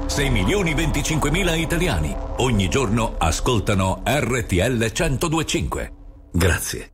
6 0.06 0.30
milioni 0.30 0.74
25 0.74 1.32
mila 1.32 1.56
italiani 1.56 2.14
ogni 2.38 2.68
giorno 2.70 3.16
ascoltano 3.18 4.02
RTL 4.06 4.92
1025. 4.92 5.94
Grazie. 6.32 6.92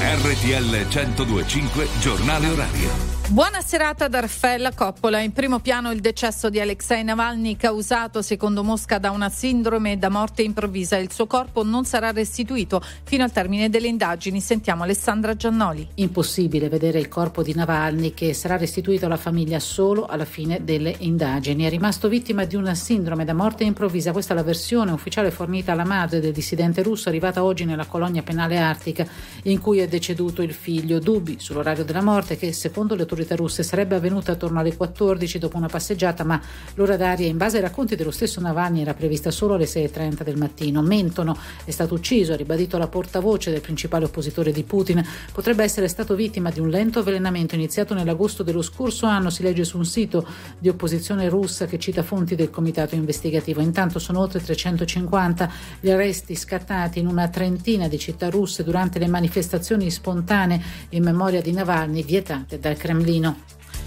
RTL 0.00 0.86
1025 0.88 1.88
Giornale 2.00 2.48
Orario. 2.48 3.13
Buona 3.26 3.62
serata 3.62 4.06
da 4.06 4.20
Raffaella 4.20 4.72
Coppola. 4.74 5.18
In 5.18 5.32
primo 5.32 5.58
piano 5.58 5.90
il 5.90 6.00
decesso 6.00 6.50
di 6.50 6.60
Alexei 6.60 7.02
Navalny 7.02 7.56
causato, 7.56 8.20
secondo 8.20 8.62
Mosca, 8.62 8.98
da 8.98 9.10
una 9.10 9.30
sindrome 9.30 9.98
da 9.98 10.10
morte 10.10 10.42
improvvisa. 10.42 10.98
Il 10.98 11.10
suo 11.10 11.26
corpo 11.26 11.64
non 11.64 11.86
sarà 11.86 12.12
restituito 12.12 12.82
fino 13.02 13.24
al 13.24 13.32
termine 13.32 13.70
delle 13.70 13.88
indagini. 13.88 14.40
Sentiamo 14.40 14.82
Alessandra 14.82 15.34
Giannoli. 15.34 15.88
Impossibile 15.94 16.68
vedere 16.68 17.00
il 17.00 17.08
corpo 17.08 17.42
di 17.42 17.54
Navalny 17.54 18.12
che 18.12 18.34
sarà 18.34 18.58
restituito 18.58 19.06
alla 19.06 19.16
famiglia 19.16 19.58
solo 19.58 20.04
alla 20.04 20.26
fine 20.26 20.62
delle 20.62 20.94
indagini. 20.98 21.64
È 21.64 21.70
rimasto 21.70 22.08
vittima 22.08 22.44
di 22.44 22.56
una 22.56 22.74
sindrome 22.74 23.24
da 23.24 23.34
morte 23.34 23.64
improvvisa. 23.64 24.12
Questa 24.12 24.34
è 24.34 24.36
la 24.36 24.44
versione 24.44 24.92
ufficiale 24.92 25.30
fornita 25.30 25.72
alla 25.72 25.86
madre 25.86 26.20
del 26.20 26.32
dissidente 26.32 26.82
russo 26.82 27.08
arrivata 27.08 27.42
oggi 27.42 27.64
nella 27.64 27.86
colonia 27.86 28.22
penale 28.22 28.58
artica 28.58 29.08
in 29.44 29.60
cui 29.60 29.78
è 29.78 29.88
deceduto 29.88 30.42
il 30.42 30.52
figlio. 30.52 31.00
Dubbi 31.00 31.36
sull'orario 31.40 31.84
della 31.84 32.02
morte 32.02 32.36
che 32.36 32.52
secondo 32.52 32.94
le 32.94 33.00
autorità 33.00 33.12
russe 33.36 33.62
sarebbe 33.62 33.94
avvenuta 33.94 34.32
attorno 34.32 34.60
alle 34.60 34.76
14 34.76 35.38
dopo 35.38 35.56
una 35.56 35.68
passeggiata, 35.68 36.24
ma 36.24 36.40
l'ora 36.74 36.96
d'aria 36.96 37.26
in 37.26 37.36
base 37.36 37.56
ai 37.56 37.62
racconti 37.62 37.96
dello 37.96 38.10
stesso 38.10 38.40
Navalny 38.40 38.80
era 38.80 38.94
prevista 38.94 39.30
solo 39.30 39.54
alle 39.54 39.66
6.30 39.66 40.22
del 40.22 40.36
mattino. 40.36 40.82
Mentono 40.82 41.36
è 41.64 41.70
stato 41.70 41.94
ucciso, 41.94 42.32
ha 42.32 42.36
ribadito 42.36 42.78
la 42.78 42.88
portavoce 42.88 43.50
del 43.50 43.60
principale 43.60 44.04
oppositore 44.04 44.52
di 44.52 44.62
Putin. 44.64 45.04
Potrebbe 45.32 45.62
essere 45.62 45.88
stato 45.88 46.14
vittima 46.14 46.50
di 46.50 46.60
un 46.60 46.68
lento 46.68 46.98
avvelenamento 46.98 47.54
iniziato 47.54 47.94
nell'agosto 47.94 48.42
dello 48.42 48.62
scorso 48.62 49.06
anno, 49.06 49.30
si 49.30 49.42
legge 49.42 49.64
su 49.64 49.78
un 49.78 49.84
sito 49.84 50.26
di 50.58 50.68
opposizione 50.68 51.28
russa 51.28 51.66
che 51.66 51.78
cita 51.78 52.02
fonti 52.02 52.34
del 52.34 52.50
comitato 52.50 52.94
investigativo. 52.94 53.60
Intanto 53.60 53.98
sono 53.98 54.20
oltre 54.20 54.40
350 54.40 55.50
gli 55.80 55.90
arresti 55.90 56.34
scattati 56.34 56.98
in 56.98 57.06
una 57.06 57.28
trentina 57.28 57.88
di 57.88 57.98
città 57.98 58.30
russe 58.30 58.64
durante 58.64 58.98
le 58.98 59.06
manifestazioni 59.06 59.90
spontanee 59.90 60.60
in 60.90 61.02
memoria 61.02 61.40
di 61.40 61.52
Navalny 61.52 62.02
vietate 62.02 62.58
dal 62.58 62.76
Cremlino 62.76 63.03
bambino. 63.04 63.36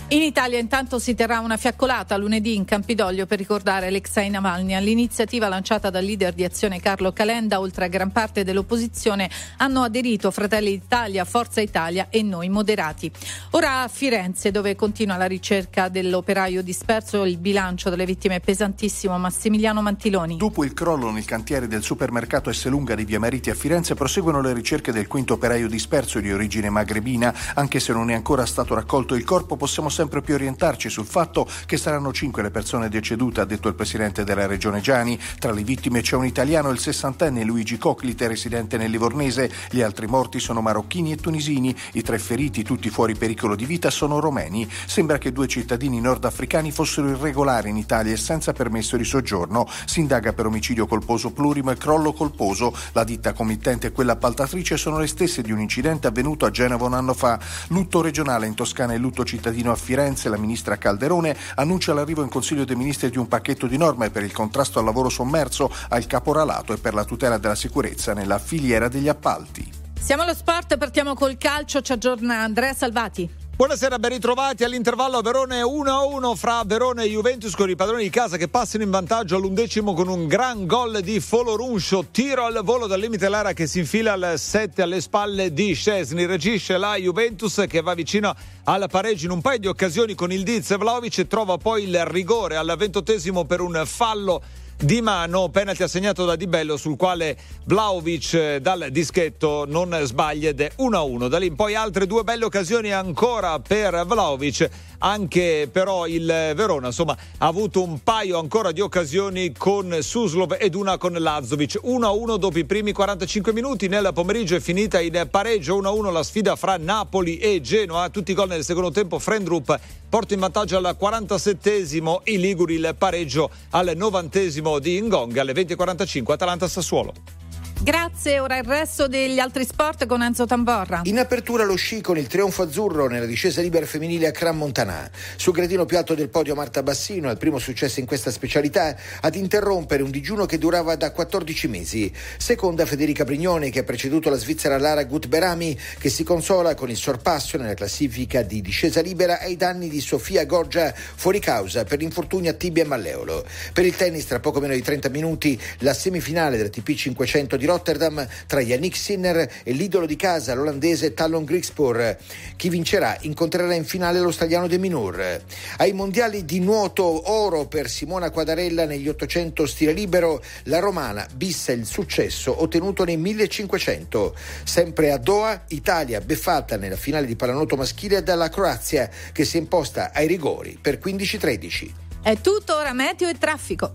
In 0.10 0.22
Italia 0.22 0.58
intanto 0.58 1.00
si 1.00 1.16
terrà 1.16 1.42
una 1.42 1.58
fiaccolata 1.58 2.16
lunedì 2.16 2.56
in 2.56 2.64
Campidoglio 2.64 3.26
per 3.26 3.38
ricordare 3.38 3.88
Alexei 3.88 4.30
Navalny. 4.30 4.74
All'iniziativa 4.74 5.50
lanciata 5.50 5.90
dal 5.90 6.06
leader 6.06 6.32
di 6.32 6.46
Azione 6.46 6.80
Carlo 6.80 7.12
Calenda, 7.12 7.60
oltre 7.60 7.84
a 7.84 7.88
gran 7.90 8.14
parte 8.14 8.46
dell'opposizione, 8.46 9.30
hanno 9.58 9.82
aderito 9.82 10.32
Fratelli 10.32 10.80
d'Italia, 10.80 11.26
Forza 11.26 11.60
Italia 11.60 12.08
e 12.10 12.24
noi 12.24 12.48
moderati. 12.48 13.12
Ora 13.52 13.82
a 13.82 13.90
Firenze, 13.90 14.50
dove 14.50 14.78
continua 14.78 15.18
la 15.18 15.26
ricerca 15.26 15.90
dell'operaio 15.90 16.64
disperso, 16.64 17.26
il 17.26 17.38
bilancio 17.38 17.90
delle 17.90 18.06
vittime 18.06 18.36
è 18.36 18.40
pesantissimo. 18.40 19.18
Massimiliano 19.18 19.82
Mantiloni. 19.82 20.38
Dopo 20.38 20.64
il 20.64 20.72
crollo 20.72 21.12
nel 21.12 21.26
cantiere 21.26 21.68
del 21.68 21.84
supermercato 21.84 22.50
Esselunga 22.50 22.96
di 22.96 23.04
Via 23.04 23.20
Mariti 23.20 23.50
a 23.50 23.56
Firenze 23.56 23.94
proseguono 23.94 24.40
le 24.40 24.54
ricerche 24.54 24.94
del 24.94 25.08
quinto 25.08 25.34
operaio 25.34 25.68
disperso 25.68 26.22
di 26.22 26.32
origine 26.32 26.70
magrebina. 26.70 27.36
Anche 27.56 27.82
se 27.82 27.92
non 27.92 28.10
è 28.10 28.14
ancora 28.14 28.46
stato 28.46 28.74
raccolto 28.74 29.14
il 29.14 29.26
corpo, 29.26 29.58
possiamo 29.58 29.96
sempre 29.98 30.22
più 30.22 30.36
orientarci 30.36 30.90
sul 30.90 31.08
fatto 31.08 31.50
che 31.66 31.76
saranno 31.76 32.14
cinque 32.14 32.44
le 32.44 32.52
persone 32.52 32.88
decedute, 32.88 33.42
ha 33.42 33.46
detto 33.46 33.68
il 33.68 33.74
presidente 33.74 34.24
della 34.24 34.46
regione 34.46 34.80
Giani. 34.80 35.20
Tra 35.40 35.52
le 35.52 35.64
vittime 35.64 36.02
c'è 36.02 36.16
un 36.16 36.28
italiano, 36.28 36.70
il 36.70 36.78
sessantenne 36.78 37.44
Luigi 37.44 37.80
Coclite, 37.80 38.28
residente 38.28 38.78
nel 38.78 38.92
Livornese. 38.92 39.50
Gli 39.72 39.82
altri 39.82 40.06
morti 40.06 40.40
sono 40.40 40.62
marocchini 40.62 41.14
e 41.14 41.16
tunisini. 41.16 41.76
I 41.94 42.04
tre 42.04 42.20
feriti, 42.20 42.62
tutti 42.62 42.92
fuori 42.92 43.16
pericolo 43.16 43.56
di 43.56 43.66
vita, 43.66 43.90
sono 43.90 44.20
romeni. 44.20 44.70
Sembra 44.86 45.18
che 45.18 45.32
due 45.32 45.48
cittadini 45.48 46.00
nordafricani 46.00 46.72
fossero 46.72 47.10
irregolari 47.10 47.72
in 47.72 47.78
Italia 47.78 48.14
e 48.14 48.18
senza 48.18 48.54
permesso 48.54 48.98
di 48.98 49.04
soggiorno. 49.04 49.68
Si 49.86 50.00
indaga 50.00 50.34
per 50.34 50.46
omicidio 50.46 50.86
colposo 50.86 51.32
plurimo 51.32 51.72
e 51.72 51.76
crollo 51.76 52.14
colposo. 52.14 52.72
La 52.92 53.04
ditta 53.04 53.34
committente 53.34 53.88
e 53.88 53.92
quella 53.92 54.12
appaltatrice 54.12 54.78
sono 54.78 55.00
le 55.00 55.08
stesse 55.08 55.42
di 55.42 55.52
un 55.52 55.60
incidente 55.60 56.06
avvenuto 56.06 56.46
a 56.46 56.52
Genova 56.52 56.86
un 56.86 56.94
anno 56.94 57.16
fa. 57.16 57.40
Lutto 57.70 58.02
regionale 58.02 58.46
in 58.46 58.54
Toscana 58.54 58.94
e 58.94 58.98
lutto 58.98 59.26
cittadino 59.26 59.72
a 59.72 59.76
Firenze, 59.88 60.28
la 60.28 60.36
ministra 60.36 60.78
Calderone 60.78 61.34
annuncia 61.56 61.94
l'arrivo 61.94 62.22
in 62.22 62.28
Consiglio 62.28 62.66
dei 62.66 62.76
Ministri 62.76 63.10
di 63.10 63.18
un 63.18 63.30
pacchetto 63.30 63.68
di 63.68 63.78
norme 63.78 64.10
per 64.10 64.22
il 64.22 64.34
contrasto 64.34 64.80
al 64.80 64.86
lavoro 64.86 65.08
sommerso, 65.08 65.72
al 65.88 66.06
caporalato 66.08 66.74
e 66.74 66.78
per 66.78 66.94
la 66.94 67.06
tutela 67.06 67.38
della 67.38 67.56
sicurezza 67.56 68.14
nella 68.14 68.38
filiera 68.38 68.90
degli 68.90 69.08
appalti. 69.08 69.72
Siamo 69.98 70.24
allo 70.24 70.34
sport, 70.34 70.78
partiamo 70.78 71.14
col 71.14 71.38
calcio, 71.38 71.80
ci 71.80 71.94
aggiorna 71.94 72.42
Andrea 72.42 72.74
Salvati. 72.74 73.47
Buonasera, 73.58 73.98
ben 73.98 74.12
ritrovati 74.12 74.64
all'intervallo 74.64 75.20
Verone 75.22 75.64
1-1 75.64 76.36
fra 76.36 76.62
Verone 76.64 77.06
e 77.06 77.10
Juventus 77.10 77.56
con 77.56 77.68
i 77.68 77.76
padroni 77.76 78.04
di 78.04 78.12
casa 78.12 78.38
che 78.38 78.48
passano 78.48 78.84
in 78.84 78.92
vantaggio 78.92 79.36
all'undecimo 79.36 79.96
con 79.96 80.10
un 80.10 80.28
gran 80.28 80.68
gol 80.68 81.02
di 81.02 81.20
Foloruncio, 81.20 82.06
tiro 82.12 82.46
al 82.46 82.62
volo 82.64 82.86
dal 82.86 83.00
limite 83.00 83.28
l'area 83.28 83.54
che 83.54 83.66
si 83.66 83.80
infila 83.80 84.14
al 84.14 84.38
7 84.38 84.84
alle 84.84 85.02
spalle 85.02 85.52
di 85.54 85.74
Scesni, 85.74 86.28
reagisce 86.28 86.78
la 86.78 86.98
Juventus 86.98 87.66
che 87.68 87.82
va 87.82 87.96
vicino 87.96 88.32
al 88.66 88.86
pareggio 88.92 89.26
in 89.26 89.32
un 89.32 89.42
paio 89.42 89.58
di 89.58 89.66
occasioni 89.66 90.14
con 90.14 90.32
il 90.32 90.44
Diz 90.44 90.78
Vlaovic 90.78 91.18
e 91.18 91.26
trova 91.26 91.58
poi 91.58 91.86
il 91.86 92.06
rigore 92.06 92.58
al 92.58 92.76
ventottesimo 92.78 93.46
per 93.46 93.62
un 93.62 93.82
fallo 93.86 94.40
di 94.80 95.02
mano, 95.02 95.50
penalty 95.50 95.82
assegnato 95.82 96.24
da 96.24 96.36
Di 96.36 96.46
Bello 96.46 96.78
sul 96.78 96.98
quale 96.98 97.36
Vlaovic 97.64 98.34
eh, 98.34 98.60
dal 98.62 98.90
dischetto 98.92 99.66
non 99.68 99.98
sbaglia 100.04 100.50
ed 100.50 100.62
è 100.62 100.72
1-1. 100.78 101.28
Da 101.28 101.40
lì 101.40 101.48
in 101.48 101.56
poi 101.56 101.74
altre 101.74 102.06
due 102.06 102.24
belle 102.24 102.46
occasioni 102.46 102.92
ancora 102.92 103.60
per 103.60 104.06
Vlaovic, 104.06 104.70
anche 105.00 105.70
però 105.72 106.08
il 106.08 106.26
Verona 106.26 106.88
insomma 106.88 107.16
ha 107.38 107.46
avuto 107.46 107.84
un 107.84 108.02
paio 108.04 108.40
ancora 108.40 108.72
di 108.72 108.82
occasioni 108.82 109.52
con 109.52 109.98
Suslov 110.02 110.56
ed 110.60 110.76
una 110.76 110.98
con 110.98 111.14
Lazovic. 111.14 111.80
1-1 111.84 112.38
dopo 112.38 112.58
i 112.58 112.66
primi 112.66 112.92
45 112.92 113.54
minuti, 113.54 113.88
nel 113.88 114.12
pomeriggio 114.14 114.56
è 114.56 114.60
finita 114.60 115.00
in 115.00 115.28
pareggio 115.30 115.82
1-1 115.82 116.12
la 116.12 116.24
sfida 116.24 116.56
fra 116.56 116.78
Napoli 116.78 117.38
e 117.38 117.62
Genoa, 117.62 118.10
tutti 118.10 118.32
i 118.32 118.34
gol 118.34 118.48
nel 118.48 118.64
secondo 118.64 118.92
tempo, 118.92 119.20
Frendrup 119.20 119.80
porta 120.10 120.34
in 120.34 120.40
vantaggio 120.40 120.78
al 120.78 120.96
47esimo, 121.00 122.22
i 122.26 122.40
Liguri 122.40 122.76
il 122.76 122.96
pareggio 122.98 123.50
al 123.72 123.94
90esimo 123.96 124.80
di 124.80 124.98
Ingonga 124.98 125.42
alle 125.42 125.54
20.45 125.54 126.32
Atalanta-Sassuolo. 126.32 127.47
Grazie, 127.80 128.40
ora 128.40 128.58
il 128.58 128.64
resto 128.64 129.08
degli 129.08 129.38
altri 129.38 129.64
sport 129.64 130.08
con 130.08 130.24
Enzo 130.24 130.48
Tamborra. 130.48 131.02
In 131.04 131.20
apertura 131.20 131.64
lo 131.64 131.76
sci 131.76 132.02
con 132.02 132.18
il 132.18 132.26
trionfo 132.26 132.64
azzurro 132.64 133.08
nella 133.08 133.28
discesa 133.28 133.62
libera 133.62 133.86
femminile 133.86 134.26
a 134.26 134.32
Cran 134.32 134.58
Montanà. 134.58 135.10
Sul 135.36 135.54
gradino 135.54 135.86
più 135.86 135.96
alto 135.96 136.16
del 136.16 136.30
podio 136.30 136.56
Marta 136.56 136.82
Bassino, 136.82 137.30
al 137.30 137.38
primo 137.38 137.60
successo 137.60 138.00
in 138.00 138.08
questa 138.08 138.32
specialità, 138.32 138.98
ad 139.22 139.36
interrompere 139.36 140.02
un 140.02 140.10
digiuno 140.10 140.46
che 140.46 140.58
durava 140.58 140.96
da 140.96 141.12
14 141.12 141.68
mesi. 141.68 142.12
Seconda 142.38 142.88
Federica 142.88 143.24
Brignone 143.24 143.70
che 143.70 143.80
ha 143.80 143.84
preceduto 143.84 144.32
la 144.32 144.38
svizzera 144.38 144.80
Lara 144.80 145.04
Gutberami 145.04 145.78
che 146.00 146.10
si 146.10 146.24
consola 146.24 146.74
con 146.74 146.90
il 146.90 146.98
sorpasso 146.98 147.58
nella 147.58 147.76
classifica 147.76 148.42
di 148.42 148.60
discesa 148.62 149.02
libera 149.02 149.40
ai 149.40 149.56
danni 149.56 149.88
di 149.88 150.02
Sofia 150.02 150.46
Goggia 150.46 150.92
fuori 150.96 151.40
causa 151.40 151.84
per 151.84 152.00
l'infortunio 152.00 152.50
a 152.50 152.56
tibia 152.56 152.84
e 152.84 152.88
malleolo. 152.88 153.46
Per 153.72 153.86
il 153.86 153.96
tennis 153.96 154.26
tra 154.26 154.40
poco 154.40 154.60
meno 154.60 154.74
di 154.74 154.82
30 154.82 155.10
minuti 155.10 155.62
la 155.80 155.94
semifinale 155.94 156.58
della 156.58 156.70
TP 156.70 156.96
500 156.96 157.56
di 157.56 157.66
Rotterdam 157.68 158.28
tra 158.48 158.62
Yannick 158.62 158.96
Sinner 158.96 159.50
e 159.64 159.72
l'idolo 159.72 160.06
di 160.06 160.16
casa, 160.16 160.56
l'olandese 160.56 161.14
Talon 161.14 161.44
Grigspor. 161.44 162.18
Chi 162.56 162.70
vincerà 162.70 163.18
incontrerà 163.22 163.76
in 163.76 163.86
finale 163.86 164.20
l'australiano 164.20 164.68
De 164.68 164.78
Minur. 164.80 165.42
Ai 165.78 165.94
mondiali 165.94 166.46
di 166.46 166.60
nuoto 166.60 167.32
oro 167.32 167.68
per 167.68 167.90
Simona 167.90 168.32
Quadarella 168.32 168.86
negli 168.86 169.08
800 169.08 169.68
stile 169.68 169.92
libero, 169.92 170.42
la 170.64 170.80
romana 170.80 171.28
bissa 171.36 171.72
il 171.72 171.86
successo 171.86 172.62
ottenuto 172.62 173.04
nei 173.04 173.18
1500. 173.18 174.36
Sempre 174.64 175.12
a 175.12 175.18
Doha, 175.18 175.66
Italia 175.68 176.22
beffata 176.22 176.78
nella 176.78 176.96
finale 176.96 177.28
di 177.28 177.36
pallanuoto 177.36 177.76
maschile 177.76 178.24
dalla 178.24 178.50
Croazia 178.50 179.10
che 179.32 179.46
si 179.46 179.58
è 179.58 179.60
imposta 179.60 180.12
ai 180.14 180.28
rigori 180.28 180.78
per 180.82 181.00
15-13. 181.04 181.92
È 182.22 182.40
tutto 182.42 182.76
ora 182.76 182.94
meteo 182.94 183.30
e 183.30 183.38
traffico. 183.38 183.94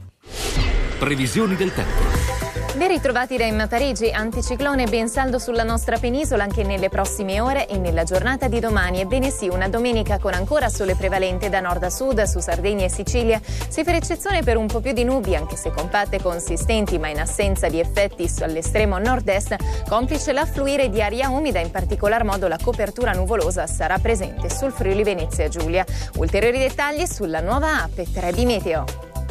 Previsioni 0.98 1.56
del 1.56 1.74
tempo. 1.74 2.61
Ben 2.74 2.88
ritrovati 2.88 3.36
da 3.36 3.44
Emma 3.44 3.66
Parigi, 3.66 4.10
anticiclone 4.10 4.86
ben 4.86 5.06
saldo 5.06 5.38
sulla 5.38 5.62
nostra 5.62 5.98
penisola 5.98 6.42
anche 6.42 6.62
nelle 6.62 6.88
prossime 6.88 7.38
ore 7.38 7.68
e 7.68 7.76
nella 7.76 8.02
giornata 8.02 8.48
di 8.48 8.60
domani. 8.60 9.00
Ebbene 9.00 9.30
sì, 9.30 9.46
una 9.46 9.68
domenica 9.68 10.18
con 10.18 10.32
ancora 10.32 10.70
sole 10.70 10.94
prevalente 10.94 11.50
da 11.50 11.60
nord 11.60 11.82
a 11.82 11.90
sud 11.90 12.22
su 12.22 12.40
Sardegna 12.40 12.86
e 12.86 12.88
Sicilia. 12.88 13.38
Si 13.44 13.84
fa 13.84 13.94
eccezione 13.94 14.42
per 14.42 14.56
un 14.56 14.68
po' 14.68 14.80
più 14.80 14.92
di 14.92 15.04
nubi, 15.04 15.36
anche 15.36 15.56
se 15.56 15.70
compatte 15.70 16.16
e 16.16 16.22
consistenti, 16.22 16.98
ma 16.98 17.08
in 17.08 17.20
assenza 17.20 17.68
di 17.68 17.78
effetti 17.78 18.26
all'estremo 18.40 18.96
nord-est, 18.96 19.54
complice 19.86 20.32
l'affluire 20.32 20.88
di 20.88 21.02
aria 21.02 21.28
umida, 21.28 21.60
in 21.60 21.70
particolar 21.70 22.24
modo 22.24 22.48
la 22.48 22.58
copertura 22.60 23.12
nuvolosa 23.12 23.66
sarà 23.66 23.98
presente 23.98 24.48
sul 24.48 24.72
Friuli 24.72 25.02
Venezia 25.02 25.46
Giulia. 25.46 25.84
Ulteriori 26.16 26.58
dettagli 26.58 27.04
sulla 27.04 27.40
nuova 27.40 27.82
app 27.82 28.00
Trebi 28.14 28.46
Meteo. 28.46 29.11